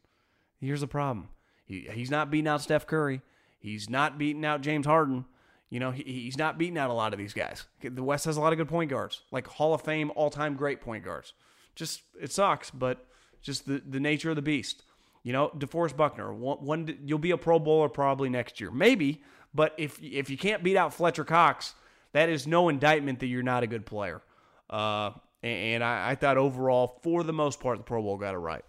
Here's 0.61 0.81
the 0.81 0.87
problem 0.87 1.29
he, 1.65 1.89
he's 1.93 2.11
not 2.11 2.31
beating 2.31 2.49
out 2.49 2.63
Steph 2.63 2.87
Curry. 2.87 3.23
He's 3.59 3.89
not 3.89 4.19
beating 4.19 4.45
out 4.45 4.61
James 4.61 4.87
Harden. 4.87 5.25
You 5.73 5.81
know, 5.81 5.91
he, 5.91 6.03
he's 6.03 6.37
not 6.37 6.59
beating 6.59 6.77
out 6.77 6.91
a 6.91 6.93
lot 6.93 7.15
of 7.15 7.19
these 7.19 7.33
guys. 7.33 7.65
The 7.83 8.03
West 8.03 8.27
has 8.27 8.37
a 8.37 8.43
lot 8.43 8.53
of 8.53 8.59
good 8.59 8.69
point 8.69 8.91
guards, 8.91 9.23
like 9.31 9.47
Hall 9.47 9.73
of 9.73 9.81
Fame, 9.81 10.13
all 10.15 10.29
time 10.29 10.55
great 10.55 10.83
point 10.83 11.03
guards. 11.03 11.33
Just, 11.75 12.03
it 12.21 12.31
sucks, 12.31 12.71
but 12.71 13.07
just 13.41 13.67
the, 13.67 13.81
the 13.89 13.99
nature 13.99 14.29
of 14.29 14.37
the 14.37 14.43
beast. 14.43 14.83
You 15.23 15.33
know, 15.33 15.51
DeForest 15.57 15.97
Buckner, 15.97 16.31
one, 16.31 16.59
one, 16.59 16.99
you'll 17.03 17.19
be 17.19 17.31
a 17.31 17.39
Pro 17.39 17.59
Bowler 17.59 17.89
probably 17.89 18.29
next 18.29 18.61
year. 18.61 18.71
Maybe, 18.71 19.23
but 19.55 19.75
if, 19.79 19.99
if 20.03 20.29
you 20.29 20.37
can't 20.37 20.63
beat 20.63 20.77
out 20.77 20.93
Fletcher 20.93 21.25
Cox, 21.25 21.73
that 22.13 22.29
is 22.29 22.47
no 22.47 22.69
indictment 22.69 23.21
that 23.21 23.29
you're 23.29 23.43
not 23.43 23.63
a 23.63 23.67
good 23.67 23.87
player. 23.87 24.21
Uh, 24.69 25.13
and 25.43 25.83
I, 25.83 26.11
I, 26.11 26.15
thought 26.17 26.37
overall, 26.37 26.99
for 27.03 27.23
the 27.23 27.33
most 27.33 27.61
part, 27.61 27.79
the 27.79 27.85
Pro 27.85 28.03
Bowl 28.03 28.19
got 28.19 28.35
it 28.35 28.39
right. 28.39 28.65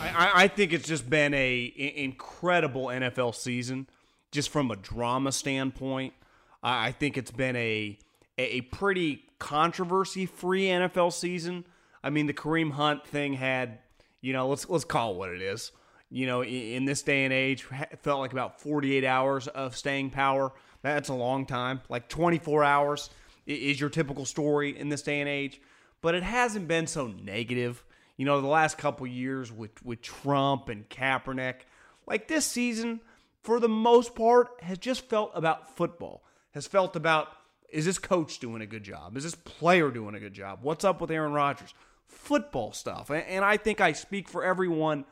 I, 0.00 0.44
I 0.44 0.48
think 0.48 0.72
it's 0.72 0.88
just 0.88 1.10
been 1.10 1.34
a 1.34 1.72
incredible 1.76 2.86
NFL 2.86 3.34
season, 3.34 3.86
just 4.30 4.48
from 4.48 4.70
a 4.70 4.76
drama 4.76 5.30
standpoint. 5.30 6.14
I 6.62 6.92
think 6.92 7.16
it's 7.16 7.30
been 7.30 7.56
a 7.56 7.98
a 8.38 8.62
pretty 8.62 9.24
controversy 9.38 10.26
free 10.26 10.66
NFL 10.66 11.12
season. 11.12 11.64
I 12.02 12.10
mean, 12.10 12.26
the 12.26 12.34
Kareem 12.34 12.72
Hunt 12.72 13.06
thing 13.06 13.34
had, 13.34 13.78
you 14.20 14.32
know, 14.32 14.48
let's 14.48 14.68
let's 14.68 14.84
call 14.84 15.12
it 15.12 15.16
what 15.16 15.30
it 15.30 15.42
is. 15.42 15.72
You 16.10 16.26
know, 16.26 16.44
in 16.44 16.84
this 16.84 17.02
day 17.02 17.24
and 17.24 17.32
age, 17.32 17.62
felt 18.02 18.20
like 18.20 18.32
about 18.32 18.60
48 18.60 19.04
hours 19.04 19.48
of 19.48 19.74
staying 19.76 20.10
power. 20.10 20.52
That's 20.82 21.08
a 21.08 21.14
long 21.14 21.46
time. 21.46 21.80
Like 21.88 22.08
24 22.08 22.64
hours 22.64 23.08
is 23.46 23.80
your 23.80 23.88
typical 23.88 24.26
story 24.26 24.78
in 24.78 24.90
this 24.90 25.02
day 25.02 25.20
and 25.20 25.28
age 25.28 25.60
but 26.02 26.14
it 26.14 26.24
hasn't 26.24 26.68
been 26.68 26.86
so 26.86 27.06
negative. 27.06 27.82
You 28.18 28.26
know, 28.26 28.40
the 28.40 28.48
last 28.48 28.76
couple 28.76 29.06
years 29.06 29.50
with 29.50 29.82
with 29.82 30.02
Trump 30.02 30.68
and 30.68 30.86
Kaepernick, 30.90 31.62
like 32.06 32.28
this 32.28 32.44
season, 32.44 33.00
for 33.42 33.58
the 33.58 33.68
most 33.68 34.14
part, 34.14 34.48
has 34.60 34.76
just 34.76 35.08
felt 35.08 35.30
about 35.34 35.76
football. 35.76 36.22
Has 36.52 36.66
felt 36.66 36.96
about 36.96 37.28
is 37.70 37.86
this 37.86 37.98
coach 37.98 38.38
doing 38.38 38.60
a 38.60 38.66
good 38.66 38.84
job? 38.84 39.16
Is 39.16 39.24
this 39.24 39.34
player 39.34 39.90
doing 39.90 40.14
a 40.14 40.20
good 40.20 40.34
job? 40.34 40.58
What's 40.62 40.84
up 40.84 41.00
with 41.00 41.10
Aaron 41.10 41.32
Rodgers? 41.32 41.72
Football 42.06 42.72
stuff. 42.72 43.10
And 43.10 43.44
I 43.44 43.56
think 43.56 43.80
I 43.80 43.92
speak 43.92 44.28
for 44.28 44.44
everyone. 44.44 45.06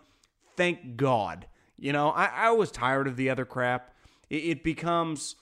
Thank 0.56 0.96
God. 0.96 1.46
You 1.78 1.94
know, 1.94 2.10
I, 2.10 2.26
I 2.26 2.50
was 2.50 2.70
tired 2.70 3.06
of 3.06 3.16
the 3.16 3.30
other 3.30 3.46
crap. 3.46 3.94
It, 4.28 4.44
it 4.44 4.64
becomes, 4.64 5.36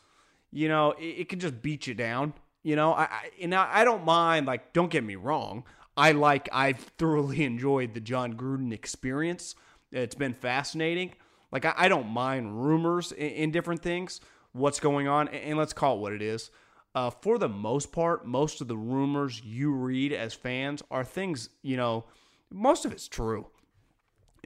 you 0.52 0.68
know, 0.68 0.92
it, 0.92 1.04
it 1.04 1.28
can 1.28 1.40
just 1.40 1.60
beat 1.60 1.88
you 1.88 1.94
down. 1.94 2.34
You 2.62 2.76
know, 2.76 2.92
I, 2.92 3.04
I 3.04 3.30
and 3.40 3.52
I 3.54 3.84
don't 3.84 4.04
mind. 4.04 4.46
Like, 4.46 4.72
don't 4.72 4.90
get 4.90 5.02
me 5.02 5.16
wrong. 5.16 5.64
I 5.96 6.12
like. 6.12 6.48
I've 6.52 6.78
thoroughly 6.78 7.42
enjoyed 7.44 7.94
the 7.94 8.00
Jon 8.00 8.34
Gruden 8.34 8.72
experience. 8.72 9.56
It's 9.90 10.14
been 10.14 10.34
fascinating. 10.34 11.14
Like, 11.50 11.64
I, 11.64 11.74
I 11.76 11.88
don't 11.88 12.08
mind 12.08 12.64
rumors 12.64 13.10
in, 13.10 13.30
in, 13.30 13.50
different 13.50 13.82
things. 13.82 14.20
What's 14.52 14.80
going 14.80 15.08
on, 15.08 15.28
and, 15.28 15.58
let's 15.58 15.72
call 15.72 15.96
it 15.96 16.00
what 16.00 16.12
it 16.12 16.22
is. 16.22 16.50
Uh, 16.94 17.10
for 17.10 17.38
the 17.38 17.48
most 17.48 17.92
part, 17.92 18.26
most 18.26 18.60
of 18.60 18.68
the 18.68 18.76
rumors 18.76 19.42
you 19.44 19.70
read 19.70 20.12
as 20.12 20.34
fans 20.34 20.82
are 20.90 21.04
things. 21.04 21.50
You 21.62 21.76
know, 21.76 22.04
most 22.50 22.84
of 22.84 22.92
it's 22.92 23.08
true 23.08 23.46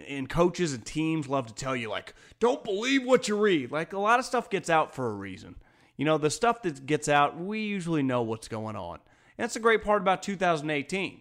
and 0.08 0.28
coaches 0.28 0.72
and 0.72 0.84
teams 0.84 1.28
love 1.28 1.46
to 1.46 1.54
tell 1.54 1.76
you 1.76 1.88
like 1.88 2.14
don't 2.40 2.64
believe 2.64 3.04
what 3.04 3.28
you 3.28 3.38
read 3.38 3.70
like 3.70 3.92
a 3.92 3.98
lot 3.98 4.18
of 4.18 4.24
stuff 4.24 4.48
gets 4.48 4.70
out 4.70 4.94
for 4.94 5.06
a 5.06 5.12
reason 5.12 5.54
you 5.96 6.04
know, 6.04 6.18
the 6.18 6.30
stuff 6.30 6.62
that 6.62 6.86
gets 6.86 7.08
out, 7.08 7.38
we 7.38 7.60
usually 7.60 8.02
know 8.02 8.22
what's 8.22 8.48
going 8.48 8.76
on. 8.76 8.94
And 8.94 9.44
that's 9.44 9.54
the 9.54 9.60
great 9.60 9.84
part 9.84 10.02
about 10.02 10.22
2018 10.22 11.20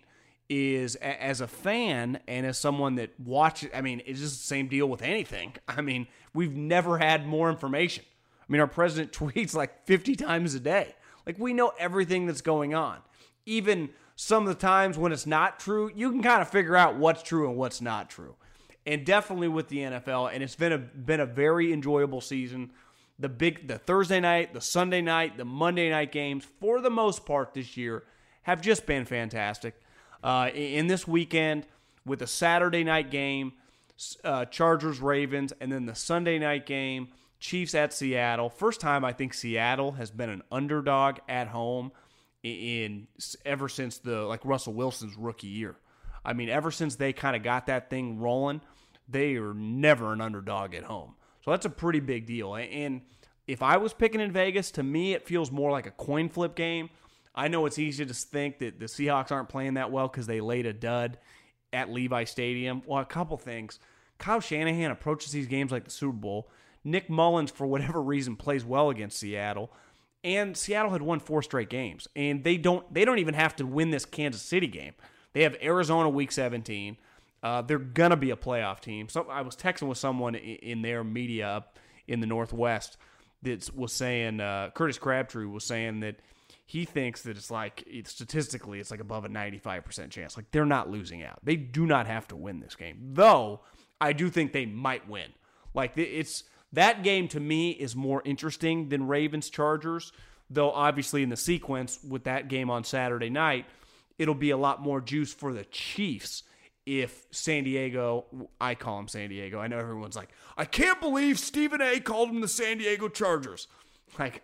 is 0.50 0.96
as 0.96 1.40
a 1.40 1.48
fan 1.48 2.20
and 2.28 2.46
as 2.46 2.58
someone 2.58 2.96
that 2.96 3.18
watches, 3.20 3.70
I 3.74 3.82
mean, 3.82 4.02
it's 4.06 4.20
just 4.20 4.40
the 4.40 4.48
same 4.48 4.68
deal 4.68 4.88
with 4.88 5.02
anything. 5.02 5.54
I 5.68 5.82
mean, 5.82 6.08
we've 6.34 6.56
never 6.56 6.98
had 6.98 7.28
more 7.28 7.50
information. 7.50 8.04
I 8.52 8.54
mean, 8.54 8.60
our 8.60 8.68
president 8.68 9.12
tweets 9.14 9.56
like 9.56 9.86
50 9.86 10.18
times 10.18 10.54
a 10.56 10.60
day. 10.60 10.94
Like, 11.26 11.40
we 11.40 11.54
know 11.54 11.72
everything 11.80 12.26
that's 12.26 12.42
going 12.42 12.74
on. 12.76 12.98
Even 13.46 13.92
some 14.18 14.44
of 14.44 14.50
the 14.50 14.60
times 14.60 14.98
when 14.98 15.14
it's 15.14 15.26
not 15.26 15.58
true, 15.58 15.90
you 15.96 16.12
can 16.12 16.22
kind 16.22 16.42
of 16.42 16.50
figure 16.50 16.76
out 16.76 16.98
what's 16.98 17.24
true 17.24 17.48
and 17.48 17.58
what's 17.58 17.80
not 17.80 18.10
true. 18.10 18.36
And 18.86 19.06
definitely 19.06 19.48
with 19.48 19.70
the 19.70 19.78
NFL, 19.78 20.34
and 20.34 20.44
it's 20.44 20.56
been 20.56 20.74
a 20.74 20.78
been 20.78 21.22
a 21.22 21.26
very 21.26 21.72
enjoyable 21.72 22.20
season 22.20 22.72
the 23.20 23.30
big 23.30 23.68
the 23.68 23.78
Thursday 23.78 24.20
night, 24.20 24.54
the 24.54 24.60
Sunday 24.60 25.02
night, 25.02 25.38
the 25.38 25.46
Monday 25.46 25.90
night 25.90 26.12
games 26.12 26.46
for 26.60 26.82
the 26.82 26.90
most 26.90 27.26
part 27.26 27.54
this 27.54 27.78
year 27.78 28.04
have 28.42 28.62
just 28.62 28.86
been 28.86 29.06
fantastic. 29.06 29.80
Uh, 30.24 30.50
in 30.54 30.88
this 30.88 31.08
weekend 31.08 31.68
with 32.06 32.22
a 32.24 32.28
Saturday 32.28 32.84
night 32.84 33.12
game, 33.12 33.54
uh, 34.24 34.46
Chargers 34.46 35.00
Ravens, 35.00 35.54
and 35.62 35.72
then 35.72 35.86
the 35.86 35.96
Sunday 35.96 36.40
night 36.40 36.66
game, 36.66 37.10
Chiefs 37.42 37.76
at 37.76 37.92
Seattle. 37.92 38.50
First 38.50 38.80
time 38.80 39.04
I 39.04 39.12
think 39.12 39.34
Seattle 39.34 39.94
has 39.94 40.12
been 40.12 40.30
an 40.30 40.44
underdog 40.52 41.18
at 41.28 41.48
home 41.48 41.92
in 42.44 43.08
ever 43.46 43.68
since 43.68 43.98
the 43.98 44.22
like 44.22 44.46
Russell 44.46 44.74
Wilson's 44.74 45.18
rookie 45.18 45.48
year. 45.48 45.76
I 46.24 46.34
mean, 46.34 46.50
ever 46.50 46.70
since 46.70 46.96
they 46.96 47.14
kind 47.14 47.36
of 47.36 47.42
got 47.42 47.66
that 47.66 47.90
thing 47.90 48.20
rolling, 48.20 48.62
they 49.10 49.36
are 49.36 49.56
never 49.56 50.14
an 50.14 50.22
underdog 50.22 50.76
at 50.76 50.84
home. 50.84 51.16
So 51.44 51.50
that's 51.50 51.66
a 51.66 51.72
pretty 51.72 52.00
big 52.00 52.28
deal. 52.28 52.56
And 52.56 53.02
if 53.48 53.64
I 53.64 53.78
was 53.78 53.92
picking 53.92 54.22
in 54.22 54.32
Vegas, 54.32 54.70
to 54.72 54.84
me, 54.84 55.14
it 55.14 55.28
feels 55.28 55.52
more 55.52 55.72
like 55.72 55.88
a 55.88 55.92
coin 55.92 56.30
flip 56.30 56.56
game. 56.56 56.92
I 57.34 57.48
know 57.48 57.66
it's 57.66 57.80
easy 57.80 58.06
to 58.06 58.14
think 58.14 58.60
that 58.60 58.80
the 58.80 58.86
Seahawks 58.86 59.32
aren't 59.32 59.50
playing 59.50 59.74
that 59.74 59.92
well 59.92 60.08
because 60.08 60.28
they 60.28 60.42
laid 60.42 60.68
a 60.68 60.74
dud 60.74 61.18
at 61.74 61.92
Levi 61.92 62.26
Stadium. 62.26 62.84
Well, 62.86 63.02
a 63.02 63.06
couple 63.06 63.38
things. 63.38 63.80
Kyle 64.20 64.40
Shanahan 64.42 64.92
approaches 64.92 65.32
these 65.32 65.48
games 65.48 65.72
like 65.72 65.86
the 65.86 65.92
Super 65.92 66.18
Bowl. 66.18 66.52
Nick 66.84 67.10
Mullens, 67.10 67.52
for 67.52 67.68
whatever 67.68 68.02
reason, 68.02 68.36
plays 68.36 68.66
well 68.66 68.90
against 68.90 69.20
Seattle. 69.20 69.72
And 70.24 70.56
Seattle 70.56 70.92
had 70.92 71.02
won 71.02 71.20
four 71.20 71.42
straight 71.42 71.70
games. 71.70 72.08
And 72.16 72.44
they 72.44 72.58
don't 72.58 72.92
they 72.94 73.06
don't 73.06 73.20
even 73.20 73.34
have 73.34 73.56
to 73.58 73.66
win 73.66 73.92
this 73.92 74.06
Kansas 74.06 74.42
City 74.42 74.68
game. 74.68 74.94
They 75.34 75.44
have 75.44 75.56
Arizona 75.62 76.10
week 76.10 76.32
17. 76.32 76.98
Uh, 77.44 77.62
they're 77.64 77.80
gonna 77.80 78.18
be 78.18 78.32
a 78.32 78.36
playoff 78.36 78.82
team. 78.82 79.10
So 79.10 79.28
I 79.30 79.42
was 79.42 79.56
texting 79.56 79.88
with 79.88 79.98
someone 79.98 80.36
in 80.36 80.82
their 80.82 81.04
media 81.04 81.48
up 81.48 81.80
in 82.08 82.20
the 82.20 82.28
Northwest 82.28 82.98
that 83.42 83.76
was 83.76 83.94
saying 83.94 84.40
uh, 84.40 84.70
Curtis 84.76 85.00
Crabtree 85.00 85.46
was 85.46 85.64
saying 85.64 86.02
that 86.02 86.18
he 86.68 86.86
thinks 86.86 87.24
that 87.24 87.36
it's 87.36 87.50
like 87.50 87.86
statistically 88.06 88.80
it's 88.80 88.92
like 88.92 89.00
above 89.00 89.26
a 89.26 89.30
95% 89.30 90.10
chance. 90.12 90.38
Like 90.38 90.52
they're 90.52 90.66
not 90.66 90.90
losing 90.90 91.24
out. 91.24 91.40
They 91.44 91.56
do 91.56 91.86
not 91.86 92.06
have 92.08 92.28
to 92.30 92.36
win 92.36 92.60
this 92.60 92.76
game. 92.76 92.98
Though 93.14 93.62
I 94.00 94.14
do 94.14 94.30
think 94.30 94.54
they 94.54 94.66
might 94.66 95.08
win. 95.10 95.34
Like 95.74 95.98
it's 95.98 96.44
that 96.74 97.04
game 97.04 97.28
to 97.30 97.40
me 97.40 97.72
is 97.72 97.96
more 97.96 98.22
interesting 98.26 98.90
than 98.90 99.08
Ravens 99.08 99.50
Chargers. 99.50 100.12
Though 100.50 100.72
obviously 100.72 101.24
in 101.24 101.30
the 101.30 101.38
sequence 101.38 102.00
with 102.08 102.26
that 102.26 102.50
game 102.50 102.70
on 102.70 102.84
Saturday 102.84 103.30
night, 103.30 103.66
it'll 104.20 104.36
be 104.36 104.50
a 104.50 104.58
lot 104.58 104.82
more 104.82 105.00
juice 105.00 105.34
for 105.34 105.54
the 105.54 105.64
Chiefs 105.66 106.44
if 106.86 107.26
San 107.32 107.64
Diego, 107.64 108.26
I 108.60 108.76
call 108.76 108.98
them 108.98 109.08
San 109.08 109.30
Diego. 109.30 109.60
I 109.60 109.68
know 109.68 109.78
everyone's 109.78 110.16
like, 110.16 110.30
I 110.58 110.66
can't 110.66 111.00
believe 111.00 111.40
Stephen 111.40 111.82
A 111.82 112.00
called 112.00 112.30
them 112.30 112.42
the 112.42 112.48
San 112.48 112.80
Diego 112.80 113.08
Chargers. 113.08 113.68
Like, 114.18 114.42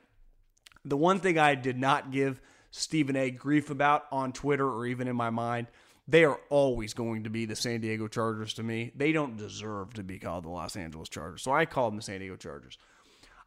the 0.85 0.97
one 0.97 1.19
thing 1.19 1.37
I 1.37 1.55
did 1.55 1.77
not 1.77 2.11
give 2.11 2.39
Stephen 2.71 3.15
A 3.15 3.31
grief 3.31 3.69
about 3.69 4.05
on 4.11 4.31
Twitter 4.31 4.69
or 4.69 4.85
even 4.85 5.07
in 5.07 5.15
my 5.15 5.29
mind, 5.29 5.67
they 6.07 6.23
are 6.23 6.39
always 6.49 6.93
going 6.93 7.23
to 7.25 7.29
be 7.29 7.45
the 7.45 7.55
San 7.55 7.81
Diego 7.81 8.07
Chargers 8.07 8.53
to 8.55 8.63
me. 8.63 8.91
They 8.95 9.11
don't 9.11 9.37
deserve 9.37 9.93
to 9.95 10.03
be 10.03 10.19
called 10.19 10.45
the 10.45 10.49
Los 10.49 10.75
Angeles 10.75 11.09
Chargers. 11.09 11.41
So 11.41 11.51
I 11.51 11.65
call 11.65 11.89
them 11.89 11.97
the 11.97 12.03
San 12.03 12.19
Diego 12.19 12.37
Chargers. 12.37 12.77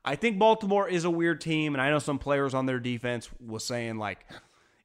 I 0.05 0.17
think 0.17 0.39
Baltimore 0.39 0.89
is 0.89 1.05
a 1.05 1.11
weird 1.11 1.41
team, 1.41 1.75
and 1.75 1.83
I 1.83 1.91
know 1.91 1.99
some 1.99 2.19
players 2.19 2.55
on 2.55 2.67
their 2.67 2.81
defense 2.81 3.29
was 3.39 3.65
saying, 3.65 3.97
like, 3.97 4.27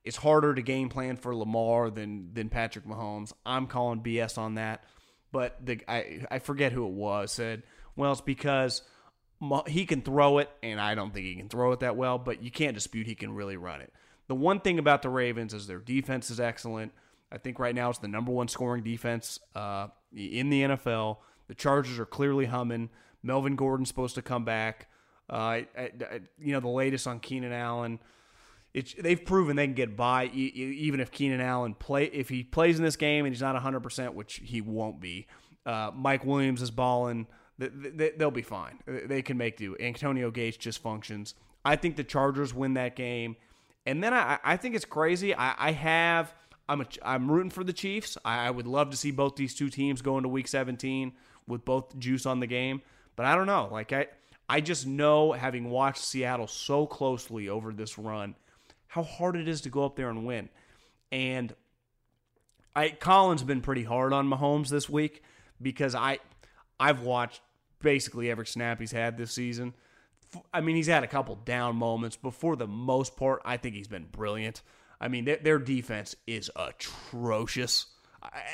it's 0.03 0.17
harder 0.17 0.53
to 0.53 0.61
game 0.61 0.89
plan 0.89 1.17
for 1.17 1.35
Lamar 1.35 1.89
than 1.89 2.33
than 2.33 2.49
Patrick 2.49 2.85
Mahomes. 2.85 3.33
I'm 3.45 3.67
calling 3.67 4.01
BS 4.01 4.37
on 4.37 4.55
that. 4.55 4.83
But 5.31 5.57
the 5.65 5.81
I 5.87 6.25
I 6.29 6.39
forget 6.39 6.71
who 6.71 6.85
it 6.85 6.93
was 6.93 7.31
said, 7.31 7.63
well, 7.95 8.11
it's 8.11 8.21
because 8.21 8.83
he 9.67 9.85
can 9.85 10.01
throw 10.01 10.37
it, 10.37 10.49
and 10.63 10.79
I 10.79 10.95
don't 10.95 11.13
think 11.13 11.25
he 11.25 11.35
can 11.35 11.49
throw 11.49 11.71
it 11.71 11.79
that 11.81 11.97
well, 11.97 12.17
but 12.17 12.41
you 12.43 12.51
can't 12.51 12.73
dispute 12.73 13.07
he 13.07 13.15
can 13.15 13.33
really 13.33 13.57
run 13.57 13.81
it. 13.81 13.91
The 14.27 14.35
one 14.35 14.59
thing 14.59 14.79
about 14.79 15.01
the 15.01 15.09
Ravens 15.09 15.53
is 15.53 15.67
their 15.67 15.79
defense 15.79 16.29
is 16.29 16.39
excellent. 16.39 16.93
I 17.31 17.37
think 17.37 17.59
right 17.59 17.75
now 17.75 17.89
it's 17.89 17.99
the 17.99 18.07
number 18.07 18.31
one 18.31 18.47
scoring 18.47 18.83
defense 18.83 19.39
uh, 19.55 19.87
in 20.15 20.49
the 20.49 20.61
NFL. 20.63 21.17
The 21.47 21.55
Chargers 21.55 21.99
are 21.99 22.05
clearly 22.05 22.45
humming. 22.45 22.89
Melvin 23.23 23.55
Gordon's 23.55 23.89
supposed 23.89 24.15
to 24.15 24.21
come 24.21 24.45
back. 24.45 24.87
Uh, 25.29 25.33
I, 25.33 25.67
I, 25.77 25.91
you 26.39 26.53
know, 26.53 26.59
the 26.59 26.67
latest 26.67 27.07
on 27.07 27.19
Keenan 27.19 27.51
Allen. 27.51 27.99
It's, 28.73 28.93
they've 28.93 29.23
proven 29.23 29.55
they 29.55 29.65
can 29.65 29.73
get 29.73 29.95
by 29.95 30.25
even 30.25 30.99
if 30.99 31.09
Keenan 31.09 31.39
Allen 31.39 31.75
play 31.75 32.05
if 32.05 32.27
he 32.27 32.43
plays 32.43 32.77
in 32.77 32.83
this 32.83 32.97
game 32.97 33.25
and 33.25 33.33
he's 33.33 33.41
not 33.41 33.53
100 33.53 33.79
percent, 33.79 34.13
which 34.13 34.41
he 34.43 34.59
won't 34.59 34.99
be. 34.99 35.27
Uh, 35.65 35.91
Mike 35.95 36.25
Williams 36.25 36.61
is 36.61 36.71
balling. 36.71 37.25
They'll 37.57 38.31
be 38.31 38.41
fine. 38.41 38.79
They 38.85 39.21
can 39.21 39.37
make 39.37 39.55
do. 39.55 39.77
Antonio 39.79 40.29
Gates 40.29 40.57
just 40.57 40.79
functions. 40.79 41.35
I 41.63 41.77
think 41.77 41.95
the 41.95 42.03
Chargers 42.03 42.53
win 42.53 42.73
that 42.73 42.97
game, 42.97 43.37
and 43.85 44.03
then 44.03 44.13
I, 44.13 44.39
I 44.43 44.57
think 44.57 44.75
it's 44.75 44.85
crazy. 44.85 45.33
I, 45.33 45.69
I 45.69 45.71
have 45.71 46.35
I'm 46.67 46.81
a, 46.81 46.85
I'm 47.03 47.31
rooting 47.31 47.51
for 47.51 47.63
the 47.63 47.73
Chiefs. 47.73 48.17
I, 48.25 48.47
I 48.47 48.51
would 48.51 48.67
love 48.67 48.89
to 48.91 48.97
see 48.97 49.11
both 49.11 49.35
these 49.35 49.53
two 49.53 49.69
teams 49.69 50.01
go 50.01 50.17
into 50.17 50.29
Week 50.29 50.47
17 50.47 51.13
with 51.47 51.63
both 51.63 51.97
juice 51.99 52.25
on 52.25 52.39
the 52.39 52.47
game, 52.47 52.81
but 53.15 53.25
I 53.25 53.35
don't 53.35 53.47
know. 53.47 53.69
Like 53.71 53.93
I 53.93 54.07
I 54.49 54.61
just 54.61 54.87
know 54.87 55.31
having 55.31 55.69
watched 55.69 56.03
Seattle 56.03 56.47
so 56.47 56.85
closely 56.85 57.49
over 57.49 57.71
this 57.71 57.97
run, 57.97 58.35
how 58.87 59.03
hard 59.03 59.35
it 59.35 59.47
is 59.47 59.61
to 59.61 59.69
go 59.69 59.85
up 59.85 59.95
there 59.95 60.09
and 60.09 60.25
win, 60.25 60.49
and 61.11 61.53
I 62.75 62.89
Colin's 62.89 63.43
been 63.43 63.61
pretty 63.61 63.83
hard 63.83 64.11
on 64.13 64.29
Mahomes 64.29 64.69
this 64.69 64.89
week 64.89 65.23
because 65.61 65.95
I 65.95 66.19
I've 66.79 67.01
watched 67.01 67.41
basically 67.81 68.29
every 68.29 68.47
snap 68.47 68.79
he's 68.79 68.91
had 68.91 69.17
this 69.17 69.31
season. 69.31 69.73
I 70.53 70.61
mean, 70.61 70.75
he's 70.75 70.87
had 70.87 71.03
a 71.03 71.07
couple 71.07 71.35
down 71.35 71.75
moments, 71.77 72.17
but 72.17 72.33
for 72.33 72.55
the 72.55 72.67
most 72.67 73.15
part, 73.15 73.41
I 73.45 73.57
think 73.57 73.75
he's 73.75 73.87
been 73.87 74.07
brilliant. 74.11 74.61
I 74.99 75.07
mean, 75.07 75.25
their, 75.25 75.37
their 75.37 75.59
defense 75.59 76.15
is 76.25 76.49
atrocious, 76.55 77.87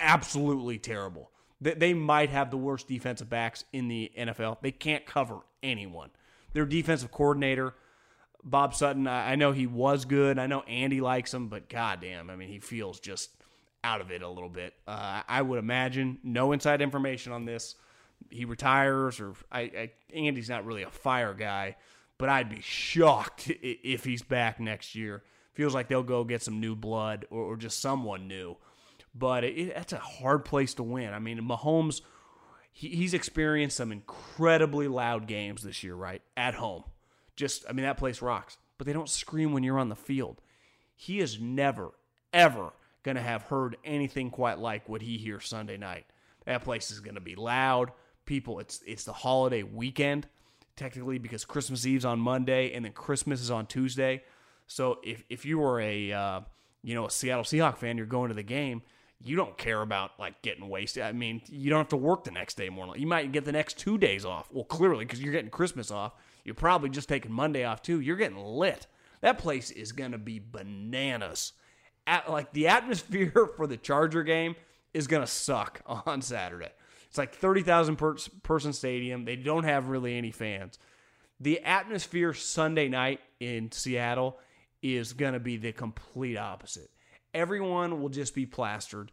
absolutely 0.01 0.80
terrible. 0.80 1.32
They, 1.60 1.73
they 1.73 1.93
might 1.93 2.30
have 2.30 2.51
the 2.51 2.58
worst 2.58 2.88
defensive 2.88 3.30
backs 3.30 3.63
in 3.71 3.88
the 3.88 4.12
NFL. 4.17 4.58
They 4.62 4.71
can't 4.71 5.06
cover 5.06 5.39
anyone. 5.62 6.10
Their 6.54 6.65
defensive 6.65 7.12
coordinator, 7.12 7.75
Bob 8.43 8.73
Sutton, 8.73 9.08
I, 9.08 9.34
I 9.34 9.36
know 9.36 9.51
he 9.51 9.67
was 9.67 10.06
good. 10.06 10.39
I 10.39 10.47
know 10.47 10.62
Andy 10.62 11.01
likes 11.01 11.34
him, 11.34 11.47
but 11.47 11.69
goddamn, 11.69 12.30
I 12.30 12.36
mean, 12.36 12.49
he 12.49 12.60
feels 12.60 12.99
just 12.99 13.30
out 13.84 14.01
of 14.01 14.12
it 14.12 14.21
a 14.21 14.30
little 14.30 14.49
bit. 14.49 14.73
Uh, 14.88 15.21
I 15.27 15.41
would 15.41 15.60
imagine 15.60 16.19
no 16.23 16.51
inside 16.51 16.82
information 16.82 17.32
on 17.32 17.45
this 17.45 17.75
he 18.30 18.45
retires 18.45 19.19
or 19.19 19.34
I, 19.51 19.62
I, 19.62 19.91
Andy's 20.13 20.49
not 20.49 20.65
really 20.65 20.84
a 20.84 20.89
fire 20.89 21.34
guy, 21.34 21.77
but 22.17 22.30
I'd 22.30 22.49
be 22.49 22.62
shocked 22.62 23.49
if 23.62 24.04
he's 24.04 24.21
back 24.21 24.60
next 24.60 24.95
year. 24.95 25.23
Feels 25.54 25.74
like 25.74 25.88
they'll 25.88 26.04
go 26.04 26.24
get 26.24 26.42
some 26.42 26.60
new 26.60 26.76
blood 26.76 27.26
or, 27.30 27.44
or 27.44 27.58
just 27.58 27.82
someone 27.82 28.28
new. 28.28 28.58
But 29.14 29.44
it, 29.44 29.76
that's 29.76 29.94
a 29.94 29.98
hard 29.98 30.46
place 30.46 30.74
to 30.76 30.84
win. 30.84 31.14
I 31.14 31.20
mean, 31.20 31.40
Mahomes, 31.40 32.02
he, 32.72 32.90
he's 32.90 33.14
experienced 33.14 33.78
some 33.78 33.92
incredibly 33.92 34.88
loud 34.88 35.28
games 35.28 35.64
this 35.64 35.84
year, 35.84 35.96
right? 35.96 36.22
At 36.38 36.54
home. 36.54 36.84
Just, 37.36 37.66
I 37.70 37.74
mean, 37.74 37.86
that 37.86 37.98
place 37.98 38.22
rocks. 38.22 38.58
But 38.78 38.88
they 38.88 38.94
don't 38.94 39.10
scream 39.10 39.52
when 39.54 39.64
you're 39.64 39.80
on 39.80 39.90
the 39.90 39.96
field. 39.96 40.42
He 40.96 41.20
is 41.20 41.40
never, 41.40 41.92
ever 42.32 42.72
going 43.04 43.16
to 43.16 43.22
have 43.22 43.44
heard 43.44 43.78
anything 43.84 44.30
quite 44.30 44.60
like 44.60 44.88
what 44.88 45.02
he 45.02 45.18
hears 45.18 45.48
Sunday 45.48 45.78
night. 45.78 46.06
That 46.46 46.64
place 46.64 46.92
is 46.92 47.00
going 47.00 47.16
to 47.16 47.22
be 47.22 47.36
loud 47.36 47.92
people 48.26 48.60
it's 48.60 48.82
it's 48.86 49.04
the 49.04 49.14
holiday 49.14 49.64
weekend 49.64 50.28
technically 50.76 51.18
because 51.18 51.44
Christmas 51.46 51.86
Eve's 51.86 52.06
on 52.06 52.20
Monday 52.20 52.72
and 52.74 52.86
then 52.86 52.94
Christmas 52.94 53.42
is 53.42 53.52
on 53.52 53.66
Tuesday. 53.68 54.24
So 54.67 55.00
if 55.04 55.24
if 55.30 55.45
you 55.45 55.60
were 55.60 55.80
a 55.80 56.12
uh, 56.12 56.41
you 56.84 56.95
know 56.95 57.06
a 57.06 57.12
Seattle 57.12 57.43
Seahawk 57.43 57.78
fan, 57.78 57.97
you're 57.97 58.06
going 58.06 58.30
to 58.30 58.36
the 58.36 58.43
game. 58.43 58.82
You 59.24 59.36
don't 59.36 59.58
care 59.58 59.82
about 59.82 60.12
like 60.19 60.41
getting 60.41 60.67
wasted. 60.67 61.04
I 61.04 61.12
mean, 61.12 61.41
you 61.47 61.69
don't 61.69 61.80
have 61.80 61.89
to 61.89 61.97
work 61.97 62.24
the 62.24 62.32
next 62.32 62.58
day 62.58 62.69
more. 62.69 62.97
You 62.97 63.06
might 63.06 63.32
get 63.32 63.45
the 63.45 63.52
next 63.52 63.78
two 63.78 63.97
days 63.97 64.26
off. 64.26 64.50
Well, 64.52 64.63
clearly 64.63 65.06
because 65.06 65.21
you're 65.21 65.34
getting 65.34 65.52
Christmas 65.52 65.91
off. 65.91 66.13
You're 66.43 66.56
probably 66.56 66.89
just 66.89 67.08
taking 67.08 67.32
Monday 67.32 67.63
off 67.63 67.82
too. 67.82 68.00
You're 68.00 68.15
getting 68.17 68.38
lit. 68.38 68.88
That 69.21 69.38
place 69.38 69.69
is 69.69 69.91
gonna 69.91 70.17
be 70.17 70.39
bananas. 70.39 71.54
At, 72.08 72.32
like 72.32 72.52
the 72.54 72.67
atmosphere 72.67 73.50
for 73.56 73.67
the 73.67 73.78
Charger 73.78 74.24
game 74.24 74.56
is 74.93 75.08
gonna 75.08 75.28
suck 75.28 75.82
on 75.86 76.21
Saturday. 76.21 76.71
It's 77.12 77.17
like 77.17 77.36
30,000 77.36 77.97
per- 77.97 78.15
person 78.41 78.71
stadium. 78.71 79.26
They 79.26 79.36
don't 79.36 79.65
have 79.65 79.89
really 79.89 80.17
any 80.17 80.32
fans. 80.32 80.80
The 81.41 81.60
atmosphere 81.60 82.34
Sunday 82.34 82.88
night 82.88 83.19
in 83.41 83.71
Seattle 83.71 84.39
is 84.82 85.13
going 85.13 85.34
to 85.34 85.39
be 85.39 85.58
the 85.58 85.72
complete 85.72 86.38
opposite. 86.38 86.89
Everyone 87.34 88.02
will 88.02 88.10
just 88.10 88.36
be 88.36 88.46
plastered. 88.46 89.12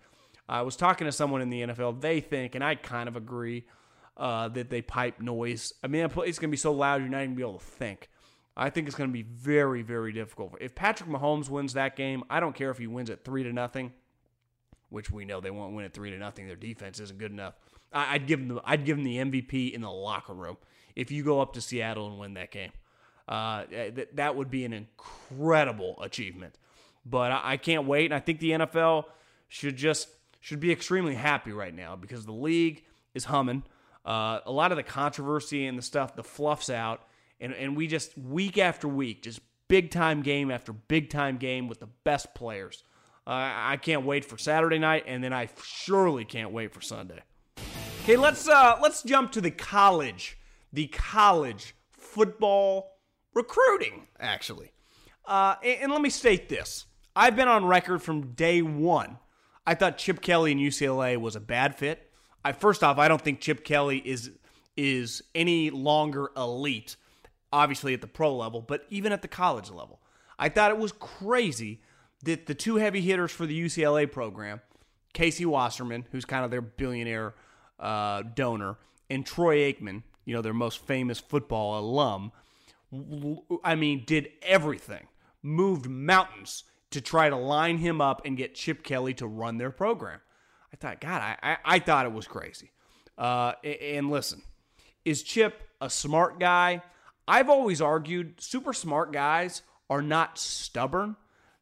I 0.49 0.63
was 0.63 0.77
talking 0.77 1.07
to 1.07 1.13
someone 1.13 1.43
in 1.43 1.51
the 1.51 1.63
NFL. 1.63 2.01
They 2.01 2.21
think, 2.21 2.55
and 2.55 2.65
I 2.65 2.75
kind 2.75 3.09
of 3.09 3.17
agree, 3.17 3.67
uh, 4.17 4.49
that 4.49 4.71
they 4.71 4.83
pipe 4.83 5.21
noise. 5.21 5.73
I 5.85 5.87
mean, 5.87 6.05
it's 6.05 6.39
going 6.39 6.49
to 6.49 6.49
be 6.49 6.57
so 6.57 6.73
loud 6.73 7.01
you're 7.01 7.11
not 7.11 7.23
even 7.23 7.35
be 7.35 7.43
able 7.43 7.59
to 7.59 7.65
think. 7.65 8.09
I 8.57 8.71
think 8.71 8.89
it's 8.89 8.97
going 8.97 9.11
to 9.11 9.15
be 9.15 9.23
very, 9.23 9.83
very 9.83 10.13
difficult. 10.13 10.57
If 10.61 10.75
Patrick 10.75 11.09
Mahomes 11.09 11.49
wins 11.49 11.75
that 11.75 11.95
game, 11.95 12.25
I 12.29 12.41
don't 12.41 12.57
care 12.57 12.71
if 12.71 12.79
he 12.79 12.89
wins 12.89 13.09
it 13.09 13.25
three 13.25 13.45
to 13.45 13.53
nothing, 13.53 13.93
which 14.89 15.13
we 15.13 15.25
know 15.25 15.41
they 15.41 15.53
won't 15.53 15.77
win 15.77 15.85
it 15.85 15.95
three 15.95 16.11
to 16.11 16.19
nothing. 16.19 16.49
Their 16.49 16.57
defense 16.57 16.99
isn't 16.99 17.21
good 17.21 17.31
enough. 17.31 17.55
I'd 17.93 18.27
give 18.27 18.41
him 18.41 18.49
the 18.49 18.61
I'd 18.65 18.85
give 18.85 18.99
him 18.99 19.05
the 19.05 19.17
MVP 19.17 19.73
in 19.73 19.81
the 19.81 19.91
locker 19.91 20.35
room 20.35 20.59
if 20.95 21.11
you 21.11 21.23
go 21.23 21.41
up 21.41 21.53
to 21.55 21.61
Seattle 21.61 22.09
and 22.09 22.19
win 22.19 22.35
that 22.35 22.51
game. 22.51 22.73
Uh, 23.29 23.65
that 23.71 24.17
that 24.17 24.37
would 24.37 24.51
be 24.51 24.65
an 24.65 24.73
incredible 24.73 26.01
achievement. 26.01 26.57
But 27.05 27.31
I, 27.31 27.41
I 27.45 27.57
can't 27.59 27.87
wait, 27.87 28.07
and 28.07 28.15
I 28.15 28.21
think 28.21 28.41
the 28.41 28.53
NFL 28.53 29.05
should 29.49 29.77
just 29.77 30.09
should 30.41 30.61
be 30.61 30.73
extremely 30.73 31.15
happy 31.15 31.53
right 31.53 31.75
now 31.75 31.95
because 31.95 32.25
the 32.25 32.33
league 32.33 32.85
is 33.13 33.27
humming. 33.27 33.65
Uh, 34.05 34.41
a 34.47 34.53
lot 34.53 34.73
of 34.73 34.77
the 34.77 34.83
controversy 34.83 35.67
and 35.67 35.77
the 35.77 35.83
stuff, 35.83 36.17
the 36.17 36.25
fluffs 36.25 36.71
out, 36.71 37.03
and 37.39 37.53
and 37.53 37.77
we 37.77 37.87
just 37.87 38.17
week 38.17 38.57
after 38.57 38.89
week, 38.89 39.23
just 39.23 39.41
big 39.69 39.91
time 39.91 40.23
game 40.23 40.51
after 40.51 40.73
big 40.73 41.11
time 41.11 41.37
game 41.37 41.69
with 41.69 41.81
the 41.81 41.89
best 42.05 42.35
players. 42.35 42.83
Uh, 43.27 43.53
I 43.55 43.77
can't 43.77 44.07
wait 44.07 44.25
for 44.25 44.39
Saturday 44.39 44.79
night, 44.79 45.05
and 45.07 45.23
then 45.23 45.35
I 45.35 45.51
surely 45.63 46.25
can't 46.25 46.51
wait 46.51 46.73
for 46.73 46.81
Sunday. 46.81 47.21
Okay, 48.05 48.17
let's 48.17 48.49
uh 48.49 48.79
let's 48.81 49.03
jump 49.03 49.33
to 49.33 49.43
the 49.43 49.51
college, 49.51 50.39
the 50.73 50.87
college 50.87 51.75
football 51.93 52.98
recruiting 53.39 54.09
actually. 54.19 54.73
Uh, 55.25 55.55
and, 55.63 55.83
and 55.83 55.93
let 55.93 56.03
me 56.03 56.11
state 56.11 56.49
this: 56.49 56.87
I've 57.15 57.37
been 57.37 57.49
on 57.49 57.65
record 57.65 58.03
from 58.03 58.33
day 58.33 58.61
one. 58.63 59.19
I 59.67 59.75
thought 59.75 59.99
Chip 59.99 60.21
Kelly 60.21 60.53
in 60.53 60.59
UCLA 60.59 61.17
was 61.17 61.37
a 61.37 61.41
bad 61.41 61.77
fit. 61.77 62.11
I 62.45 62.53
first 62.53 62.83
off, 62.83 62.99
I 62.99 63.09
don't 63.09 63.23
think 63.23 63.41
Chip 63.41 63.65
Kelly 63.65 64.03
is 64.05 64.31
is 64.77 65.23
any 65.35 65.71
longer 65.71 66.31
elite, 66.37 66.97
obviously 67.53 67.95
at 67.95 68.01
the 68.01 68.07
pro 68.07 68.35
level, 68.35 68.61
but 68.61 68.85
even 68.91 69.13
at 69.13 69.23
the 69.23 69.29
college 69.29 69.71
level. 69.71 70.01
I 70.39 70.49
thought 70.49 70.71
it 70.71 70.79
was 70.79 70.93
crazy 70.93 71.81
that 72.23 72.47
the 72.47 72.55
two 72.55 72.77
heavy 72.77 73.01
hitters 73.01 73.33
for 73.33 73.45
the 73.47 73.61
UCLA 73.61 74.11
program, 74.11 74.61
Casey 75.13 75.45
Wasserman, 75.45 76.07
who's 76.13 76.25
kind 76.25 76.45
of 76.45 76.51
their 76.51 76.61
billionaire 76.61 77.35
uh, 77.81 78.23
donor, 78.35 78.77
and 79.11 79.27
Troy 79.27 79.73
Aikman, 79.73 80.03
you 80.25 80.35
know, 80.35 80.43
their 80.43 80.55
most 80.55 80.87
famous 80.87 81.19
football 81.19 81.81
alum, 81.81 82.33
I 83.65 83.75
mean, 83.75 84.05
did 84.07 84.29
everything, 84.43 85.07
moved 85.43 85.89
mountains 85.89 86.65
to 86.91 87.01
try 87.01 87.29
to 87.29 87.37
line 87.37 87.79
him 87.79 88.01
up 88.01 88.23
and 88.25 88.37
get 88.37 88.55
Chip 88.55 88.83
Kelly 88.83 89.15
to 89.15 89.27
run 89.27 89.59
their 89.59 89.71
program. 89.71 90.21
I 90.73 90.77
thought, 90.77 91.01
God, 91.01 91.21
I, 91.21 91.37
I, 91.43 91.57
I 91.65 91.79
thought 91.79 92.07
it 92.07 92.13
was 92.13 92.27
crazy. 92.27 92.71
Uh, 93.17 93.53
and 93.65 94.11
listen, 94.11 94.43
is 95.05 95.23
Chip 95.23 95.63
a 95.81 95.91
smart 95.91 96.41
guy? 96.41 96.83
I've 97.27 97.51
always 97.51 97.83
argued 97.83 98.41
super 98.41 98.73
smart 98.73 99.13
guys 99.13 99.63
are 99.91 100.03
not 100.03 100.39
stubborn, 100.39 101.17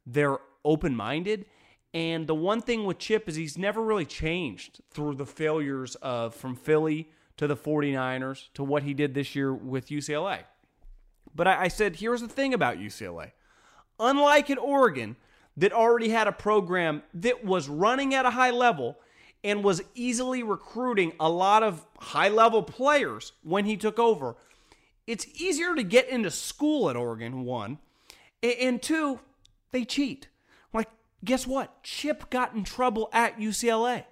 they're 0.05 0.39
open 0.63 0.95
minded. 0.95 1.45
And 1.93 2.27
the 2.27 2.35
one 2.35 2.61
thing 2.61 2.85
with 2.85 2.99
Chip 2.99 3.27
is 3.27 3.35
he's 3.35 3.57
never 3.57 3.81
really 3.81 4.05
changed 4.05 4.81
through 4.91 5.15
the 5.15 5.25
failures 5.25 5.95
of 5.95 6.35
from 6.35 6.55
Philly 6.55 7.09
to 7.37 7.47
the 7.47 7.55
49ers 7.55 8.49
to 8.55 8.63
what 8.63 8.83
he 8.83 8.93
did 8.93 9.13
this 9.13 9.35
year 9.35 9.53
with 9.53 9.87
UCLA. 9.87 10.41
But 11.37 11.47
I, 11.47 11.63
I 11.63 11.67
said, 11.69 11.95
here's 11.95 12.19
the 12.19 12.27
thing 12.27 12.53
about 12.53 12.79
UCLA. 12.79 13.31
Unlike 13.99 14.49
at 14.49 14.57
Oregon, 14.57 15.15
that 15.55 15.71
already 15.71 16.09
had 16.09 16.27
a 16.27 16.31
program 16.31 17.03
that 17.13 17.45
was 17.45 17.69
running 17.69 18.13
at 18.13 18.25
a 18.25 18.31
high 18.31 18.51
level 18.51 18.97
and 19.43 19.63
was 19.63 19.81
easily 19.95 20.43
recruiting 20.43 21.13
a 21.19 21.29
lot 21.29 21.63
of 21.63 21.85
high 21.99 22.27
level 22.27 22.61
players 22.61 23.31
when 23.43 23.65
he 23.65 23.77
took 23.77 23.97
over. 23.97 24.35
It's 25.05 25.25
easier 25.41 25.73
to 25.73 25.83
get 25.83 26.09
into 26.09 26.29
school 26.29 26.89
at 26.89 26.95
Oregon, 26.95 27.45
one. 27.45 27.77
And 28.43 28.81
two, 28.81 29.19
they 29.71 29.85
cheat. 29.85 30.27
Like 30.73 30.89
guess 31.23 31.47
what? 31.47 31.81
Chip 31.83 32.29
got 32.29 32.53
in 32.53 32.63
trouble 32.63 33.09
at 33.13 33.39
UCLA. 33.39 34.05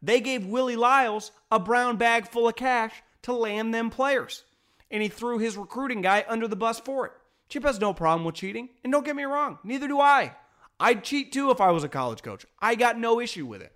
They 0.00 0.20
gave 0.20 0.46
Willie 0.46 0.76
Lyles 0.76 1.32
a 1.50 1.58
brown 1.58 1.96
bag 1.96 2.28
full 2.28 2.48
of 2.48 2.56
cash 2.56 3.02
to 3.22 3.32
land 3.32 3.74
them 3.74 3.90
players. 3.90 4.44
And 4.90 5.02
he 5.02 5.08
threw 5.08 5.38
his 5.38 5.56
recruiting 5.56 6.00
guy 6.00 6.24
under 6.28 6.48
the 6.48 6.56
bus 6.56 6.80
for 6.80 7.06
it. 7.06 7.12
Chip 7.48 7.64
has 7.64 7.80
no 7.80 7.94
problem 7.94 8.24
with 8.24 8.34
cheating, 8.34 8.68
and 8.84 8.92
don't 8.92 9.04
get 9.04 9.16
me 9.16 9.24
wrong, 9.24 9.58
neither 9.64 9.88
do 9.88 10.00
I. 10.00 10.34
I'd 10.80 11.02
cheat 11.02 11.32
too 11.32 11.50
if 11.50 11.60
I 11.60 11.70
was 11.70 11.84
a 11.84 11.88
college 11.88 12.22
coach. 12.22 12.46
I 12.60 12.74
got 12.74 12.98
no 12.98 13.20
issue 13.20 13.46
with 13.46 13.62
it. 13.62 13.72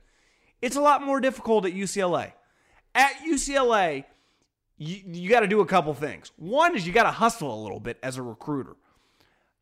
It's 0.61 0.77
a 0.77 0.81
lot 0.81 1.03
more 1.03 1.20
difficult 1.20 1.66
at 1.66 1.72
UCLA. 1.72 2.33
At 2.94 3.14
UCLA, 3.27 4.05
you, 4.79 5.01
you 5.07 5.29
got 5.29 5.40
to 5.40 5.48
do 5.48 5.61
a 5.61 5.66
couple 5.66 5.92
things. 5.94 6.31
One 6.37 6.77
is 6.77 6.87
you 6.87 6.92
got 6.92 7.05
to 7.05 7.11
hustle 7.11 7.53
a 7.53 7.61
little 7.62 7.81
bit 7.81 7.98
as 8.03 8.18
a 8.18 8.22
recruiter, 8.22 8.77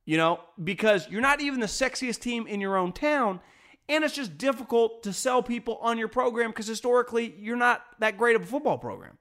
you 0.05 0.17
know, 0.17 0.41
because 0.63 1.09
you're 1.09 1.21
not 1.21 1.41
even 1.41 1.61
the 1.61 1.67
sexiest 1.67 2.21
team 2.21 2.47
in 2.47 2.61
your 2.61 2.77
own 2.77 2.93
town. 2.93 3.41
And 3.89 4.05
it's 4.05 4.15
just 4.15 4.39
difficult 4.39 5.03
to 5.03 5.13
sell 5.13 5.43
people 5.43 5.79
on 5.81 5.99
your 5.99 6.09
program 6.09 6.51
because 6.51 6.67
historically 6.67 7.35
you're 7.39 7.57
not 7.57 7.83
that 7.99 8.17
great 8.17 8.37
of 8.37 8.43
a 8.43 8.47
football 8.47 8.79
program. 8.79 9.19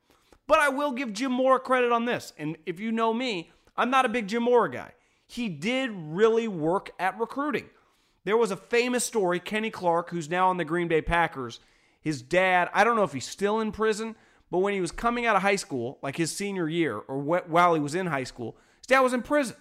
But 0.49 0.61
I 0.61 0.69
will 0.69 0.93
give 0.93 1.13
Jim 1.13 1.31
Mora 1.31 1.59
credit 1.59 1.91
on 1.91 2.05
this. 2.05 2.33
And 2.35 2.57
if 2.65 2.79
you 2.79 2.91
know 2.91 3.13
me, 3.13 3.51
I'm 3.77 3.91
not 3.91 4.05
a 4.05 4.09
big 4.09 4.27
Jim 4.27 4.41
Mora 4.41 4.71
guy. 4.71 4.93
He 5.27 5.47
did 5.47 5.91
really 5.93 6.47
work 6.47 6.89
at 6.97 7.19
recruiting. 7.19 7.69
There 8.23 8.35
was 8.35 8.49
a 8.49 8.57
famous 8.57 9.05
story 9.05 9.39
Kenny 9.39 9.69
Clark, 9.69 10.09
who's 10.09 10.27
now 10.27 10.49
on 10.49 10.57
the 10.57 10.65
Green 10.65 10.87
Bay 10.87 11.03
Packers, 11.03 11.59
his 12.01 12.23
dad, 12.23 12.67
I 12.73 12.83
don't 12.83 12.95
know 12.95 13.03
if 13.03 13.13
he's 13.13 13.27
still 13.27 13.59
in 13.59 13.71
prison, 13.71 14.15
but 14.49 14.57
when 14.57 14.73
he 14.73 14.81
was 14.81 14.91
coming 14.91 15.27
out 15.27 15.35
of 15.35 15.43
high 15.43 15.55
school, 15.55 15.99
like 16.01 16.15
his 16.15 16.35
senior 16.35 16.67
year, 16.67 16.97
or 16.97 17.19
while 17.19 17.75
he 17.75 17.79
was 17.79 17.93
in 17.93 18.07
high 18.07 18.23
school, 18.23 18.57
his 18.79 18.87
dad 18.87 19.01
was 19.01 19.13
in 19.13 19.21
prison. 19.21 19.55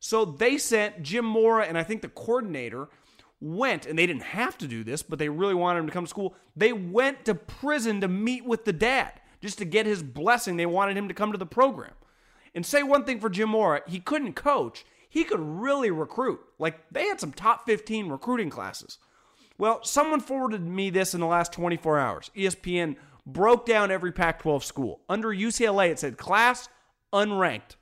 So 0.00 0.24
they 0.24 0.58
sent 0.58 1.04
Jim 1.04 1.24
Mora 1.24 1.66
and 1.66 1.78
I 1.78 1.84
think 1.84 2.02
the 2.02 2.08
coordinator 2.08 2.88
went, 3.40 3.86
and 3.86 3.96
they 3.96 4.06
didn't 4.06 4.24
have 4.24 4.58
to 4.58 4.66
do 4.66 4.82
this, 4.82 5.04
but 5.04 5.20
they 5.20 5.28
really 5.28 5.54
wanted 5.54 5.78
him 5.78 5.86
to 5.86 5.92
come 5.92 6.04
to 6.04 6.10
school. 6.10 6.34
They 6.56 6.72
went 6.72 7.26
to 7.26 7.36
prison 7.36 8.00
to 8.00 8.08
meet 8.08 8.44
with 8.44 8.64
the 8.64 8.72
dad 8.72 9.20
just 9.40 9.58
to 9.58 9.64
get 9.64 9.86
his 9.86 10.02
blessing. 10.02 10.56
They 10.56 10.66
wanted 10.66 10.96
him 10.96 11.08
to 11.08 11.14
come 11.14 11.32
to 11.32 11.38
the 11.38 11.46
program. 11.46 11.92
And 12.54 12.64
say 12.64 12.82
one 12.82 13.04
thing 13.04 13.20
for 13.20 13.28
Jim 13.28 13.50
Mora, 13.50 13.82
he 13.86 14.00
couldn't 14.00 14.34
coach. 14.34 14.84
He 15.08 15.24
could 15.24 15.40
really 15.40 15.90
recruit. 15.90 16.40
Like 16.58 16.80
they 16.90 17.06
had 17.06 17.20
some 17.20 17.32
top 17.32 17.66
15 17.66 18.08
recruiting 18.08 18.50
classes. 18.50 18.98
Well, 19.58 19.82
someone 19.84 20.20
forwarded 20.20 20.62
me 20.62 20.90
this 20.90 21.14
in 21.14 21.20
the 21.20 21.26
last 21.26 21.52
24 21.52 21.98
hours. 21.98 22.30
ESPN 22.36 22.96
broke 23.26 23.66
down 23.66 23.90
every 23.90 24.12
Pac 24.12 24.40
12 24.40 24.64
school. 24.64 25.00
Under 25.08 25.28
UCLA, 25.28 25.90
it 25.90 25.98
said 25.98 26.18
class 26.18 26.68
unranked. 27.12 27.76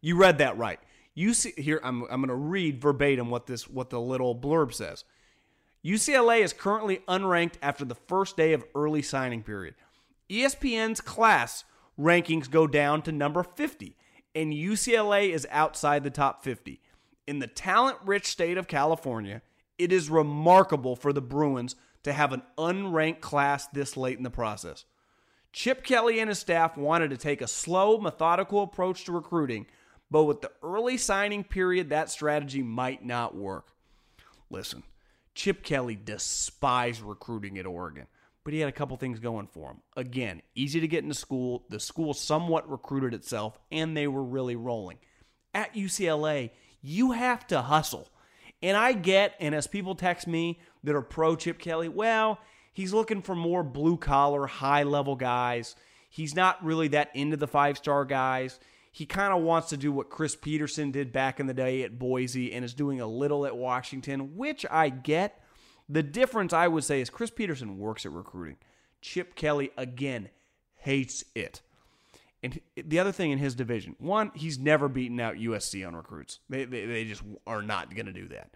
You 0.00 0.16
read 0.16 0.38
that 0.38 0.58
right. 0.58 0.80
You 1.14 1.34
see 1.34 1.52
here 1.56 1.80
I'm 1.82 2.02
I'm 2.04 2.20
going 2.20 2.28
to 2.28 2.34
read 2.34 2.80
verbatim 2.80 3.30
what 3.30 3.46
this 3.46 3.68
what 3.68 3.90
the 3.90 4.00
little 4.00 4.34
blurb 4.34 4.72
says. 4.72 5.04
UCLA 5.84 6.40
is 6.40 6.52
currently 6.52 7.02
unranked 7.08 7.54
after 7.62 7.84
the 7.84 7.94
first 7.94 8.36
day 8.36 8.52
of 8.52 8.64
early 8.74 9.02
signing 9.02 9.42
period. 9.42 9.74
ESPN's 10.30 11.00
class 11.00 11.64
rankings 11.98 12.48
go 12.48 12.66
down 12.66 13.02
to 13.02 13.12
number 13.12 13.42
50 13.42 13.96
and 14.34 14.52
UCLA 14.52 15.30
is 15.30 15.46
outside 15.50 16.04
the 16.04 16.10
top 16.10 16.42
50. 16.44 16.80
In 17.26 17.40
the 17.40 17.46
talent-rich 17.46 18.26
state 18.26 18.56
of 18.56 18.68
California, 18.68 19.42
it 19.76 19.92
is 19.92 20.08
remarkable 20.08 20.94
for 20.94 21.12
the 21.12 21.20
Bruins 21.20 21.74
to 22.04 22.12
have 22.12 22.32
an 22.32 22.42
unranked 22.56 23.20
class 23.20 23.66
this 23.68 23.96
late 23.96 24.18
in 24.18 24.24
the 24.24 24.30
process. 24.30 24.84
Chip 25.52 25.82
Kelly 25.82 26.20
and 26.20 26.28
his 26.28 26.38
staff 26.38 26.76
wanted 26.76 27.10
to 27.10 27.16
take 27.16 27.42
a 27.42 27.48
slow, 27.48 27.98
methodical 27.98 28.62
approach 28.62 29.04
to 29.04 29.12
recruiting, 29.12 29.66
but 30.10 30.24
with 30.24 30.40
the 30.42 30.52
early 30.62 30.96
signing 30.96 31.42
period, 31.42 31.90
that 31.90 32.10
strategy 32.10 32.62
might 32.62 33.04
not 33.04 33.34
work. 33.34 33.72
Listen, 34.48 34.84
Chip 35.34 35.62
Kelly 35.64 35.96
despised 35.96 37.02
recruiting 37.02 37.58
at 37.58 37.66
Oregon, 37.66 38.06
but 38.44 38.52
he 38.52 38.60
had 38.60 38.68
a 38.68 38.72
couple 38.72 38.96
things 38.96 39.18
going 39.18 39.46
for 39.46 39.70
him. 39.70 39.80
Again, 39.96 40.42
easy 40.54 40.80
to 40.80 40.88
get 40.88 41.02
into 41.02 41.14
school, 41.14 41.64
the 41.68 41.80
school 41.80 42.14
somewhat 42.14 42.70
recruited 42.70 43.14
itself, 43.14 43.58
and 43.70 43.96
they 43.96 44.06
were 44.06 44.24
really 44.24 44.56
rolling. 44.56 44.98
At 45.52 45.74
UCLA, 45.74 46.50
you 46.80 47.12
have 47.12 47.46
to 47.48 47.62
hustle. 47.62 48.08
And 48.62 48.76
I 48.76 48.92
get, 48.92 49.34
and 49.40 49.54
as 49.54 49.66
people 49.66 49.94
text 49.94 50.26
me 50.26 50.60
that 50.84 50.94
are 50.94 51.02
pro 51.02 51.36
Chip 51.36 51.58
Kelly, 51.58 51.88
well, 51.88 52.38
he's 52.72 52.92
looking 52.92 53.22
for 53.22 53.34
more 53.34 53.62
blue 53.62 53.96
collar, 53.96 54.46
high 54.46 54.82
level 54.82 55.16
guys. 55.16 55.76
He's 56.08 56.34
not 56.34 56.62
really 56.64 56.88
that 56.88 57.10
into 57.14 57.36
the 57.36 57.46
five 57.46 57.78
star 57.78 58.04
guys. 58.04 58.58
He 58.92 59.06
kind 59.06 59.32
of 59.32 59.42
wants 59.42 59.68
to 59.68 59.76
do 59.76 59.92
what 59.92 60.10
Chris 60.10 60.34
Petersen 60.34 60.90
did 60.90 61.12
back 61.12 61.38
in 61.38 61.46
the 61.46 61.54
day 61.54 61.84
at 61.84 61.98
Boise 61.98 62.52
and 62.52 62.64
is 62.64 62.74
doing 62.74 63.00
a 63.00 63.06
little 63.06 63.46
at 63.46 63.56
Washington, 63.56 64.36
which 64.36 64.66
I 64.68 64.88
get. 64.88 65.40
The 65.90 66.04
difference 66.04 66.52
I 66.52 66.68
would 66.68 66.84
say 66.84 67.00
is 67.00 67.10
Chris 67.10 67.30
Petersen 67.30 67.76
works 67.76 68.06
at 68.06 68.12
recruiting. 68.12 68.58
Chip 69.02 69.34
Kelly, 69.34 69.72
again, 69.76 70.28
hates 70.76 71.24
it. 71.34 71.62
And 72.44 72.60
the 72.76 73.00
other 73.00 73.10
thing 73.10 73.32
in 73.32 73.38
his 73.38 73.56
division, 73.56 73.96
one, 73.98 74.30
he's 74.34 74.58
never 74.58 74.88
beaten 74.88 75.18
out 75.18 75.34
USC 75.34 75.86
on 75.86 75.96
recruits. 75.96 76.38
They, 76.48 76.64
they, 76.64 76.86
they 76.86 77.04
just 77.04 77.22
are 77.44 77.60
not 77.60 77.92
going 77.94 78.06
to 78.06 78.12
do 78.12 78.28
that. 78.28 78.50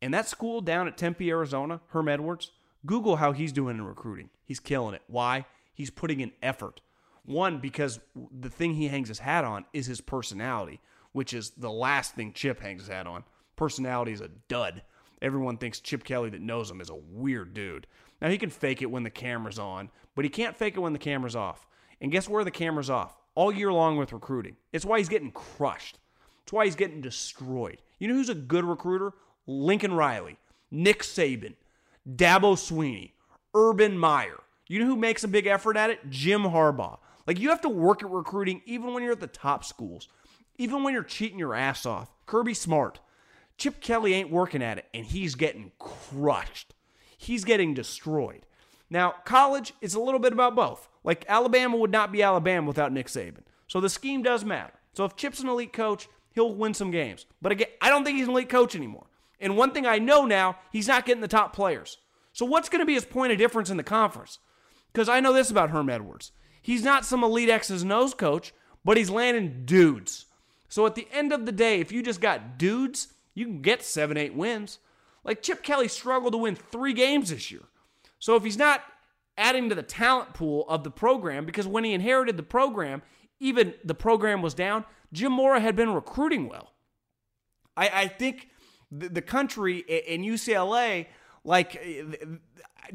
And 0.00 0.14
that 0.14 0.28
school 0.28 0.60
down 0.60 0.86
at 0.86 0.96
Tempe, 0.96 1.28
Arizona, 1.30 1.80
Herm 1.88 2.08
Edwards, 2.08 2.52
Google 2.86 3.16
how 3.16 3.32
he's 3.32 3.52
doing 3.52 3.76
in 3.76 3.84
recruiting. 3.84 4.30
He's 4.44 4.60
killing 4.60 4.94
it. 4.94 5.02
Why? 5.08 5.46
He's 5.74 5.90
putting 5.90 6.20
in 6.20 6.30
effort. 6.42 6.80
One, 7.24 7.58
because 7.58 7.98
the 8.14 8.48
thing 8.48 8.74
he 8.74 8.88
hangs 8.88 9.08
his 9.08 9.18
hat 9.18 9.44
on 9.44 9.64
is 9.72 9.86
his 9.86 10.00
personality, 10.00 10.80
which 11.10 11.34
is 11.34 11.50
the 11.50 11.70
last 11.70 12.14
thing 12.14 12.32
Chip 12.32 12.60
hangs 12.60 12.82
his 12.82 12.88
hat 12.88 13.06
on. 13.06 13.24
Personality 13.56 14.12
is 14.12 14.20
a 14.20 14.28
dud. 14.48 14.82
Everyone 15.22 15.56
thinks 15.56 15.80
Chip 15.80 16.04
Kelly 16.04 16.30
that 16.30 16.42
knows 16.42 16.70
him 16.70 16.80
is 16.80 16.90
a 16.90 16.94
weird 16.94 17.54
dude. 17.54 17.86
Now, 18.20 18.28
he 18.28 18.38
can 18.38 18.50
fake 18.50 18.82
it 18.82 18.90
when 18.90 19.04
the 19.04 19.10
camera's 19.10 19.58
on, 19.58 19.90
but 20.14 20.24
he 20.24 20.28
can't 20.28 20.56
fake 20.56 20.76
it 20.76 20.80
when 20.80 20.92
the 20.92 20.98
camera's 20.98 21.36
off. 21.36 21.66
And 22.00 22.12
guess 22.12 22.28
where 22.28 22.44
the 22.44 22.50
camera's 22.50 22.90
off? 22.90 23.16
All 23.34 23.52
year 23.52 23.72
long 23.72 23.96
with 23.96 24.12
recruiting. 24.12 24.56
It's 24.72 24.84
why 24.84 24.98
he's 24.98 25.08
getting 25.08 25.30
crushed. 25.30 25.98
It's 26.42 26.52
why 26.52 26.64
he's 26.64 26.76
getting 26.76 27.00
destroyed. 27.00 27.78
You 27.98 28.08
know 28.08 28.14
who's 28.14 28.28
a 28.28 28.34
good 28.34 28.64
recruiter? 28.64 29.12
Lincoln 29.46 29.94
Riley, 29.94 30.38
Nick 30.70 31.02
Saban, 31.02 31.54
Dabo 32.08 32.54
Swinney, 32.56 33.12
Urban 33.54 33.96
Meyer. 33.96 34.40
You 34.66 34.80
know 34.80 34.86
who 34.86 34.96
makes 34.96 35.24
a 35.24 35.28
big 35.28 35.46
effort 35.46 35.76
at 35.76 35.90
it? 35.90 36.10
Jim 36.10 36.42
Harbaugh. 36.42 36.98
Like 37.26 37.38
you 37.38 37.50
have 37.50 37.60
to 37.62 37.68
work 37.68 38.02
at 38.02 38.10
recruiting 38.10 38.62
even 38.66 38.92
when 38.92 39.02
you're 39.02 39.12
at 39.12 39.20
the 39.20 39.26
top 39.26 39.64
schools, 39.64 40.08
even 40.58 40.82
when 40.82 40.94
you're 40.94 41.02
cheating 41.04 41.38
your 41.38 41.54
ass 41.54 41.86
off. 41.86 42.12
Kirby 42.26 42.54
Smart. 42.54 42.98
Chip 43.58 43.80
Kelly 43.80 44.14
ain't 44.14 44.30
working 44.30 44.62
at 44.62 44.78
it, 44.78 44.86
and 44.92 45.06
he's 45.06 45.34
getting 45.34 45.72
crushed. 45.78 46.74
He's 47.16 47.44
getting 47.44 47.74
destroyed. 47.74 48.46
Now, 48.90 49.14
college 49.24 49.72
is 49.80 49.94
a 49.94 50.00
little 50.00 50.20
bit 50.20 50.32
about 50.32 50.54
both. 50.54 50.88
Like 51.04 51.24
Alabama 51.28 51.76
would 51.76 51.90
not 51.90 52.12
be 52.12 52.22
Alabama 52.22 52.66
without 52.66 52.92
Nick 52.92 53.06
Saban. 53.06 53.42
So 53.66 53.80
the 53.80 53.88
scheme 53.88 54.22
does 54.22 54.44
matter. 54.44 54.74
So 54.92 55.04
if 55.04 55.16
Chip's 55.16 55.40
an 55.40 55.48
elite 55.48 55.72
coach, 55.72 56.08
he'll 56.34 56.54
win 56.54 56.74
some 56.74 56.90
games. 56.90 57.26
But 57.40 57.52
again, 57.52 57.68
I 57.80 57.88
don't 57.88 58.04
think 58.04 58.18
he's 58.18 58.26
an 58.26 58.32
elite 58.32 58.48
coach 58.48 58.76
anymore. 58.76 59.06
And 59.40 59.56
one 59.56 59.72
thing 59.72 59.86
I 59.86 59.98
know 59.98 60.26
now, 60.26 60.58
he's 60.70 60.88
not 60.88 61.06
getting 61.06 61.22
the 61.22 61.28
top 61.28 61.54
players. 61.54 61.98
So 62.32 62.44
what's 62.46 62.68
going 62.68 62.80
to 62.80 62.86
be 62.86 62.94
his 62.94 63.04
point 63.04 63.32
of 63.32 63.38
difference 63.38 63.70
in 63.70 63.76
the 63.76 63.82
conference? 63.82 64.38
Because 64.92 65.08
I 65.08 65.20
know 65.20 65.32
this 65.32 65.50
about 65.50 65.70
Herm 65.70 65.88
Edwards. 65.88 66.32
He's 66.60 66.84
not 66.84 67.04
some 67.04 67.24
elite 67.24 67.48
X's 67.48 67.84
nose 67.84 68.14
coach, 68.14 68.52
but 68.84 68.96
he's 68.96 69.10
landing 69.10 69.62
dudes. 69.64 70.26
So 70.68 70.86
at 70.86 70.94
the 70.94 71.08
end 71.12 71.32
of 71.32 71.44
the 71.44 71.52
day, 71.52 71.80
if 71.80 71.92
you 71.92 72.02
just 72.02 72.20
got 72.20 72.56
dudes, 72.58 73.08
you 73.34 73.46
can 73.46 73.62
get 73.62 73.82
seven, 73.82 74.16
eight 74.16 74.34
wins. 74.34 74.78
Like 75.24 75.42
Chip 75.42 75.62
Kelly 75.62 75.88
struggled 75.88 76.32
to 76.32 76.38
win 76.38 76.56
three 76.56 76.92
games 76.92 77.30
this 77.30 77.50
year. 77.50 77.62
So 78.18 78.36
if 78.36 78.44
he's 78.44 78.58
not 78.58 78.82
adding 79.36 79.68
to 79.68 79.74
the 79.74 79.82
talent 79.82 80.34
pool 80.34 80.64
of 80.68 80.84
the 80.84 80.90
program, 80.90 81.46
because 81.46 81.66
when 81.66 81.84
he 81.84 81.92
inherited 81.92 82.36
the 82.36 82.42
program, 82.42 83.02
even 83.40 83.74
the 83.84 83.94
program 83.94 84.42
was 84.42 84.54
down, 84.54 84.84
Jim 85.12 85.32
Mora 85.32 85.60
had 85.60 85.76
been 85.76 85.92
recruiting 85.92 86.48
well. 86.48 86.72
I, 87.76 87.88
I 87.88 88.08
think 88.08 88.48
the, 88.90 89.08
the 89.08 89.22
country 89.22 89.78
in 89.78 90.22
UCLA, 90.22 91.06
like, 91.44 91.76
eh, 91.76 92.02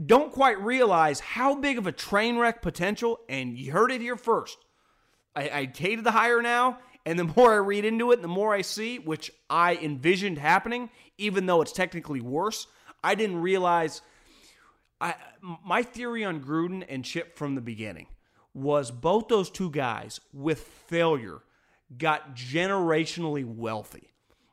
don't 0.06 0.32
quite 0.32 0.60
realize 0.62 1.20
how 1.20 1.56
big 1.56 1.78
of 1.78 1.88
a 1.88 1.92
train 1.92 2.38
wreck 2.38 2.62
potential, 2.62 3.20
and 3.30 3.58
you 3.58 3.72
heard 3.72 3.92
it 3.92 4.02
here 4.02 4.18
first. 4.18 4.58
I, 5.36 5.50
I 5.50 5.72
hated 5.76 6.04
the 6.04 6.12
hire 6.12 6.42
now, 6.42 6.80
and 7.08 7.18
the 7.18 7.24
more 7.36 7.54
I 7.54 7.58
read 7.58 7.86
into 7.86 8.12
it, 8.12 8.22
the 8.22 8.28
more 8.28 8.54
I 8.54 8.62
see, 8.62 9.00
which 9.00 9.32
I 9.50 9.76
envisioned 9.78 10.38
happening, 10.38 10.90
even 11.18 11.48
though 11.48 11.62
it's 11.62 11.72
technically 11.72 12.22
worse. 12.22 12.68
I 13.04 13.16
didn't 13.16 13.42
realize. 13.42 14.02
I, 15.00 15.16
my 15.66 15.84
theory 15.84 16.26
on 16.26 16.42
Gruden 16.42 16.84
and 16.88 17.06
Chip 17.06 17.38
from 17.38 17.56
the 17.56 17.62
beginning 17.62 18.08
was 18.54 18.92
both 18.92 19.28
those 19.28 19.50
two 19.50 19.70
guys 19.70 20.20
with 20.34 20.60
failure 20.60 21.40
got 21.98 22.36
generationally 22.36 23.46
wealthy. 23.46 24.10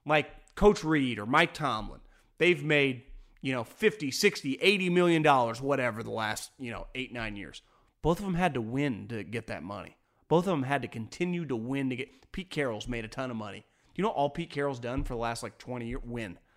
Like 0.06 0.30
Coach 0.54 0.84
Reid 0.84 1.18
or 1.18 1.26
Mike 1.26 1.54
Tomlin, 1.54 2.00
they've 2.36 2.62
made, 2.62 3.04
you 3.40 3.54
know, 3.54 3.64
50, 3.64 4.10
60, 4.10 4.58
80 4.60 4.90
million 4.90 5.22
dollars, 5.22 5.60
whatever, 5.60 6.02
the 6.02 6.10
last, 6.10 6.50
you 6.58 6.70
know, 6.70 6.86
eight, 6.94 7.12
nine 7.12 7.36
years. 7.36 7.62
Both 8.02 8.18
of 8.18 8.26
them 8.26 8.34
had 8.34 8.54
to 8.54 8.60
win 8.60 9.08
to 9.08 9.24
get 9.24 9.46
that 9.46 9.62
money. 9.62 9.96
Both 10.28 10.44
of 10.44 10.50
them 10.50 10.62
had 10.64 10.82
to 10.82 10.88
continue 10.88 11.44
to 11.46 11.56
win 11.56 11.90
to 11.90 11.96
get. 11.96 12.32
Pete 12.32 12.50
Carroll's 12.50 12.88
made 12.88 13.04
a 13.04 13.08
ton 13.08 13.30
of 13.30 13.36
money. 13.36 13.60
Do 13.60 14.02
you 14.02 14.02
know 14.02 14.10
all 14.10 14.30
Pete 14.30 14.50
Carroll's 14.50 14.80
done 14.80 15.04
for 15.04 15.14
the 15.14 15.20
last 15.20 15.42
like 15.42 15.56
20 15.58 15.86
years? 15.86 16.02
Win. 16.04 16.38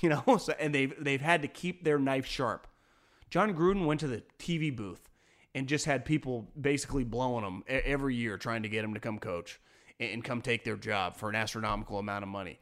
You 0.00 0.08
know, 0.08 0.38
so, 0.38 0.52
and 0.58 0.74
they've 0.74 0.92
they've 0.98 1.20
had 1.20 1.42
to 1.42 1.46
keep 1.46 1.84
their 1.84 2.00
knife 2.00 2.26
sharp. 2.26 2.66
Jon 3.30 3.54
Gruden 3.54 3.86
went 3.86 4.00
to 4.00 4.08
the 4.08 4.24
TV 4.40 4.74
booth 4.74 5.08
and 5.54 5.68
just 5.68 5.84
had 5.84 6.04
people 6.04 6.50
basically 6.60 7.04
blowing 7.04 7.44
him 7.44 7.62
every 7.68 8.16
year 8.16 8.36
trying 8.36 8.64
to 8.64 8.68
get 8.68 8.84
him 8.84 8.94
to 8.94 9.00
come 9.00 9.20
coach 9.20 9.60
and 10.00 10.24
come 10.24 10.42
take 10.42 10.64
their 10.64 10.76
job 10.76 11.16
for 11.16 11.28
an 11.28 11.36
astronomical 11.36 12.00
amount 12.00 12.24
of 12.24 12.28
money. 12.28 12.58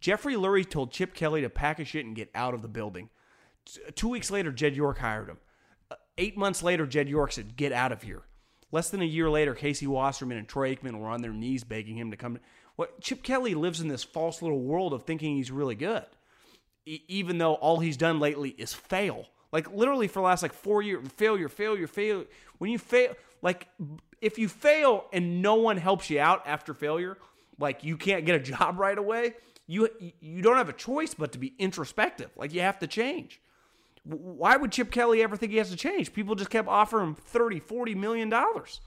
Jeffrey 0.00 0.34
Lurie 0.34 0.68
told 0.68 0.90
Chip 0.90 1.14
Kelly 1.14 1.42
to 1.42 1.50
pack 1.50 1.78
his 1.78 1.88
shit 1.88 2.06
and 2.06 2.16
get 2.16 2.30
out 2.34 2.54
of 2.54 2.62
the 2.62 2.68
building. 2.68 3.10
Two 3.94 4.08
weeks 4.08 4.30
later, 4.30 4.50
Jed 4.50 4.74
York 4.74 4.98
hired 4.98 5.28
him. 5.28 5.38
Uh, 5.90 5.96
eight 6.18 6.36
months 6.36 6.62
later, 6.62 6.86
Jed 6.86 7.08
York 7.08 7.32
said, 7.32 7.56
Get 7.56 7.72
out 7.72 7.92
of 7.92 8.02
here. 8.02 8.22
Less 8.72 8.88
than 8.88 9.02
a 9.02 9.06
year 9.06 9.28
later, 9.30 9.54
Casey 9.54 9.86
Wasserman 9.86 10.38
and 10.38 10.48
Troy 10.48 10.74
Aikman 10.74 10.98
were 10.98 11.08
on 11.08 11.20
their 11.20 11.32
knees 11.32 11.62
begging 11.62 11.98
him 11.98 12.10
to 12.10 12.16
come. 12.16 12.38
What 12.76 13.00
Chip 13.02 13.22
Kelly 13.22 13.54
lives 13.54 13.80
in 13.80 13.88
this 13.88 14.02
false 14.02 14.40
little 14.40 14.60
world 14.60 14.94
of 14.94 15.04
thinking 15.04 15.36
he's 15.36 15.50
really 15.50 15.74
good, 15.74 16.06
e- 16.86 17.02
even 17.06 17.36
though 17.36 17.54
all 17.54 17.80
he's 17.80 17.98
done 17.98 18.18
lately 18.18 18.50
is 18.50 18.72
fail. 18.72 19.26
Like 19.52 19.70
literally 19.70 20.08
for 20.08 20.20
the 20.20 20.24
last 20.24 20.42
like 20.42 20.54
four 20.54 20.80
years, 20.80 21.06
failure, 21.16 21.50
failure, 21.50 21.86
failure. 21.86 22.24
When 22.56 22.70
you 22.70 22.78
fail, 22.78 23.14
like 23.42 23.68
if 24.22 24.38
you 24.38 24.48
fail 24.48 25.04
and 25.12 25.42
no 25.42 25.56
one 25.56 25.76
helps 25.76 26.08
you 26.08 26.18
out 26.18 26.42
after 26.46 26.72
failure, 26.72 27.18
like 27.58 27.84
you 27.84 27.98
can't 27.98 28.24
get 28.24 28.36
a 28.36 28.40
job 28.52 28.78
right 28.78 28.96
away, 28.96 29.34
you 29.66 29.90
you 30.20 30.40
don't 30.40 30.56
have 30.56 30.70
a 30.70 30.74
choice 30.74 31.12
but 31.12 31.32
to 31.32 31.38
be 31.38 31.52
introspective. 31.58 32.30
Like 32.36 32.54
you 32.54 32.62
have 32.62 32.78
to 32.78 32.86
change. 32.86 33.41
Why 34.04 34.56
would 34.56 34.72
Chip 34.72 34.90
Kelly 34.90 35.22
ever 35.22 35.36
think 35.36 35.52
he 35.52 35.58
has 35.58 35.70
to 35.70 35.76
change? 35.76 36.12
People 36.12 36.34
just 36.34 36.50
kept 36.50 36.68
offering 36.68 37.08
him 37.08 37.14
30, 37.14 37.60
40 37.60 37.94
million 37.94 38.28
dollars. 38.28 38.80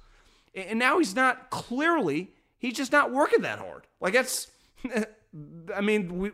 And 0.53 0.80
now 0.80 0.99
he's 0.99 1.16
not 1.16 1.49
clearly, 1.49 2.32
he's 2.57 2.74
just 2.74 2.91
not 2.91 3.11
working 3.11 3.41
that 3.41 3.59
hard. 3.59 3.88
Like 4.01 4.13
that's 4.13 4.47
I 5.76 5.82
mean, 5.82 6.18
we 6.18 6.32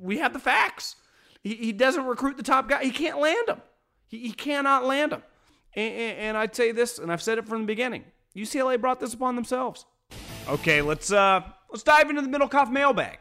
we 0.00 0.18
have 0.18 0.32
the 0.32 0.38
facts. 0.38 0.96
He, 1.42 1.54
he 1.56 1.72
doesn't 1.72 2.04
recruit 2.04 2.36
the 2.36 2.42
top 2.42 2.68
guy. 2.68 2.82
He 2.84 2.90
can't 2.90 3.18
land 3.18 3.48
him. 3.48 3.60
He, 4.08 4.20
he 4.20 4.32
cannot 4.32 4.84
land 4.84 5.12
him. 5.12 5.22
And, 5.74 5.94
and, 5.94 6.18
and 6.18 6.36
I'd 6.36 6.54
say 6.54 6.72
this, 6.72 6.98
and 6.98 7.12
I've 7.12 7.22
said 7.22 7.38
it 7.38 7.46
from 7.46 7.60
the 7.60 7.66
beginning. 7.66 8.04
UCLA 8.34 8.80
brought 8.80 9.00
this 9.00 9.14
upon 9.14 9.34
themselves. 9.34 9.86
Okay, 10.48 10.82
let's 10.82 11.12
uh 11.12 11.42
let's 11.70 11.82
dive 11.82 12.10
into 12.10 12.22
the 12.22 12.28
Middlekauff 12.28 12.70
mailbag. 12.70 13.18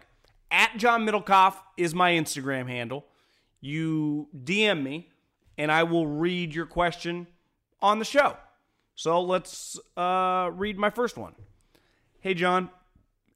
At 0.51 0.77
John 0.77 1.05
Middlekauff 1.05 1.55
is 1.77 1.95
my 1.95 2.11
Instagram 2.11 2.67
handle. 2.67 3.05
You 3.63 4.27
DM 4.37 4.83
me, 4.83 5.09
and 5.57 5.71
I 5.71 5.83
will 5.83 6.05
read 6.05 6.53
your 6.53 6.65
question 6.65 7.27
on 7.81 7.97
the 7.97 8.03
show. 8.03 8.35
So 8.93 9.21
let's 9.21 9.79
uh, 9.95 10.49
read 10.51 10.77
my 10.77 10.89
first 10.89 11.15
one. 11.15 11.33
Hey, 12.19 12.33
John, 12.33 12.69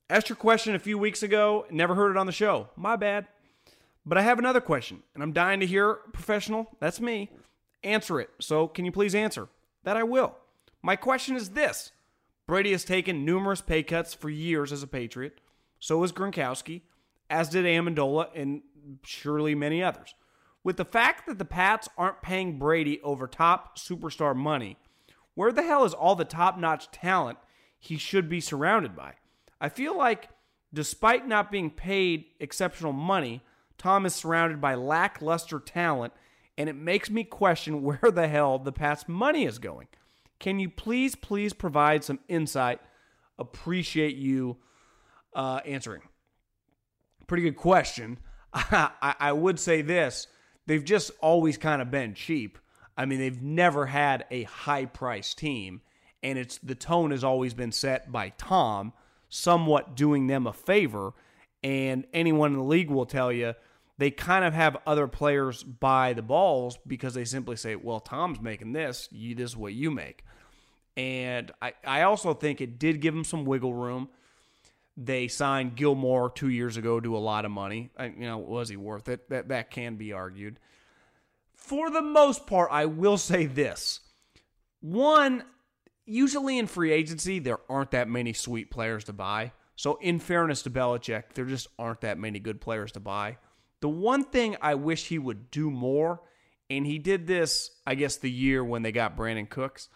asked 0.10 0.28
your 0.28 0.36
question 0.36 0.76
a 0.76 0.80
few 0.80 0.98
weeks 0.98 1.24
ago, 1.24 1.66
never 1.72 1.96
heard 1.96 2.12
it 2.12 2.18
on 2.18 2.26
the 2.26 2.34
show. 2.34 2.68
My 2.76 2.98
bad. 2.98 3.28
But 4.06 4.18
I 4.18 4.22
have 4.22 4.38
another 4.38 4.60
question, 4.60 5.02
and 5.14 5.24
I'm 5.24 5.32
dying 5.32 5.62
to 5.62 5.66
hear 5.66 5.94
professional, 6.12 6.76
that's 6.82 7.00
me, 7.00 7.32
answer 7.82 8.20
it. 8.20 8.30
So 8.42 8.68
can 8.68 8.84
you 8.84 8.92
please 8.92 9.16
answer? 9.16 9.48
That 9.86 9.96
I 9.96 10.04
will. 10.04 10.36
My 10.82 10.98
question 10.98 11.38
is 11.38 11.52
this 11.52 11.94
Brady 12.48 12.74
has 12.74 12.84
taken 12.84 13.24
numerous 13.24 13.62
pay 13.62 13.82
cuts 13.82 14.14
for 14.14 14.30
years 14.30 14.74
as 14.74 14.84
a 14.84 14.88
Patriot. 14.88 15.40
So 15.80 16.02
has 16.02 16.12
Gronkowski, 16.12 16.82
as 17.30 17.48
did 17.48 17.64
Amendola, 17.64 18.28
and 18.36 18.62
surely 19.04 19.56
many 19.56 19.84
others. 19.84 20.16
With 20.64 20.78
the 20.78 20.86
fact 20.86 21.28
that 21.28 21.40
the 21.40 21.46
Pats 21.46 21.88
aren't 21.98 22.22
paying 22.22 22.60
Brady 22.60 23.00
over 23.02 23.28
top 23.28 23.78
superstar 23.78 24.36
money, 24.36 24.78
where 25.34 25.52
the 25.52 25.64
hell 25.64 25.86
is 25.86 25.94
all 25.94 26.16
the 26.16 26.26
top 26.26 26.58
notch 26.58 26.92
talent 26.92 27.38
he 27.80 27.98
should 27.98 28.28
be 28.28 28.42
surrounded 28.42 28.96
by? 28.96 29.14
I 29.62 29.70
feel 29.70 29.98
like, 29.98 30.30
despite 30.74 31.28
not 31.28 31.52
being 31.52 31.70
paid 31.70 32.26
exceptional 32.40 32.92
money, 32.92 33.44
Tom 33.78 34.06
is 34.06 34.16
surrounded 34.16 34.60
by 34.60 34.76
lackluster 34.76 35.60
talent, 35.60 36.14
and 36.58 36.70
it 36.70 36.76
makes 36.76 37.10
me 37.10 37.24
question 37.24 37.82
where 37.84 38.12
the 38.12 38.28
hell 38.28 38.60
the 38.60 38.72
Pats' 38.72 39.08
money 39.08 39.46
is 39.46 39.60
going. 39.60 39.88
Can 40.40 40.60
you 40.60 40.70
please, 40.70 41.16
please 41.16 41.54
provide 41.54 42.04
some 42.04 42.20
insight? 42.28 42.80
Appreciate 43.40 44.16
you 44.16 44.58
uh, 45.34 45.62
answering. 45.66 46.02
Pretty 47.28 47.44
good 47.44 47.58
question. 47.58 48.20
I, 48.72 49.16
I 49.20 49.32
would 49.32 49.60
say 49.60 49.82
this 49.82 50.28
they've 50.66 50.84
just 50.84 51.12
always 51.22 51.58
kind 51.58 51.82
of 51.82 51.92
been 51.92 52.14
cheap. 52.14 52.58
I 52.98 53.06
mean, 53.06 53.20
they've 53.20 53.42
never 53.42 53.86
had 53.86 54.26
a 54.32 54.44
high 54.44 54.86
price 54.86 55.34
team, 55.34 55.82
and 56.24 56.38
it's 56.38 56.58
the 56.58 56.76
tone 56.76 57.12
has 57.12 57.24
always 57.24 57.54
been 57.54 57.72
set 57.72 58.12
by 58.12 58.30
Tom, 58.38 58.94
somewhat 59.30 59.96
doing 59.96 60.28
them 60.28 60.48
a 60.48 60.54
favor. 60.54 61.14
And 61.64 62.06
anyone 62.14 62.54
in 62.54 62.58
the 62.58 62.64
league 62.64 62.90
will 62.90 63.06
tell 63.06 63.32
you 63.32 63.54
they 63.98 64.12
kind 64.12 64.46
of 64.46 64.54
have 64.54 64.78
other 64.86 65.08
players 65.08 65.64
buy 65.64 66.14
the 66.14 66.22
balls 66.22 66.78
because 66.86 67.14
they 67.14 67.26
simply 67.26 67.56
say, 67.56 67.76
well, 67.76 68.00
Tom's 68.00 68.40
making 68.40 68.74
this, 68.74 69.10
you, 69.12 69.36
this 69.36 69.52
is 69.52 69.58
what 69.58 69.74
you 69.74 69.92
make. 69.92 70.24
And 70.96 71.52
I, 71.62 71.74
I 71.86 72.02
also 72.04 72.34
think 72.34 72.62
it 72.62 72.80
did 72.80 73.02
give 73.02 73.14
them 73.14 73.24
some 73.24 73.46
wiggle 73.46 73.74
room. 73.74 74.10
They 75.00 75.28
signed 75.28 75.76
Gilmore 75.76 76.32
two 76.32 76.50
years 76.50 76.76
ago 76.76 77.00
to 77.00 77.16
a 77.16 77.20
lot 77.20 77.46
of 77.46 77.52
money. 77.52 77.92
I, 77.96 78.08
you 78.08 78.26
know, 78.26 78.40
was 78.40 78.68
he 78.68 78.78
worth 78.78 79.08
it? 79.08 79.30
That 79.30 79.50
that 79.50 79.70
can 79.70 79.96
be 79.96 80.12
argued. 80.12 80.60
For 81.56 81.92
the 81.92 82.02
most 82.02 82.48
part, 82.48 82.70
I 82.72 82.86
will 82.86 83.18
say 83.18 83.46
this: 83.46 84.00
one, 84.82 85.44
usually 86.08 86.58
in 86.58 86.66
free 86.66 86.92
agency, 86.92 87.38
there 87.38 87.60
aren't 87.70 87.92
that 87.92 88.10
many 88.10 88.34
sweet 88.34 88.72
players 88.72 89.04
to 89.04 89.14
buy. 89.14 89.52
So, 89.76 90.00
in 90.02 90.18
fairness 90.18 90.64
to 90.64 90.72
Belichick, 90.72 91.34
there 91.36 91.46
just 91.46 91.68
aren't 91.78 92.02
that 92.02 92.18
many 92.18 92.40
good 92.40 92.60
players 92.60 92.92
to 92.94 93.00
buy. 93.00 93.38
The 93.82 93.90
one 93.90 94.24
thing 94.24 94.58
I 94.60 94.74
wish 94.74 95.06
he 95.06 95.20
would 95.20 95.52
do 95.52 95.70
more, 95.70 96.22
and 96.72 96.88
he 96.88 96.98
did 96.98 97.28
this, 97.28 97.70
I 97.86 97.94
guess, 97.94 98.16
the 98.16 98.32
year 98.32 98.64
when 98.64 98.82
they 98.82 98.92
got 98.92 99.16
Brandin 99.16 99.48
Cooks. 99.48 99.90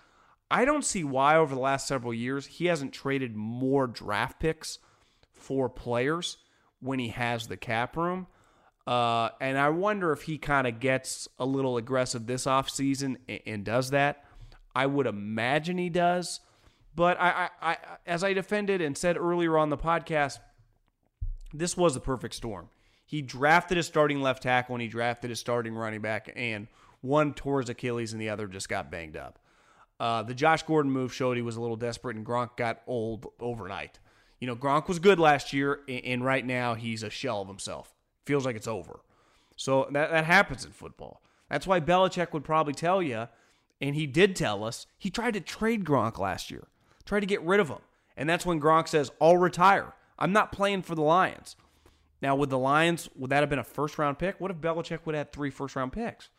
I 0.51 0.65
don't 0.65 0.85
see 0.85 1.03
why 1.03 1.37
over 1.37 1.55
the 1.55 1.61
last 1.61 1.87
several 1.87 2.13
years 2.13 2.45
he 2.45 2.67
hasn't 2.67 2.93
traded 2.93 3.35
more 3.35 3.87
draft 3.87 4.39
picks 4.39 4.77
for 5.41 5.69
players 5.69 6.37
when 6.79 6.99
he 6.99 7.09
has 7.09 7.47
the 7.47 7.57
cap 7.57 7.95
room. 7.97 8.27
Uh, 8.87 9.29
and 9.39 9.57
I 9.57 9.69
wonder 9.69 10.11
if 10.11 10.23
he 10.23 10.37
kind 10.37 10.65
of 10.67 10.79
gets 10.79 11.27
a 11.37 11.45
little 11.45 11.77
aggressive 11.77 12.25
this 12.25 12.45
offseason 12.45 13.17
and, 13.27 13.39
and 13.45 13.65
does 13.65 13.91
that. 13.91 14.25
I 14.75 14.85
would 14.85 15.05
imagine 15.05 15.77
he 15.77 15.89
does. 15.89 16.39
But 16.95 17.19
I, 17.19 17.49
I, 17.61 17.71
I, 17.71 17.77
as 18.05 18.23
I 18.23 18.33
defended 18.33 18.81
and 18.81 18.97
said 18.97 19.17
earlier 19.17 19.57
on 19.57 19.69
the 19.69 19.77
podcast, 19.77 20.39
this 21.53 21.77
was 21.77 21.93
the 21.93 21.99
perfect 21.99 22.35
storm. 22.35 22.69
He 23.05 23.21
drafted 23.21 23.77
a 23.77 23.83
starting 23.83 24.21
left 24.21 24.43
tackle 24.43 24.75
and 24.75 24.81
he 24.81 24.87
drafted 24.87 25.31
a 25.31 25.35
starting 25.35 25.75
running 25.75 26.01
back, 26.01 26.31
and 26.35 26.67
one 27.01 27.33
tore 27.33 27.59
his 27.59 27.69
Achilles 27.69 28.13
and 28.13 28.21
the 28.21 28.29
other 28.29 28.47
just 28.47 28.69
got 28.69 28.91
banged 28.91 29.17
up. 29.17 29.39
Uh, 29.99 30.23
the 30.23 30.33
Josh 30.33 30.63
Gordon 30.63 30.91
move 30.91 31.13
showed 31.13 31.37
he 31.37 31.43
was 31.43 31.57
a 31.57 31.61
little 31.61 31.75
desperate, 31.75 32.15
and 32.15 32.25
Gronk 32.25 32.57
got 32.57 32.81
old 32.87 33.27
overnight. 33.39 33.99
You 34.41 34.47
know, 34.47 34.55
Gronk 34.55 34.89
was 34.89 34.99
good 34.99 35.19
last 35.19 35.53
year, 35.53 35.81
and 35.87 36.25
right 36.25 36.45
now 36.45 36.73
he's 36.73 37.03
a 37.03 37.09
shell 37.09 37.41
of 37.41 37.47
himself. 37.47 37.93
Feels 38.25 38.45
like 38.45 38.57
it's 38.57 38.67
over. 38.67 38.99
So 39.55 39.87
that, 39.91 40.11
that 40.11 40.25
happens 40.25 40.65
in 40.65 40.71
football. 40.71 41.21
That's 41.49 41.67
why 41.67 41.79
Belichick 41.79 42.33
would 42.33 42.43
probably 42.43 42.73
tell 42.73 43.03
you, 43.03 43.27
and 43.79 43.95
he 43.95 44.07
did 44.07 44.35
tell 44.35 44.63
us, 44.63 44.87
he 44.97 45.09
tried 45.09 45.35
to 45.35 45.41
trade 45.41 45.85
Gronk 45.85 46.17
last 46.17 46.49
year, 46.49 46.67
tried 47.05 47.19
to 47.19 47.25
get 47.27 47.43
rid 47.43 47.59
of 47.59 47.69
him. 47.69 47.79
And 48.17 48.27
that's 48.27 48.45
when 48.45 48.59
Gronk 48.59 48.87
says, 48.87 49.11
I'll 49.21 49.37
retire. 49.37 49.93
I'm 50.17 50.33
not 50.33 50.51
playing 50.51 50.81
for 50.81 50.95
the 50.95 51.01
Lions. 51.01 51.55
Now, 52.21 52.35
with 52.35 52.49
the 52.49 52.57
Lions, 52.57 53.09
would 53.15 53.29
that 53.29 53.41
have 53.41 53.49
been 53.49 53.59
a 53.59 53.63
first 53.63 53.97
round 53.97 54.19
pick? 54.19 54.39
What 54.39 54.51
if 54.51 54.57
Belichick 54.57 54.99
would 55.05 55.15
have 55.15 55.27
had 55.27 55.33
three 55.33 55.49
first 55.49 55.75
round 55.75 55.93
picks? 55.93 56.29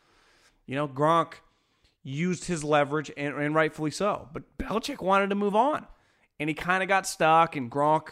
You 0.66 0.74
know, 0.74 0.88
Gronk 0.88 1.34
used 2.02 2.46
his 2.46 2.64
leverage, 2.64 3.10
and, 3.16 3.34
and 3.36 3.54
rightfully 3.54 3.90
so. 3.90 4.28
But 4.32 4.58
Belichick 4.58 5.00
wanted 5.02 5.30
to 5.30 5.36
move 5.36 5.54
on, 5.54 5.86
and 6.42 6.50
he 6.50 6.54
kind 6.54 6.82
of 6.82 6.88
got 6.88 7.06
stuck. 7.06 7.56
And 7.56 7.70
Gronk, 7.70 8.08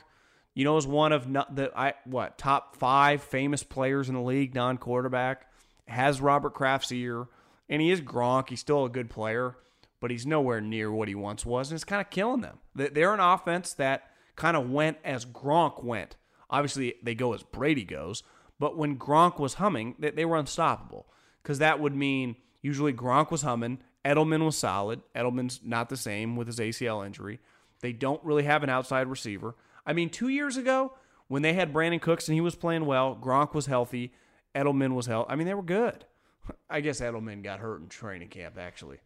you 0.54 0.64
know, 0.64 0.76
is 0.76 0.86
one 0.86 1.12
of 1.12 1.30
the 1.32 1.70
I 1.76 1.94
what 2.04 2.38
top 2.38 2.76
five 2.76 3.22
famous 3.22 3.62
players 3.62 4.08
in 4.08 4.14
the 4.14 4.22
league, 4.22 4.54
non 4.54 4.78
quarterback. 4.78 5.46
Has 5.86 6.20
Robert 6.20 6.54
Kraft's 6.54 6.92
ear, 6.92 7.26
and 7.68 7.82
he 7.82 7.90
is 7.90 8.00
Gronk. 8.00 8.48
He's 8.48 8.60
still 8.60 8.84
a 8.84 8.88
good 8.88 9.10
player, 9.10 9.56
but 10.00 10.12
he's 10.12 10.24
nowhere 10.24 10.60
near 10.60 10.92
what 10.92 11.08
he 11.08 11.16
once 11.16 11.44
was, 11.44 11.70
and 11.70 11.76
it's 11.76 11.84
kind 11.84 12.00
of 12.00 12.10
killing 12.10 12.42
them. 12.42 12.58
They're 12.74 13.12
an 13.12 13.18
offense 13.20 13.74
that 13.74 14.04
kind 14.36 14.56
of 14.56 14.70
went 14.70 14.98
as 15.04 15.26
Gronk 15.26 15.82
went 15.82 16.14
Obviously, 16.50 16.94
they 17.02 17.14
go 17.14 17.32
as 17.32 17.42
Brady 17.44 17.84
goes, 17.84 18.22
but 18.58 18.76
when 18.76 18.98
Gronk 18.98 19.38
was 19.38 19.54
humming, 19.54 19.94
they, 19.98 20.10
they 20.10 20.24
were 20.24 20.36
unstoppable 20.36 21.06
because 21.42 21.60
that 21.60 21.80
would 21.80 21.94
mean 21.94 22.36
usually 22.60 22.92
Gronk 22.92 23.30
was 23.30 23.42
humming, 23.42 23.78
Edelman 24.04 24.44
was 24.44 24.58
solid. 24.58 25.00
Edelman's 25.14 25.60
not 25.64 25.88
the 25.88 25.96
same 25.96 26.36
with 26.36 26.48
his 26.48 26.58
ACL 26.58 27.06
injury. 27.06 27.38
They 27.80 27.92
don't 27.92 28.22
really 28.24 28.44
have 28.44 28.62
an 28.62 28.70
outside 28.70 29.06
receiver. 29.06 29.56
I 29.86 29.92
mean, 29.92 30.10
two 30.10 30.28
years 30.28 30.56
ago, 30.56 30.92
when 31.28 31.42
they 31.42 31.54
had 31.54 31.72
Brandin 31.72 32.00
Cooks 32.00 32.28
and 32.28 32.34
he 32.34 32.40
was 32.40 32.54
playing 32.54 32.86
well, 32.86 33.18
Gronk 33.20 33.54
was 33.54 33.66
healthy, 33.66 34.12
Edelman 34.54 34.94
was 34.94 35.06
healthy. 35.06 35.30
I 35.30 35.36
mean, 35.36 35.46
they 35.46 35.54
were 35.54 35.62
good. 35.62 36.04
I 36.70 36.80
guess 36.80 37.00
Edelman 37.00 37.42
got 37.42 37.60
hurt 37.60 37.80
in 37.80 37.88
training 37.88 38.28
camp, 38.28 38.58
actually. 38.58 38.98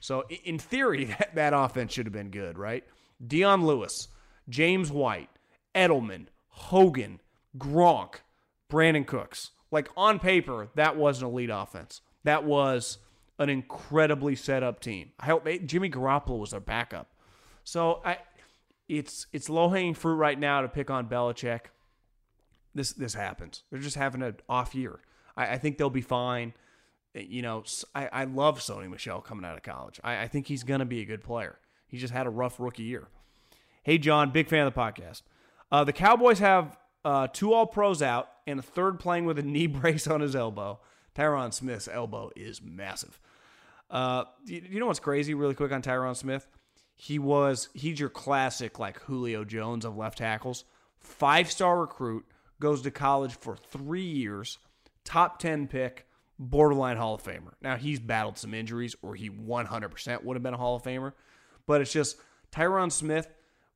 So, 0.00 0.24
in 0.44 0.58
theory, 0.58 1.04
that, 1.18 1.34
that 1.34 1.54
offense 1.54 1.92
should 1.92 2.06
have 2.06 2.12
been 2.12 2.30
good, 2.30 2.58
right? 2.58 2.84
Dion 3.24 3.64
Lewis, 3.64 4.08
James 4.48 4.90
White, 4.90 5.30
Edelman, 5.74 6.26
Hogan, 6.48 7.20
Gronk, 7.56 8.16
Brandin 8.70 9.06
Cooks. 9.06 9.50
Like 9.70 9.88
on 9.96 10.18
paper, 10.18 10.68
that 10.74 10.96
was 10.96 11.22
an 11.22 11.28
elite 11.28 11.50
offense. 11.52 12.02
That 12.24 12.44
was 12.44 12.98
an 13.38 13.48
incredibly 13.48 14.36
set 14.36 14.62
up 14.62 14.80
team. 14.80 15.12
I 15.18 15.26
hope 15.26 15.48
Jimmy 15.64 15.88
Garoppolo 15.88 16.38
was 16.38 16.50
their 16.50 16.60
backup. 16.60 17.11
So 17.64 18.00
I, 18.04 18.18
it's 18.88 19.26
it's 19.32 19.48
low 19.48 19.68
hanging 19.68 19.94
fruit 19.94 20.16
right 20.16 20.38
now 20.38 20.62
to 20.62 20.68
pick 20.68 20.90
on 20.90 21.08
Belichick. 21.08 21.66
This 22.74 22.92
this 22.92 23.14
happens. 23.14 23.62
They're 23.70 23.80
just 23.80 23.96
having 23.96 24.22
an 24.22 24.36
off 24.48 24.74
year. 24.74 25.00
I, 25.36 25.54
I 25.54 25.58
think 25.58 25.78
they'll 25.78 25.90
be 25.90 26.00
fine. 26.00 26.54
You 27.14 27.42
know, 27.42 27.64
I, 27.94 28.06
I 28.06 28.24
love 28.24 28.60
Sony 28.60 28.88
Michel 28.88 29.20
coming 29.20 29.44
out 29.44 29.56
of 29.56 29.62
college. 29.62 30.00
I, 30.02 30.22
I 30.22 30.28
think 30.28 30.46
he's 30.46 30.64
gonna 30.64 30.86
be 30.86 31.00
a 31.00 31.04
good 31.04 31.22
player. 31.22 31.58
He 31.86 31.98
just 31.98 32.12
had 32.12 32.26
a 32.26 32.30
rough 32.30 32.58
rookie 32.58 32.84
year. 32.84 33.08
Hey 33.82 33.98
John, 33.98 34.30
big 34.30 34.48
fan 34.48 34.66
of 34.66 34.74
the 34.74 34.80
podcast. 34.80 35.22
Uh, 35.70 35.84
the 35.84 35.92
Cowboys 35.92 36.38
have 36.38 36.76
uh, 37.04 37.28
two 37.32 37.52
All 37.52 37.66
Pros 37.66 38.02
out 38.02 38.28
and 38.46 38.58
a 38.58 38.62
third 38.62 38.98
playing 38.98 39.24
with 39.24 39.38
a 39.38 39.42
knee 39.42 39.66
brace 39.66 40.06
on 40.06 40.20
his 40.20 40.34
elbow. 40.34 40.80
Tyron 41.14 41.52
Smith's 41.52 41.88
elbow 41.88 42.30
is 42.34 42.62
massive. 42.62 43.18
Uh, 43.90 44.24
you 44.46 44.80
know 44.80 44.86
what's 44.86 45.00
crazy? 45.00 45.34
Really 45.34 45.54
quick 45.54 45.70
on 45.72 45.82
Tyron 45.82 46.16
Smith, 46.16 46.46
he 47.02 47.18
was 47.18 47.68
he's 47.74 47.98
your 47.98 48.08
classic 48.08 48.78
like 48.78 49.00
Julio 49.00 49.44
Jones 49.44 49.84
of 49.84 49.96
left 49.96 50.18
tackles. 50.18 50.64
Five 51.00 51.50
star 51.50 51.80
recruit 51.80 52.24
goes 52.60 52.80
to 52.82 52.92
college 52.92 53.34
for 53.34 53.56
three 53.56 54.04
years, 54.04 54.58
top 55.02 55.40
ten 55.40 55.66
pick, 55.66 56.06
borderline 56.38 56.96
Hall 56.96 57.14
of 57.16 57.22
Famer. 57.24 57.54
Now 57.60 57.74
he's 57.74 57.98
battled 57.98 58.38
some 58.38 58.54
injuries, 58.54 58.94
or 59.02 59.16
he 59.16 59.30
100% 59.30 60.22
would 60.22 60.36
have 60.36 60.44
been 60.44 60.54
a 60.54 60.58
Hall 60.58 60.76
of 60.76 60.84
Famer, 60.84 61.12
but 61.66 61.80
it's 61.80 61.92
just 61.92 62.18
Tyron 62.52 62.92
Smith 62.92 63.26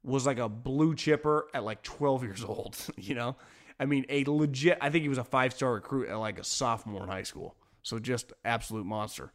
was 0.04 0.24
like 0.24 0.38
a 0.38 0.48
blue 0.48 0.94
chipper 0.94 1.48
at 1.52 1.64
like 1.64 1.82
12 1.82 2.22
years 2.22 2.44
old. 2.44 2.78
You 2.96 3.16
know, 3.16 3.36
I 3.80 3.86
mean, 3.86 4.06
a 4.08 4.22
legit. 4.22 4.78
I 4.80 4.90
think 4.90 5.02
he 5.02 5.08
was 5.08 5.18
a 5.18 5.24
five 5.24 5.52
star 5.52 5.72
recruit 5.72 6.08
at 6.08 6.14
like 6.14 6.38
a 6.38 6.44
sophomore 6.44 7.02
in 7.02 7.08
high 7.08 7.24
school. 7.24 7.56
So 7.82 7.98
just 7.98 8.32
absolute 8.44 8.86
monster. 8.86 9.32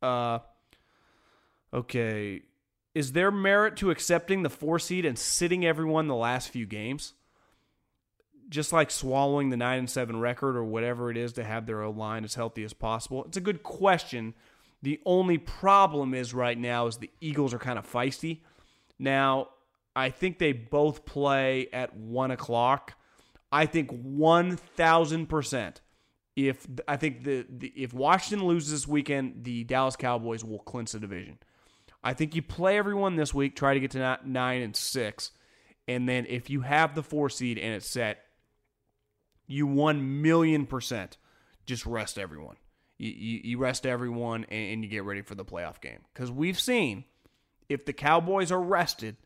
Uh, 0.00 0.38
okay. 1.74 2.42
Is 2.96 3.12
there 3.12 3.30
merit 3.30 3.76
to 3.76 3.90
accepting 3.90 4.42
the 4.42 4.48
four 4.48 4.78
seed 4.78 5.04
and 5.04 5.18
sitting 5.18 5.66
everyone 5.66 6.06
the 6.06 6.14
last 6.14 6.48
few 6.48 6.64
games? 6.64 7.12
Just 8.48 8.72
like 8.72 8.90
swallowing 8.90 9.50
the 9.50 9.56
nine 9.58 9.80
and 9.80 9.90
seven 9.90 10.18
record 10.18 10.56
or 10.56 10.64
whatever 10.64 11.10
it 11.10 11.18
is 11.18 11.34
to 11.34 11.44
have 11.44 11.66
their 11.66 11.86
line 11.88 12.24
as 12.24 12.36
healthy 12.36 12.64
as 12.64 12.72
possible. 12.72 13.22
It's 13.24 13.36
a 13.36 13.42
good 13.42 13.62
question. 13.62 14.32
The 14.80 14.98
only 15.04 15.36
problem 15.36 16.14
is 16.14 16.32
right 16.32 16.56
now 16.56 16.86
is 16.86 16.96
the 16.96 17.10
Eagles 17.20 17.52
are 17.52 17.58
kind 17.58 17.78
of 17.78 17.86
feisty. 17.86 18.40
Now, 18.98 19.48
I 19.94 20.08
think 20.08 20.38
they 20.38 20.52
both 20.52 21.04
play 21.04 21.68
at 21.74 21.94
one 21.94 22.30
o'clock. 22.30 22.94
I 23.52 23.66
think 23.66 23.90
one 23.90 24.56
thousand 24.56 25.26
percent 25.26 25.82
if 26.34 26.66
I 26.88 26.96
think 26.96 27.24
the, 27.24 27.44
the, 27.50 27.72
if 27.76 27.92
Washington 27.92 28.46
loses 28.46 28.70
this 28.70 28.88
weekend, 28.88 29.44
the 29.44 29.64
Dallas 29.64 29.96
Cowboys 29.96 30.42
will 30.42 30.60
clinch 30.60 30.92
the 30.92 31.00
division. 31.00 31.38
I 32.06 32.14
think 32.14 32.34
you 32.36 32.42
play 32.42 32.78
everyone 32.78 33.16
this 33.16 33.34
week, 33.34 33.56
try 33.56 33.74
to 33.74 33.80
get 33.80 33.90
to 33.92 34.18
nine 34.24 34.62
and 34.62 34.76
six, 34.76 35.32
and 35.88 36.08
then 36.08 36.26
if 36.28 36.48
you 36.50 36.60
have 36.60 36.94
the 36.94 37.02
four 37.02 37.28
seed 37.28 37.58
and 37.58 37.74
it's 37.74 37.90
set, 37.90 38.18
you 39.48 39.66
one 39.66 40.22
million 40.22 40.66
percent 40.66 41.16
just 41.66 41.84
rest 41.84 42.18
everyone. 42.18 42.56
You, 42.98 43.10
you, 43.10 43.40
you 43.44 43.58
rest 43.58 43.84
everyone 43.86 44.46
and, 44.48 44.72
and 44.72 44.84
you 44.84 44.88
get 44.88 45.04
ready 45.04 45.22
for 45.22 45.34
the 45.34 45.44
playoff 45.44 45.80
game 45.80 45.98
because 46.14 46.30
we've 46.30 46.60
seen 46.60 47.04
if 47.68 47.84
the 47.84 47.92
Cowboys 47.92 48.52
are 48.52 48.62
rested, 48.62 49.16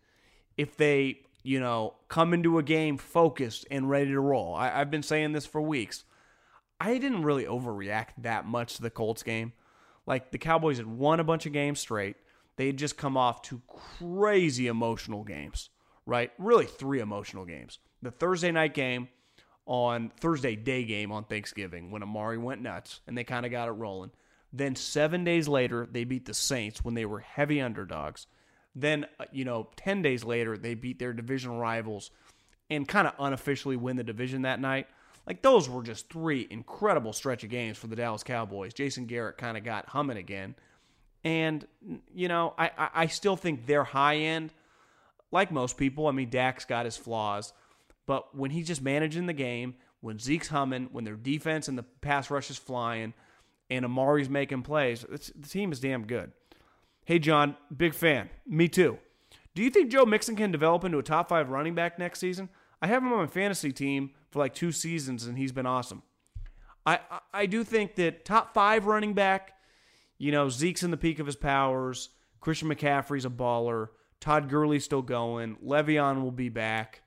if 0.57 0.77
they 0.77 1.21
you 1.43 1.61
know 1.61 1.95
come 2.09 2.33
into 2.33 2.59
a 2.59 2.63
game 2.63 2.97
focused 2.97 3.67
and 3.71 3.91
ready 3.91 4.11
to 4.11 4.21
roll. 4.21 4.55
I, 4.55 4.81
I've 4.81 4.91
been 4.91 5.03
saying 5.03 5.33
this 5.33 5.45
for 5.45 5.61
weeks 5.61 6.05
I 6.81 6.97
didn't 6.97 7.25
really 7.25 7.45
overreact 7.45 8.23
that 8.23 8.47
much 8.47 8.77
to 8.77 8.83
the 8.83 8.91
Colts 8.91 9.23
game. 9.23 9.53
Like 10.07 10.31
the 10.31 10.39
Cowboys 10.39 10.79
had 10.79 10.87
won 10.87 11.21
a 11.21 11.25
bunch 11.25 11.45
of 11.45 11.53
games 11.53 11.79
straight. 11.79 12.17
They 12.61 12.67
had 12.67 12.77
just 12.77 12.99
come 12.99 13.17
off 13.17 13.41
two 13.41 13.63
crazy 13.67 14.67
emotional 14.67 15.25
games, 15.25 15.71
right? 16.05 16.31
Really 16.37 16.67
three 16.67 17.01
emotional 17.01 17.47
games. 17.47 17.79
The 18.03 18.11
Thursday 18.11 18.53
night 18.53 18.75
game 18.75 19.09
on 19.65 20.13
Thursday 20.21 20.57
day 20.57 20.85
game 20.85 21.11
on 21.11 21.25
Thanksgiving 21.25 21.91
when 21.91 22.03
Amari 22.03 22.37
went 22.37 22.61
nuts 22.61 23.01
and 23.07 23.17
they 23.17 23.25
kind 23.25 23.47
of 23.47 23.51
got 23.51 23.69
it 23.69 23.71
rolling. 23.71 24.11
Then 24.53 24.77
7 24.77 25.25
days 25.25 25.49
later 25.49 25.89
they 25.91 26.05
beat 26.05 26.27
the 26.27 26.35
Saints 26.35 26.85
when 26.85 26.93
they 26.93 27.07
were 27.07 27.21
heavy 27.21 27.63
underdogs. 27.63 28.27
Then, 28.75 29.07
uh, 29.19 29.25
you 29.33 29.47
know, 29.47 29.71
10 29.77 30.03
days 30.03 30.23
later 30.23 30.59
they 30.59 30.75
beat 30.75 30.99
their 30.99 31.15
division 31.15 31.53
rivals 31.53 32.11
and 32.69 32.87
kind 32.87 33.09
of 33.09 33.15
unofficially 33.19 33.77
win 33.79 33.97
the 33.97 34.05
division 34.05 34.43
that 34.43 34.61
night. 34.61 34.87
Like 35.27 35.41
those 35.41 35.67
were 35.67 35.83
just 35.83 36.11
three 36.11 36.47
incredible 36.51 37.15
stretch 37.15 37.43
of 37.43 37.49
games 37.49 37.79
for 37.79 37.87
the 37.87 37.97
Dallas 37.97 38.23
Cowboys. 38.23 38.75
Jason 38.75 39.07
Garrett 39.07 39.39
kind 39.39 39.57
of 39.57 39.65
got 39.65 39.89
humming 39.89 40.19
again. 40.19 40.55
And, 41.23 41.67
you 42.15 42.29
know, 42.29 42.55
I, 42.59 42.71
I 42.95 43.07
still 43.07 43.37
think 43.37 43.67
they're 43.67 43.85
high 43.85 44.17
end. 44.17 44.53
Like 45.31 45.53
most 45.53 45.77
people, 45.77 46.07
I 46.07 46.13
mean, 46.13 46.31
Dak's 46.31 46.65
got 46.65 46.87
his 46.87 46.97
flaws. 46.97 47.53
But 48.07 48.35
when 48.35 48.51
he's 48.51 48.67
just 48.67 48.83
managing 48.83 49.27
the 49.27 49.33
game, 49.33 49.75
when 50.01 50.19
Zeke's 50.19 50.49
humming, 50.49 50.89
when 50.93 51.05
their 51.05 51.15
defense 51.15 51.69
and 51.69 51.77
the 51.77 51.83
pass 51.83 52.31
rush 52.31 52.51
is 52.51 52.57
flying, 52.57 53.13
and 53.69 53.85
Amari's 53.85 54.29
making 54.29 54.63
plays, 54.63 55.05
the 55.09 55.49
team 55.49 55.71
is 55.71 55.79
damn 55.79 56.07
good. 56.07 56.33
Hey, 57.05 57.19
John, 57.19 57.57
big 57.77 57.95
fan. 57.95 58.31
Me 58.47 58.67
too. 58.67 58.99
Do 59.55 59.63
you 59.63 59.71
think 59.71 59.91
Joe 59.93 60.05
Mixon 60.05 60.37
can 60.37 60.51
develop 60.51 60.85
into 60.85 60.99
a 60.99 61.03
top 61.03 61.29
five 61.29 61.51
running 61.51 61.75
back 61.75 61.99
next 61.99 62.19
season? 62.19 62.49
I 62.83 62.87
have 62.87 63.03
him 63.03 63.13
on 63.13 63.19
my 63.19 63.27
fantasy 63.27 63.73
team 63.73 64.11
for 64.31 64.39
like 64.39 64.55
two 64.55 64.73
seasons, 64.73 65.27
and 65.27 65.37
he's 65.37 65.53
been 65.53 65.67
awesome. 65.67 66.03
I, 66.87 67.01
I, 67.11 67.21
I 67.33 67.47
do 67.47 67.63
think 67.63 67.95
that 67.97 68.25
top 68.25 68.55
five 68.55 68.87
running 68.87 69.13
back, 69.13 69.53
you 70.21 70.31
know, 70.31 70.49
Zeke's 70.49 70.85
in 70.85 70.93
the 70.93 70.97
peak 70.97 71.19
of 71.19 71.27
his 71.27 71.35
powers. 71.35 72.11
Christian 72.41 72.69
McCaffrey's 72.69 73.25
a 73.25 73.31
baller. 73.31 73.89
Todd 74.21 74.49
Gurley's 74.49 74.85
still 74.85 75.03
going. 75.03 75.57
Le'Veon 75.57 76.23
will 76.23 76.31
be 76.31 76.49
back. 76.49 77.03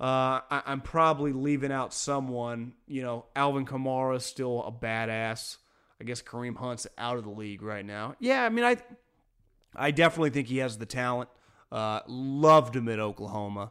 Uh, 0.00 0.42
I, 0.50 0.62
am 0.66 0.80
probably 0.80 1.32
leaving 1.32 1.70
out 1.70 1.94
someone. 1.94 2.72
You 2.88 3.02
know, 3.02 3.26
Alvin 3.36 3.66
Kamara's 3.66 4.24
still 4.24 4.64
a 4.64 4.72
badass. 4.72 5.58
I 6.00 6.04
guess 6.04 6.20
Kareem 6.20 6.56
Hunt's 6.56 6.88
out 6.98 7.18
of 7.18 7.22
the 7.22 7.30
league 7.30 7.62
right 7.62 7.84
now. 7.84 8.16
Yeah, 8.18 8.44
I 8.44 8.48
mean, 8.48 8.64
I 8.64 8.78
I 9.76 9.92
definitely 9.92 10.30
think 10.30 10.48
he 10.48 10.58
has 10.58 10.76
the 10.76 10.86
talent. 10.86 11.30
Uh, 11.70 12.00
loved 12.08 12.74
him 12.74 12.88
at 12.88 12.98
Oklahoma 12.98 13.70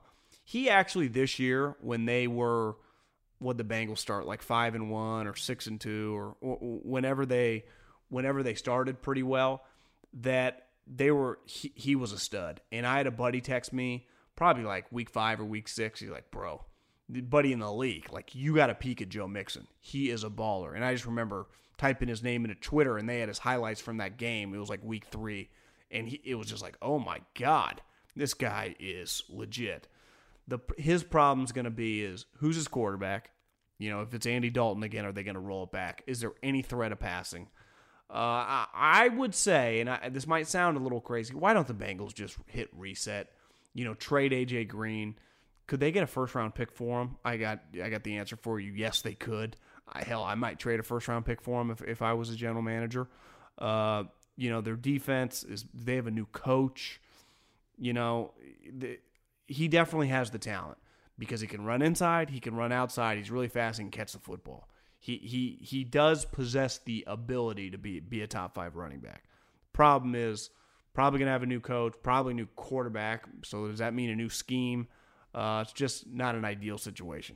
he 0.52 0.70
actually 0.70 1.08
this 1.08 1.40
year 1.40 1.76
when 1.80 2.06
they 2.06 2.28
were 2.28 2.76
what 3.40 3.58
the 3.58 3.64
Bengals 3.64 4.00
start 4.00 4.26
like 4.26 4.42
five 4.42 4.76
and 4.76 4.92
one 4.92 5.26
or 5.26 5.34
six 5.34 5.66
and 5.66 5.80
two 5.80 6.14
or, 6.14 6.36
or 6.42 6.58
whenever 6.84 7.26
they 7.26 7.64
whenever 8.12 8.44
they 8.44 8.54
started 8.54 9.02
pretty 9.02 9.24
well 9.24 9.64
that 10.14 10.68
they 10.86 11.10
were 11.10 11.40
he, 11.46 11.72
he 11.76 11.96
was 11.96 12.12
a 12.12 12.20
stud. 12.20 12.62
And 12.72 12.86
I 12.86 12.98
had 12.98 13.08
a 13.08 13.12
buddy 13.12 13.42
text 13.42 13.74
me 13.74 14.08
probably 14.36 14.64
like 14.64 14.92
week 14.92 15.10
five 15.10 15.40
or 15.40 15.46
week 15.46 15.68
six. 15.68 16.00
He's 16.00 16.10
like 16.10 16.30
bro 16.30 16.64
buddy 17.10 17.52
in 17.52 17.60
the 17.60 17.70
league 17.70 18.08
like 18.14 18.34
you 18.34 18.56
got 18.56 18.68
to 18.68 18.76
peek 18.76 19.02
at 19.02 19.10
Joe 19.10 19.28
Mixon. 19.28 19.68
He 19.80 20.10
is 20.10 20.24
a 20.24 20.30
baller. 20.30 20.76
And 20.76 20.86
I 20.86 20.94
just 20.94 21.06
remember 21.06 21.48
typing 21.78 22.08
his 22.08 22.24
name 22.24 22.46
into 22.46 22.56
Twitter 22.56 22.98
and 22.98 23.10
they 23.10 23.20
had 23.20 23.28
his 23.28 23.40
highlights 23.40 23.82
from 23.82 23.98
that 23.98 24.18
game. 24.18 24.54
It 24.54 24.60
was 24.60 24.70
like 24.70 24.84
week 24.84 25.06
three. 25.06 25.50
And 25.90 26.08
he, 26.08 26.22
it 26.24 26.36
was 26.36 26.48
just 26.48 26.62
like 26.62 26.78
oh 26.82 27.00
my 27.00 27.20
god 27.40 27.82
this 28.16 28.34
guy 28.34 28.76
is 28.80 29.24
legit. 29.30 29.88
The 30.48 30.60
his 30.78 31.04
problem's 31.04 31.52
going 31.52 31.66
to 31.66 31.72
be 31.72 32.04
is 32.04 32.26
who's 32.38 32.56
his 32.56 32.68
quarterback? 32.68 33.32
You 33.78 33.90
know, 33.90 34.02
if 34.02 34.14
it's 34.14 34.28
Andy 34.28 34.50
Dalton 34.50 34.84
again, 34.84 35.06
are 35.06 35.12
they 35.12 35.24
going 35.24 35.36
to 35.36 35.42
roll 35.42 35.64
it 35.64 35.72
back? 35.72 36.04
Is 36.06 36.20
there 36.20 36.34
any 36.44 36.62
threat 36.62 36.92
of 36.92 37.00
passing? 37.00 37.48
Uh, 38.12 38.66
I, 38.74 39.10
would 39.16 39.34
say, 39.34 39.80
and 39.80 39.90
I, 39.90 40.10
this 40.10 40.28
might 40.28 40.46
sound 40.48 40.76
a 40.76 40.82
little 40.82 41.00
crazy, 41.00 41.34
why 41.34 41.54
don't 41.54 41.68
the 41.68 41.74
Bengals 41.74 42.14
just 42.14 42.36
hit 42.46 42.70
reset? 42.76 43.30
You 43.74 43.86
know, 43.86 43.94
trade 43.94 44.34
AJ 44.34 44.68
Green. 44.68 45.16
Could 45.68 45.80
they 45.80 45.94
get 45.94 46.04
a 46.04 46.08
first 46.08 46.36
round 46.36 46.54
pick 46.54 46.74
for 46.74 47.02
him? 47.02 47.16
I 47.24 47.38
got 47.38 47.62
I 47.82 47.90
got 47.90 48.04
the 48.04 48.18
answer 48.18 48.36
for 48.36 48.60
you. 48.60 48.74
Yes, 48.74 49.02
they 49.02 49.14
could. 49.14 49.56
I, 49.88 50.04
hell, 50.04 50.24
I 50.24 50.36
might 50.36 50.60
trade 50.60 50.82
a 50.82 50.84
first 50.84 51.08
round 51.08 51.26
pick 51.26 51.42
for 51.42 51.62
him 51.62 51.72
if, 51.72 51.82
if 51.84 52.02
I 52.02 52.12
was 52.12 52.30
a 52.30 52.36
general 52.36 52.62
manager. 52.62 53.08
Uh, 53.58 54.04
you 54.36 54.50
know, 54.50 54.60
their 54.60 54.76
defense 54.76 55.44
is 55.44 55.64
they 55.74 55.96
have 55.96 56.08
a 56.08 56.12
new 56.12 56.26
coach. 56.26 57.00
You 57.78 57.94
know, 57.94 58.34
the, 58.70 59.00
he 59.48 59.70
definitely 59.70 60.10
has 60.10 60.32
the 60.32 60.40
talent 60.40 60.78
because 61.18 61.40
he 61.40 61.48
can 61.48 61.64
run 61.64 61.82
inside, 61.82 62.30
he 62.30 62.42
can 62.42 62.56
run 62.56 62.74
outside, 62.74 63.18
he's 63.18 63.32
really 63.32 63.48
fast 63.48 63.80
and 63.80 63.92
catch 63.92 64.12
the 64.12 64.20
football. 64.20 64.68
He 65.02 65.18
he 65.18 65.58
he 65.66 65.84
does 65.84 66.26
possess 66.26 66.78
the 66.78 67.04
ability 67.08 67.72
to 67.72 67.78
be 67.80 68.00
be 68.00 68.22
a 68.22 68.28
top 68.28 68.54
five 68.54 68.76
running 68.76 69.00
back. 69.00 69.24
Problem 69.74 70.14
is 70.14 70.52
probably 70.94 71.20
gonna 71.20 71.32
have 71.32 71.42
a 71.42 71.48
new 71.48 71.60
coach, 71.60 71.96
probably 72.04 72.36
new 72.36 72.46
quarterback. 72.56 73.26
So 73.44 73.68
does 73.68 73.80
that 73.80 73.96
mean 73.96 74.12
a 74.12 74.16
new 74.16 74.30
scheme? 74.30 74.88
Uh, 75.34 75.64
it's 75.66 75.74
just 75.74 76.08
not 76.08 76.36
an 76.36 76.46
ideal 76.46 76.78
situation. 76.78 77.36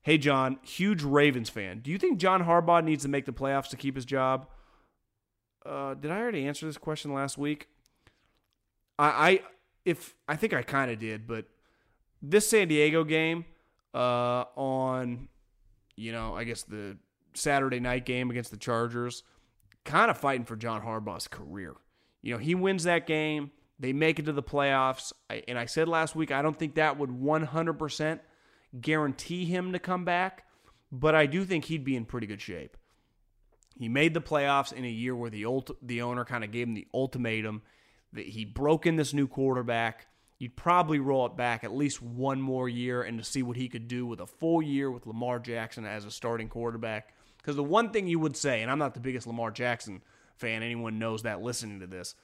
Hey 0.00 0.16
John, 0.16 0.58
huge 0.62 1.02
Ravens 1.02 1.50
fan. 1.50 1.80
Do 1.80 1.90
you 1.90 1.98
think 1.98 2.18
John 2.18 2.42
Harbaugh 2.44 2.82
needs 2.82 3.02
to 3.02 3.10
make 3.10 3.26
the 3.26 3.32
playoffs 3.32 3.68
to 3.68 3.76
keep 3.76 3.94
his 3.94 4.06
job? 4.06 4.48
Uh, 5.66 5.92
did 5.92 6.10
I 6.10 6.18
already 6.18 6.46
answer 6.46 6.64
this 6.64 6.78
question 6.78 7.12
last 7.12 7.36
week? 7.36 7.68
I, 8.98 9.30
I 9.30 9.40
if 9.84 10.14
I 10.26 10.36
think 10.36 10.54
I 10.54 10.62
kind 10.62 10.90
of 10.90 10.98
did, 10.98 11.26
but 11.26 11.44
this 12.22 12.48
San 12.48 12.68
Diego 12.68 13.04
game 13.04 13.44
uh, 13.92 14.44
on, 14.56 15.28
you 15.98 16.12
know, 16.12 16.34
I 16.34 16.44
guess 16.44 16.62
the 16.62 16.96
Saturday 17.34 17.80
night 17.80 18.06
game 18.06 18.30
against 18.30 18.50
the 18.50 18.56
Chargers 18.56 19.22
kind 19.84 20.10
of 20.10 20.18
fighting 20.18 20.44
for 20.44 20.56
John 20.56 20.82
Harbaugh's 20.82 21.28
career. 21.28 21.74
You 22.22 22.34
know, 22.34 22.38
he 22.38 22.54
wins 22.54 22.84
that 22.84 23.06
game. 23.06 23.50
They 23.78 23.92
make 23.92 24.18
it 24.18 24.24
to 24.26 24.32
the 24.32 24.42
playoffs. 24.42 25.12
I, 25.30 25.42
and 25.46 25.58
I 25.58 25.66
said 25.66 25.88
last 25.88 26.16
week, 26.16 26.32
I 26.32 26.42
don't 26.42 26.58
think 26.58 26.74
that 26.74 26.98
would 26.98 27.10
100% 27.10 28.20
guarantee 28.80 29.44
him 29.44 29.72
to 29.72 29.78
come 29.78 30.04
back, 30.04 30.46
but 30.90 31.14
I 31.14 31.26
do 31.26 31.44
think 31.44 31.66
he'd 31.66 31.84
be 31.84 31.96
in 31.96 32.04
pretty 32.04 32.26
good 32.26 32.40
shape. 32.40 32.76
He 33.78 33.88
made 33.88 34.14
the 34.14 34.20
playoffs 34.20 34.72
in 34.72 34.84
a 34.84 34.90
year 34.90 35.14
where 35.14 35.30
the 35.30 35.44
ult- 35.44 35.78
the 35.80 36.02
owner 36.02 36.24
kind 36.24 36.42
of 36.42 36.50
gave 36.50 36.66
him 36.66 36.74
the 36.74 36.88
ultimatum 36.92 37.62
that 38.12 38.26
he 38.26 38.44
broke 38.44 38.86
in 38.86 38.96
this 38.96 39.14
new 39.14 39.28
quarterback. 39.28 40.07
You'd 40.38 40.56
probably 40.56 41.00
roll 41.00 41.26
it 41.26 41.36
back 41.36 41.64
at 41.64 41.74
least 41.74 42.00
one 42.00 42.40
more 42.40 42.68
year 42.68 43.02
and 43.02 43.18
to 43.18 43.24
see 43.24 43.42
what 43.42 43.56
he 43.56 43.68
could 43.68 43.88
do 43.88 44.06
with 44.06 44.20
a 44.20 44.26
full 44.26 44.62
year 44.62 44.90
with 44.90 45.06
Lamar 45.06 45.38
Jackson 45.38 45.84
as 45.84 46.04
a 46.04 46.10
starting 46.10 46.48
quarterback. 46.48 47.12
Because 47.38 47.56
the 47.56 47.64
one 47.64 47.90
thing 47.90 48.06
you 48.06 48.18
would 48.20 48.36
say, 48.36 48.62
and 48.62 48.70
I'm 48.70 48.78
not 48.78 48.94
the 48.94 49.00
biggest 49.00 49.26
Lamar 49.26 49.50
Jackson 49.50 50.00
fan, 50.36 50.62
anyone 50.62 50.98
knows 50.98 51.22
that 51.22 51.42
listening 51.42 51.80
to 51.80 51.86
this, 51.86 52.14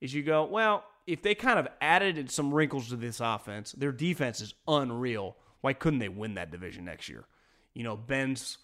is 0.00 0.14
you 0.14 0.22
go, 0.22 0.44
well, 0.44 0.84
if 1.06 1.22
they 1.22 1.34
kind 1.34 1.58
of 1.58 1.66
added 1.80 2.30
some 2.30 2.54
wrinkles 2.54 2.90
to 2.90 2.96
this 2.96 3.18
offense, 3.18 3.72
their 3.72 3.92
defense 3.92 4.40
is 4.40 4.54
unreal. 4.68 5.36
Why 5.60 5.72
couldn't 5.72 5.98
they 5.98 6.08
win 6.08 6.34
that 6.34 6.52
division 6.52 6.84
next 6.84 7.08
year? 7.08 7.24
You 7.74 7.82
know, 7.82 7.96
Ben's 7.96 8.58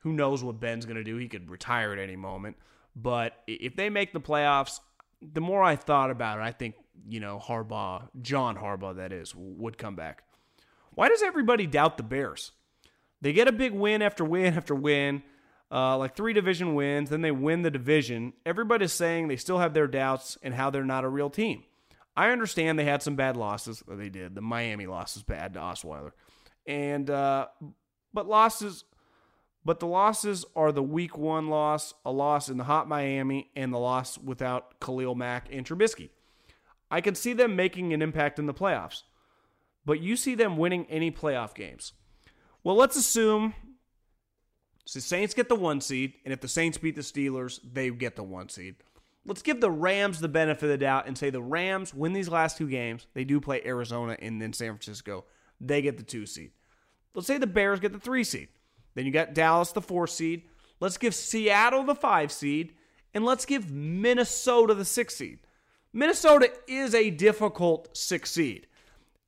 who 0.00 0.12
knows 0.12 0.42
what 0.42 0.60
Ben's 0.60 0.86
going 0.86 0.96
to 0.96 1.04
do? 1.04 1.16
He 1.16 1.28
could 1.28 1.50
retire 1.50 1.92
at 1.92 1.98
any 1.98 2.16
moment. 2.16 2.56
But 2.94 3.34
if 3.46 3.76
they 3.76 3.90
make 3.90 4.12
the 4.12 4.20
playoffs, 4.20 4.80
the 5.20 5.40
more 5.40 5.62
I 5.62 5.76
thought 5.76 6.10
about 6.10 6.38
it, 6.38 6.42
I 6.42 6.52
think, 6.52 6.76
you 7.06 7.20
know, 7.20 7.40
Harbaugh, 7.42 8.08
John 8.20 8.56
Harbaugh, 8.56 8.96
that 8.96 9.12
is, 9.12 9.34
would 9.34 9.78
come 9.78 9.96
back. 9.96 10.24
Why 10.94 11.08
does 11.08 11.22
everybody 11.22 11.66
doubt 11.66 11.96
the 11.96 12.02
Bears? 12.02 12.52
They 13.20 13.32
get 13.32 13.48
a 13.48 13.52
big 13.52 13.72
win 13.72 14.02
after 14.02 14.24
win 14.24 14.54
after 14.54 14.74
win, 14.74 15.22
uh, 15.70 15.98
like 15.98 16.16
three 16.16 16.32
division 16.32 16.74
wins, 16.74 17.10
then 17.10 17.20
they 17.20 17.30
win 17.30 17.62
the 17.62 17.70
division. 17.70 18.32
Everybody's 18.46 18.92
saying 18.92 19.28
they 19.28 19.36
still 19.36 19.58
have 19.58 19.74
their 19.74 19.86
doubts 19.86 20.38
and 20.42 20.54
how 20.54 20.70
they're 20.70 20.84
not 20.84 21.04
a 21.04 21.08
real 21.08 21.30
team. 21.30 21.64
I 22.16 22.30
understand 22.30 22.78
they 22.78 22.84
had 22.84 23.02
some 23.02 23.16
bad 23.16 23.36
losses. 23.36 23.82
They 23.86 24.08
did. 24.08 24.34
The 24.34 24.40
Miami 24.40 24.86
loss 24.86 25.14
was 25.14 25.22
bad 25.22 25.54
to 25.54 25.60
Osweiler. 25.60 26.12
And, 26.66 27.08
uh, 27.10 27.46
but 28.12 28.26
losses 28.26 28.84
but 29.68 29.80
the 29.80 29.86
losses 29.86 30.46
are 30.56 30.72
the 30.72 30.82
week 30.82 31.18
one 31.18 31.48
loss, 31.48 31.92
a 32.02 32.10
loss 32.10 32.48
in 32.48 32.56
the 32.56 32.64
hot 32.64 32.88
Miami, 32.88 33.50
and 33.54 33.70
the 33.70 33.78
loss 33.78 34.16
without 34.16 34.80
Khalil 34.80 35.14
Mack 35.14 35.48
and 35.52 35.66
Trubisky. 35.66 36.08
I 36.90 37.00
can 37.00 37.14
see 37.14 37.32
them 37.32 37.56
making 37.56 37.92
an 37.92 38.02
impact 38.02 38.38
in 38.38 38.46
the 38.46 38.54
playoffs, 38.54 39.02
but 39.84 40.00
you 40.00 40.16
see 40.16 40.34
them 40.34 40.56
winning 40.56 40.86
any 40.88 41.10
playoff 41.10 41.54
games. 41.54 41.92
Well, 42.64 42.76
let's 42.76 42.96
assume 42.96 43.54
the 44.92 45.00
Saints 45.00 45.34
get 45.34 45.48
the 45.48 45.54
one 45.54 45.80
seed, 45.80 46.14
and 46.24 46.32
if 46.32 46.40
the 46.40 46.48
Saints 46.48 46.78
beat 46.78 46.96
the 46.96 47.02
Steelers, 47.02 47.60
they 47.62 47.90
get 47.90 48.16
the 48.16 48.22
one 48.22 48.48
seed. 48.48 48.76
Let's 49.26 49.42
give 49.42 49.60
the 49.60 49.70
Rams 49.70 50.20
the 50.20 50.28
benefit 50.28 50.64
of 50.64 50.70
the 50.70 50.78
doubt 50.78 51.06
and 51.06 51.18
say 51.18 51.28
the 51.28 51.42
Rams 51.42 51.92
win 51.92 52.14
these 52.14 52.30
last 52.30 52.56
two 52.56 52.68
games. 52.68 53.06
They 53.12 53.24
do 53.24 53.40
play 53.40 53.60
Arizona 53.64 54.16
and 54.20 54.40
then 54.40 54.54
San 54.54 54.68
Francisco. 54.68 55.26
They 55.60 55.82
get 55.82 55.98
the 55.98 56.02
two 56.02 56.24
seed. 56.24 56.52
Let's 57.14 57.26
say 57.26 57.36
the 57.36 57.46
Bears 57.46 57.80
get 57.80 57.92
the 57.92 57.98
three 57.98 58.24
seed. 58.24 58.48
Then 58.94 59.04
you 59.04 59.12
got 59.12 59.34
Dallas, 59.34 59.72
the 59.72 59.82
four 59.82 60.06
seed. 60.06 60.44
Let's 60.80 60.96
give 60.96 61.14
Seattle 61.14 61.84
the 61.84 61.94
five 61.94 62.32
seed. 62.32 62.72
And 63.12 63.24
let's 63.24 63.44
give 63.44 63.70
Minnesota 63.70 64.72
the 64.72 64.84
six 64.84 65.16
seed. 65.16 65.40
Minnesota 65.92 66.52
is 66.66 66.94
a 66.94 67.10
difficult 67.10 67.96
six 67.96 68.30
seed. 68.30 68.66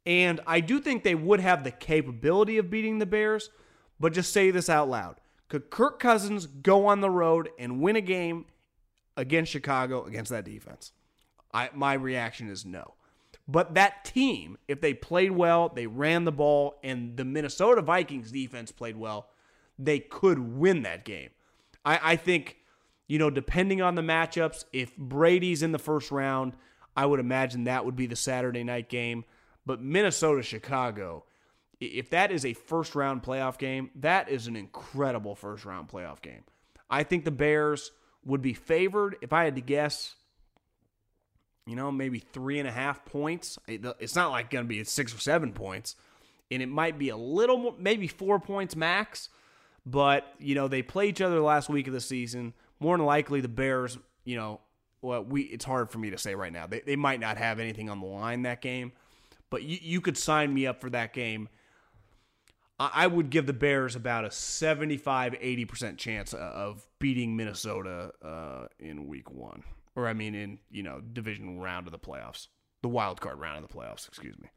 And 0.07 0.41
I 0.47 0.61
do 0.61 0.81
think 0.81 1.05
they 1.05 1.15
would 1.15 1.41
have 1.41 1.65
the 1.65 1.71
capability 1.71 2.59
of 2.59 2.71
beating 2.71 2.99
the 2.99 3.07
Bears, 3.07 3.51
but 3.99 4.13
just 4.13 4.33
say 4.33 4.51
this 4.51 4.69
out 4.69 4.89
loud. 4.89 5.21
Could 5.49 5.71
Kirk 5.71 5.99
Cousins 5.99 6.47
go 6.47 6.87
on 6.87 7.01
the 7.01 7.11
road 7.11 7.51
and 7.59 7.81
win 7.81 7.97
a 7.97 8.01
game 8.01 8.47
against 9.17 9.53
Chicago 9.53 10.05
against 10.05 10.31
that 10.31 10.45
defense? 10.45 10.93
I, 11.53 11.71
my 11.75 11.95
reaction 11.95 12.49
is 12.49 12.65
no. 12.65 12.95
But 13.49 13.75
that 13.75 14.05
team, 14.05 14.59
if 14.69 14.81
they 14.81 14.95
played 14.95 15.33
well, 15.33 15.69
they 15.69 15.89
ran 15.89 16.25
the 16.25 16.33
ball, 16.33 16.79
and 16.85 17.17
the 17.17 17.25
Minnesota 17.25 17.83
Vikings 17.83 18.31
defense 18.31 18.71
played 18.71 18.97
well, 18.97 19.29
they 19.77 19.99
could 19.99 20.39
win 20.39 20.83
that 20.83 21.05
game. 21.05 21.31
I, 21.85 22.13
I 22.13 22.17
think, 22.17 22.59
you 23.11 23.19
know, 23.19 23.29
depending 23.29 23.83
on 23.83 23.97
the 23.97 24.03
matchups, 24.03 24.65
if 24.73 24.97
Brady's 24.97 25.65
in 25.65 25.73
the 25.73 25.81
first 25.81 26.13
round, 26.13 26.53
I 26.97 27.07
would 27.07 27.19
imagine 27.19 27.65
that 27.65 27.85
would 27.85 27.97
be 27.97 28.07
the 28.07 28.15
Saturday 28.15 28.63
night 28.63 28.89
game. 28.89 29.25
But 29.67 29.83
Minnesota, 29.83 30.45
Chicago, 30.45 31.25
if 31.81 32.11
that 32.11 32.31
is 32.31 32.45
a 32.45 32.53
first 32.53 32.95
round 32.95 33.25
playoff 33.25 33.59
game, 33.59 33.91
that 33.97 34.29
is 34.29 34.47
an 34.47 34.55
incredible 34.55 35.35
first 35.35 35.65
round 35.65 35.89
playoff 35.89 36.23
game. 36.23 36.45
I 36.89 37.03
think 37.03 37.25
the 37.25 37.33
Bears 37.33 37.91
would 38.25 38.43
be 38.43 38.55
favored. 38.55 39.17
If 39.23 39.33
I 39.33 39.43
had 39.43 39.57
to 39.57 39.61
guess, 39.61 40.15
you 41.67 41.75
know, 41.75 41.91
maybe 41.91 42.21
three 42.21 42.61
and 42.61 42.69
a 42.69 42.73
half 42.73 43.05
points. 43.05 43.59
It's 43.67 44.15
not 44.15 44.31
like 44.31 44.51
going 44.51 44.67
to 44.67 44.69
be 44.69 44.85
six 44.85 45.13
or 45.13 45.19
seven 45.19 45.53
points. 45.53 45.97
And 46.49 46.63
it 46.63 46.69
might 46.69 46.97
be 46.97 47.09
a 47.09 47.17
little 47.17 47.59
more, 47.59 47.75
maybe 47.77 48.07
four 48.07 48.39
points 48.39 48.77
max. 48.77 49.31
But, 49.85 50.33
you 50.39 50.55
know, 50.55 50.69
they 50.69 50.83
play 50.83 51.09
each 51.09 51.21
other 51.21 51.41
last 51.41 51.69
week 51.69 51.89
of 51.89 51.93
the 51.93 52.01
season. 52.01 52.55
More 52.81 52.97
than 52.97 53.07
likely, 53.07 53.41
the 53.41 53.49
Bears, 53.49 53.99
you 54.25 54.37
know, 54.37 54.61
well, 55.03 55.23
we 55.23 55.43
it's 55.43 55.65
hard 55.65 55.91
for 55.91 55.99
me 55.99 56.11
to 56.11 56.19
say 56.19 56.35
right 56.35 56.53
now. 56.53 56.67
They, 56.67 56.81
they 56.81 56.97
might 56.97 57.21
not 57.21 57.37
have 57.37 57.59
anything 57.59 57.89
on 57.89 58.01
the 58.01 58.07
line 58.07 58.43
that 58.43 58.61
game, 58.61 58.93
but 59.51 59.63
you, 59.63 59.79
you 59.81 60.01
could 60.01 60.17
sign 60.17 60.53
me 60.53 60.67
up 60.67 60.81
for 60.81 60.91
that 60.91 61.13
game. 61.13 61.49
I, 62.79 62.91
I 62.95 63.07
would 63.07 63.31
give 63.31 63.47
the 63.47 63.53
Bears 63.53 63.97
about 63.97 64.25
a 64.25 64.31
75 64.31 65.35
80% 65.35 65.99
chance 65.99 66.33
of 66.33 66.87
beating 66.99 67.37
Minnesota 67.37 68.13
uh, 68.23 68.67
in 68.79 69.07
week 69.07 69.31
one. 69.31 69.63
Or, 69.97 70.07
I 70.07 70.13
mean, 70.13 70.35
in, 70.35 70.59
you 70.71 70.83
know, 70.83 71.01
division 71.01 71.59
round 71.59 71.87
of 71.87 71.93
the 71.93 71.99
playoffs, 71.99 72.47
the 72.83 72.89
wild 72.89 73.21
card 73.21 73.39
round 73.39 73.63
of 73.63 73.69
the 73.69 73.77
playoffs, 73.77 74.09
excuse 74.09 74.39
me. 74.39 74.49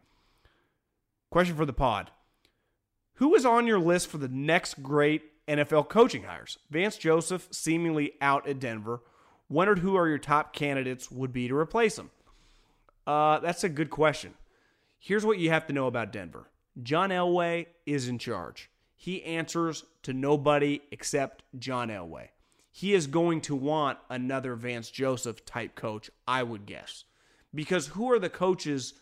Question 1.32 1.56
for 1.56 1.66
the 1.66 1.74
pod. 1.74 2.12
Who 3.16 3.36
is 3.36 3.46
on 3.46 3.68
your 3.68 3.80
list 3.80 4.08
for 4.08 4.18
the 4.18 4.28
next 4.28 4.82
great 4.82 5.24
NFL 5.48 5.90
coaching 5.90 6.24
hires? 6.24 6.58
Vance 6.70 6.98
Joseph 6.98 7.48
seemingly 7.52 8.14
out 8.22 8.48
at 8.48 8.60
Denver. 8.60 9.02
Wondered 9.50 9.80
who 9.80 9.96
are 9.96 10.08
your 10.08 10.18
top 10.18 10.54
candidates 10.54 11.12
would 11.12 11.34
be 11.34 11.48
to 11.48 11.56
replace 11.56 11.98
him. 11.98 12.10
Uh, 13.06 13.40
that's 13.40 13.64
a 13.64 13.70
good 13.70 13.90
question. 13.90 14.34
Here's 15.00 15.26
what 15.26 15.38
you 15.38 15.50
have 15.50 15.68
to 15.68 15.74
know 15.74 15.88
about 15.88 16.14
Denver. 16.14 16.50
John 16.82 17.10
Elway 17.10 17.68
is 17.86 18.08
in 18.08 18.18
charge. 18.18 18.70
He 18.96 19.22
answers 19.24 19.84
to 20.04 20.14
nobody 20.14 20.82
except 20.92 21.44
John 21.60 21.90
Elway. 21.90 22.30
He 22.72 22.94
is 22.94 23.06
going 23.06 23.42
to 23.42 23.56
want 23.56 24.00
another 24.10 24.56
Vance 24.56 24.90
Joseph 24.90 25.46
type 25.46 25.76
coach, 25.76 26.10
I 26.28 26.42
would 26.42 26.66
guess. 26.66 27.04
Because 27.54 27.88
who 27.88 28.12
are 28.12 28.18
the 28.18 28.30
coaches 28.30 28.94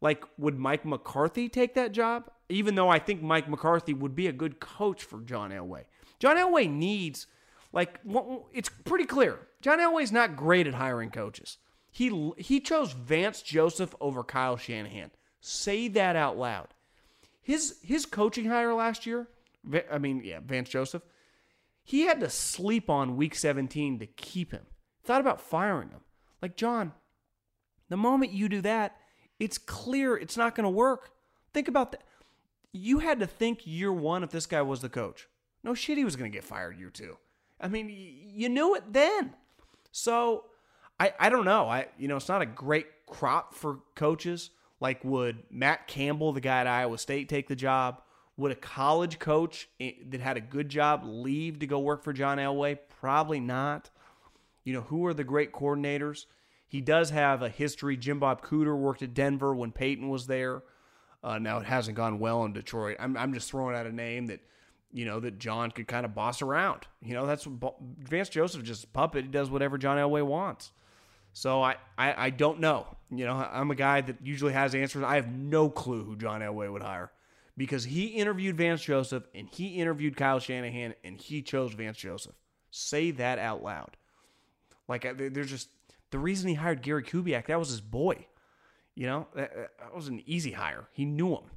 like, 0.00 0.24
would 0.36 0.58
Mike 0.58 0.84
McCarthy 0.84 1.48
take 1.48 1.74
that 1.74 1.92
job? 1.92 2.30
Even 2.48 2.74
though 2.74 2.88
I 2.88 2.98
think 2.98 3.22
Mike 3.22 3.48
McCarthy 3.48 3.94
would 3.94 4.14
be 4.14 4.26
a 4.26 4.32
good 4.32 4.60
coach 4.60 5.02
for 5.02 5.20
John 5.20 5.50
Elway. 5.50 5.84
John 6.18 6.36
Elway 6.36 6.70
needs, 6.70 7.26
like, 7.72 8.00
it's 8.52 8.68
pretty 8.68 9.04
clear. 9.06 9.40
John 9.60 9.78
Elway's 9.78 10.12
not 10.12 10.36
great 10.36 10.66
at 10.66 10.74
hiring 10.74 11.10
coaches. 11.10 11.58
He 11.90 12.32
he 12.38 12.58
chose 12.60 12.92
Vance 12.92 13.40
Joseph 13.40 13.94
over 14.00 14.24
Kyle 14.24 14.56
Shanahan. 14.56 15.12
Say 15.40 15.88
that 15.88 16.16
out 16.16 16.36
loud. 16.36 16.74
His 17.40 17.76
his 17.82 18.04
coaching 18.04 18.46
hire 18.46 18.74
last 18.74 19.06
year, 19.06 19.28
I 19.90 19.98
mean, 19.98 20.22
yeah, 20.24 20.40
Vance 20.44 20.68
Joseph, 20.68 21.02
he 21.82 22.02
had 22.02 22.20
to 22.20 22.30
sleep 22.30 22.90
on 22.90 23.16
week 23.16 23.34
17 23.34 23.98
to 24.00 24.06
keep 24.06 24.52
him. 24.52 24.66
Thought 25.04 25.20
about 25.20 25.40
firing 25.40 25.90
him. 25.90 26.00
Like, 26.42 26.56
John, 26.56 26.92
the 27.88 27.96
moment 27.96 28.32
you 28.32 28.48
do 28.48 28.60
that, 28.62 28.96
it's 29.38 29.58
clear 29.58 30.16
it's 30.16 30.36
not 30.36 30.54
going 30.54 30.64
to 30.64 30.70
work. 30.70 31.10
Think 31.52 31.68
about 31.68 31.92
that. 31.92 32.02
You 32.74 32.98
had 32.98 33.20
to 33.20 33.26
think 33.26 33.60
year 33.64 33.92
one 33.92 34.24
if 34.24 34.30
this 34.30 34.46
guy 34.46 34.60
was 34.62 34.80
the 34.80 34.88
coach. 34.88 35.28
No 35.62 35.74
shit, 35.74 35.96
he 35.96 36.04
was 36.04 36.16
going 36.16 36.30
to 36.30 36.36
get 36.36 36.44
fired 36.44 36.76
year 36.76 36.90
two. 36.90 37.16
I 37.60 37.68
mean, 37.68 37.88
you 37.88 38.48
knew 38.48 38.74
it 38.74 38.92
then. 38.92 39.32
So 39.92 40.46
I, 40.98 41.14
I 41.18 41.28
don't 41.30 41.44
know. 41.44 41.68
I 41.68 41.86
you 41.98 42.08
know 42.08 42.16
it's 42.16 42.28
not 42.28 42.42
a 42.42 42.46
great 42.46 42.86
crop 43.06 43.54
for 43.54 43.78
coaches. 43.94 44.50
Like 44.80 45.04
would 45.04 45.44
Matt 45.50 45.86
Campbell, 45.86 46.32
the 46.32 46.40
guy 46.40 46.60
at 46.60 46.66
Iowa 46.66 46.98
State, 46.98 47.28
take 47.28 47.48
the 47.48 47.56
job? 47.56 48.02
Would 48.36 48.50
a 48.50 48.56
college 48.56 49.20
coach 49.20 49.68
eh, 49.78 49.92
that 50.10 50.20
had 50.20 50.36
a 50.36 50.40
good 50.40 50.68
job 50.68 51.02
leave 51.04 51.60
to 51.60 51.66
go 51.66 51.78
work 51.78 52.02
for 52.02 52.12
John 52.12 52.38
Elway? 52.38 52.78
Probably 53.00 53.38
not. 53.38 53.90
You 54.64 54.74
know 54.74 54.80
who 54.80 55.06
are 55.06 55.14
the 55.14 55.24
great 55.24 55.52
coordinators? 55.52 56.26
He 56.66 56.80
does 56.80 57.10
have 57.10 57.40
a 57.40 57.48
history. 57.48 57.96
Jim 57.96 58.18
Bob 58.18 58.44
Cooter 58.44 58.76
worked 58.76 59.02
at 59.02 59.14
Denver 59.14 59.54
when 59.54 59.70
Peyton 59.70 60.08
was 60.08 60.26
there. 60.26 60.64
Uh, 61.24 61.38
now 61.38 61.58
it 61.58 61.64
hasn't 61.64 61.96
gone 61.96 62.18
well 62.18 62.44
in 62.44 62.52
Detroit. 62.52 62.98
I'm, 63.00 63.16
I'm 63.16 63.32
just 63.32 63.50
throwing 63.50 63.74
out 63.74 63.86
a 63.86 63.92
name 63.92 64.26
that 64.26 64.40
you 64.92 65.06
know 65.06 65.20
that 65.20 65.38
John 65.38 65.70
could 65.70 65.88
kind 65.88 66.04
of 66.04 66.14
boss 66.14 66.42
around. 66.42 66.86
You 67.02 67.14
know 67.14 67.26
that's 67.26 67.48
Vance 67.98 68.28
Joseph 68.28 68.62
just 68.62 68.92
puppet. 68.92 69.24
He 69.24 69.30
does 69.30 69.50
whatever 69.50 69.78
John 69.78 69.96
Elway 69.96 70.24
wants. 70.24 70.70
So 71.32 71.62
I, 71.62 71.76
I 71.96 72.26
I 72.26 72.30
don't 72.30 72.60
know. 72.60 72.86
You 73.10 73.24
know 73.24 73.34
I'm 73.34 73.70
a 73.70 73.74
guy 73.74 74.02
that 74.02 74.16
usually 74.22 74.52
has 74.52 74.74
answers. 74.74 75.02
I 75.02 75.16
have 75.16 75.32
no 75.32 75.70
clue 75.70 76.04
who 76.04 76.14
John 76.14 76.42
Elway 76.42 76.70
would 76.70 76.82
hire 76.82 77.10
because 77.56 77.84
he 77.84 78.08
interviewed 78.08 78.56
Vance 78.58 78.82
Joseph 78.82 79.26
and 79.34 79.48
he 79.48 79.76
interviewed 79.76 80.16
Kyle 80.16 80.40
Shanahan 80.40 80.94
and 81.02 81.18
he 81.18 81.40
chose 81.40 81.72
Vance 81.72 81.96
Joseph. 81.96 82.34
Say 82.70 83.12
that 83.12 83.38
out 83.38 83.62
loud. 83.62 83.96
Like 84.88 85.16
there's 85.16 85.50
just 85.50 85.70
the 86.10 86.18
reason 86.18 86.50
he 86.50 86.54
hired 86.54 86.82
Gary 86.82 87.02
Kubiak. 87.02 87.46
That 87.46 87.58
was 87.58 87.70
his 87.70 87.80
boy. 87.80 88.26
You 88.94 89.06
know, 89.06 89.26
that, 89.34 89.52
that 89.78 89.94
was 89.94 90.08
an 90.08 90.22
easy 90.26 90.52
hire. 90.52 90.88
He 90.92 91.04
knew 91.04 91.32
him. 91.32 91.50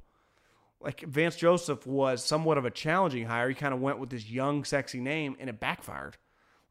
Like 0.80 1.00
Vance 1.00 1.36
Joseph 1.36 1.86
was 1.86 2.24
somewhat 2.24 2.58
of 2.58 2.64
a 2.64 2.70
challenging 2.70 3.26
hire. 3.26 3.48
He 3.48 3.54
kind 3.54 3.74
of 3.74 3.80
went 3.80 3.98
with 3.98 4.10
this 4.10 4.28
young, 4.28 4.64
sexy 4.64 5.00
name, 5.00 5.36
and 5.40 5.48
it 5.48 5.60
backfired. 5.60 6.16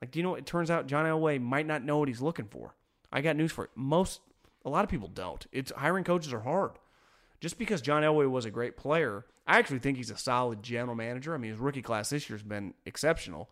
Like, 0.01 0.11
do 0.11 0.19
you 0.19 0.23
know? 0.23 0.31
What 0.31 0.39
it 0.39 0.45
turns 0.45 0.71
out 0.71 0.87
John 0.87 1.05
Elway 1.05 1.41
might 1.41 1.65
not 1.65 1.83
know 1.83 1.97
what 1.97 2.07
he's 2.07 2.21
looking 2.21 2.47
for. 2.47 2.75
I 3.11 3.21
got 3.21 3.35
news 3.35 3.51
for 3.51 3.65
you. 3.65 3.69
Most, 3.75 4.21
a 4.63 4.69
lot 4.69 4.83
of 4.83 4.89
people 4.89 5.07
don't. 5.07 5.45
It's 5.51 5.71
hiring 5.75 6.03
coaches 6.03 6.33
are 6.33 6.39
hard. 6.39 6.71
Just 7.39 7.57
because 7.57 7.81
John 7.81 8.03
Elway 8.03 8.29
was 8.29 8.45
a 8.45 8.51
great 8.51 8.77
player, 8.77 9.25
I 9.45 9.59
actually 9.59 9.79
think 9.79 9.97
he's 9.97 10.11
a 10.11 10.17
solid 10.17 10.63
general 10.63 10.95
manager. 10.95 11.33
I 11.33 11.37
mean, 11.37 11.51
his 11.51 11.59
rookie 11.59 11.81
class 11.81 12.09
this 12.09 12.29
year 12.29 12.37
has 12.37 12.43
been 12.43 12.73
exceptional. 12.85 13.49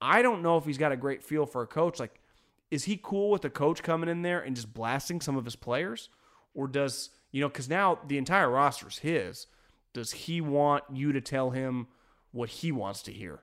I 0.00 0.22
don't 0.22 0.42
know 0.42 0.56
if 0.56 0.64
he's 0.64 0.78
got 0.78 0.92
a 0.92 0.96
great 0.96 1.22
feel 1.22 1.46
for 1.46 1.62
a 1.62 1.66
coach. 1.66 2.00
Like, 2.00 2.20
is 2.70 2.84
he 2.84 2.98
cool 3.00 3.30
with 3.30 3.44
a 3.44 3.50
coach 3.50 3.82
coming 3.82 4.08
in 4.08 4.22
there 4.22 4.40
and 4.40 4.56
just 4.56 4.72
blasting 4.72 5.20
some 5.20 5.36
of 5.36 5.44
his 5.44 5.56
players? 5.56 6.08
Or 6.54 6.68
does, 6.68 7.10
you 7.30 7.40
know, 7.40 7.48
because 7.48 7.68
now 7.68 7.98
the 8.06 8.18
entire 8.18 8.50
roster 8.50 8.88
is 8.88 8.98
his. 8.98 9.46
Does 9.92 10.12
he 10.12 10.40
want 10.40 10.84
you 10.92 11.12
to 11.12 11.20
tell 11.20 11.50
him 11.50 11.86
what 12.32 12.48
he 12.48 12.72
wants 12.72 13.02
to 13.02 13.12
hear? 13.12 13.42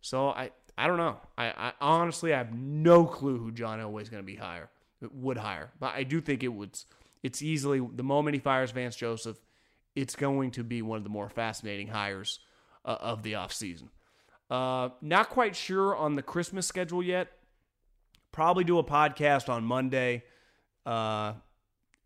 So 0.00 0.28
I, 0.28 0.50
I 0.76 0.86
don't 0.86 0.96
know. 0.96 1.18
I, 1.36 1.46
I 1.46 1.72
honestly 1.80 2.32
I 2.32 2.38
have 2.38 2.52
no 2.52 3.04
clue 3.04 3.38
who 3.38 3.50
John 3.50 3.80
Elway 3.80 4.02
is 4.02 4.08
going 4.08 4.22
to 4.22 4.26
be 4.26 4.36
hire 4.36 4.70
would 5.12 5.36
hire, 5.36 5.70
but 5.78 5.94
I 5.94 6.02
do 6.02 6.20
think 6.20 6.42
it 6.42 6.48
would. 6.48 6.78
It's 7.22 7.42
easily 7.42 7.80
the 7.94 8.02
moment 8.02 8.34
he 8.34 8.40
fires 8.40 8.70
Vance 8.70 8.96
Joseph, 8.96 9.38
it's 9.94 10.14
going 10.14 10.52
to 10.52 10.64
be 10.64 10.82
one 10.82 10.98
of 10.98 11.04
the 11.04 11.10
more 11.10 11.28
fascinating 11.28 11.88
hires 11.88 12.40
uh, 12.84 12.96
of 13.00 13.22
the 13.22 13.34
offseason. 13.34 13.88
Uh, 14.50 14.90
not 15.02 15.28
quite 15.28 15.54
sure 15.54 15.94
on 15.94 16.14
the 16.14 16.22
Christmas 16.22 16.66
schedule 16.66 17.02
yet. 17.02 17.28
Probably 18.32 18.64
do 18.64 18.78
a 18.78 18.84
podcast 18.84 19.48
on 19.48 19.64
Monday, 19.64 20.22
uh, 20.86 21.34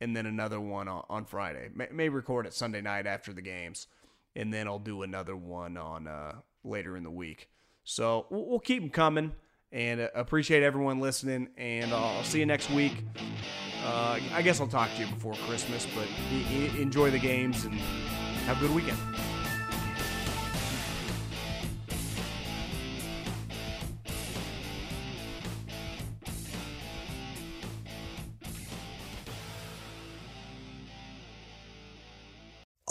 and 0.02 0.16
then 0.16 0.26
another 0.26 0.60
one 0.60 0.88
on, 0.88 1.04
on 1.08 1.24
Friday. 1.24 1.70
May, 1.74 1.88
may, 1.92 2.08
record 2.08 2.46
it 2.46 2.52
Sunday 2.52 2.80
night 2.80 3.06
after 3.06 3.32
the 3.32 3.40
games, 3.40 3.86
and 4.34 4.52
then 4.52 4.66
I'll 4.66 4.78
do 4.78 5.02
another 5.02 5.36
one 5.36 5.76
on 5.76 6.08
uh, 6.08 6.32
later 6.64 6.96
in 6.96 7.04
the 7.04 7.10
week. 7.10 7.48
So 7.84 8.26
we'll, 8.28 8.46
we'll 8.46 8.58
keep 8.58 8.82
them 8.82 8.90
coming, 8.90 9.32
and 9.70 10.00
uh, 10.00 10.08
appreciate 10.14 10.62
everyone 10.62 11.00
listening. 11.00 11.48
And 11.56 11.92
I'll 11.92 12.24
see 12.24 12.40
you 12.40 12.46
next 12.46 12.70
week. 12.70 13.04
Uh, 13.84 14.18
I 14.34 14.42
guess 14.42 14.60
I'll 14.60 14.68
talk 14.68 14.90
to 14.96 15.00
you 15.00 15.12
before 15.12 15.34
Christmas, 15.46 15.86
but 15.94 16.08
enjoy 16.78 17.10
the 17.10 17.18
games 17.18 17.64
and 17.64 17.74
have 17.74 18.58
a 18.58 18.66
good 18.66 18.74
weekend. 18.74 18.98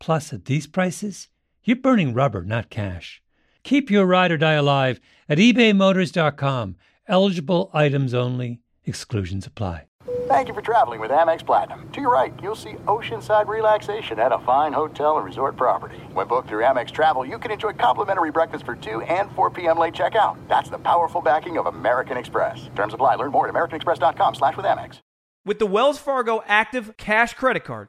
Plus, 0.00 0.32
at 0.32 0.46
these 0.46 0.66
prices, 0.66 1.28
you're 1.62 1.76
burning 1.76 2.14
rubber, 2.14 2.42
not 2.42 2.70
cash. 2.70 3.22
Keep 3.62 3.90
your 3.90 4.06
ride 4.06 4.32
or 4.32 4.38
die 4.38 4.54
alive 4.54 4.98
at 5.28 5.38
ebaymotors.com. 5.38 6.76
Eligible 7.06 7.70
items 7.72 8.14
only, 8.14 8.60
exclusions 8.84 9.46
apply. 9.46 9.84
Thank 10.26 10.48
you 10.48 10.54
for 10.54 10.62
traveling 10.62 11.00
with 11.00 11.10
Amex 11.10 11.44
Platinum. 11.44 11.90
To 11.90 12.00
your 12.00 12.10
right, 12.10 12.32
you'll 12.42 12.54
see 12.54 12.72
oceanside 12.86 13.48
relaxation 13.48 14.18
at 14.18 14.32
a 14.32 14.38
fine 14.38 14.72
hotel 14.72 15.16
and 15.16 15.26
resort 15.26 15.56
property. 15.56 15.98
When 16.12 16.26
booked 16.26 16.48
through 16.48 16.62
Amex 16.62 16.90
Travel, 16.90 17.26
you 17.26 17.38
can 17.38 17.50
enjoy 17.50 17.72
complimentary 17.74 18.30
breakfast 18.30 18.64
for 18.64 18.76
2 18.76 19.02
and 19.02 19.30
4 19.32 19.50
p.m. 19.50 19.76
late 19.76 19.92
checkout. 19.92 20.36
That's 20.48 20.70
the 20.70 20.78
powerful 20.78 21.20
backing 21.20 21.58
of 21.58 21.66
American 21.66 22.16
Express. 22.16 22.70
Terms 22.74 22.94
apply. 22.94 23.16
Learn 23.16 23.32
more 23.32 23.48
at 23.48 23.54
americanexpress.com 23.54 24.36
slash 24.36 24.56
with 24.56 24.66
Amex. 24.66 25.00
With 25.44 25.58
the 25.58 25.66
Wells 25.66 25.98
Fargo 25.98 26.42
Active 26.46 26.96
Cash 26.96 27.34
Credit 27.34 27.64
Card, 27.64 27.88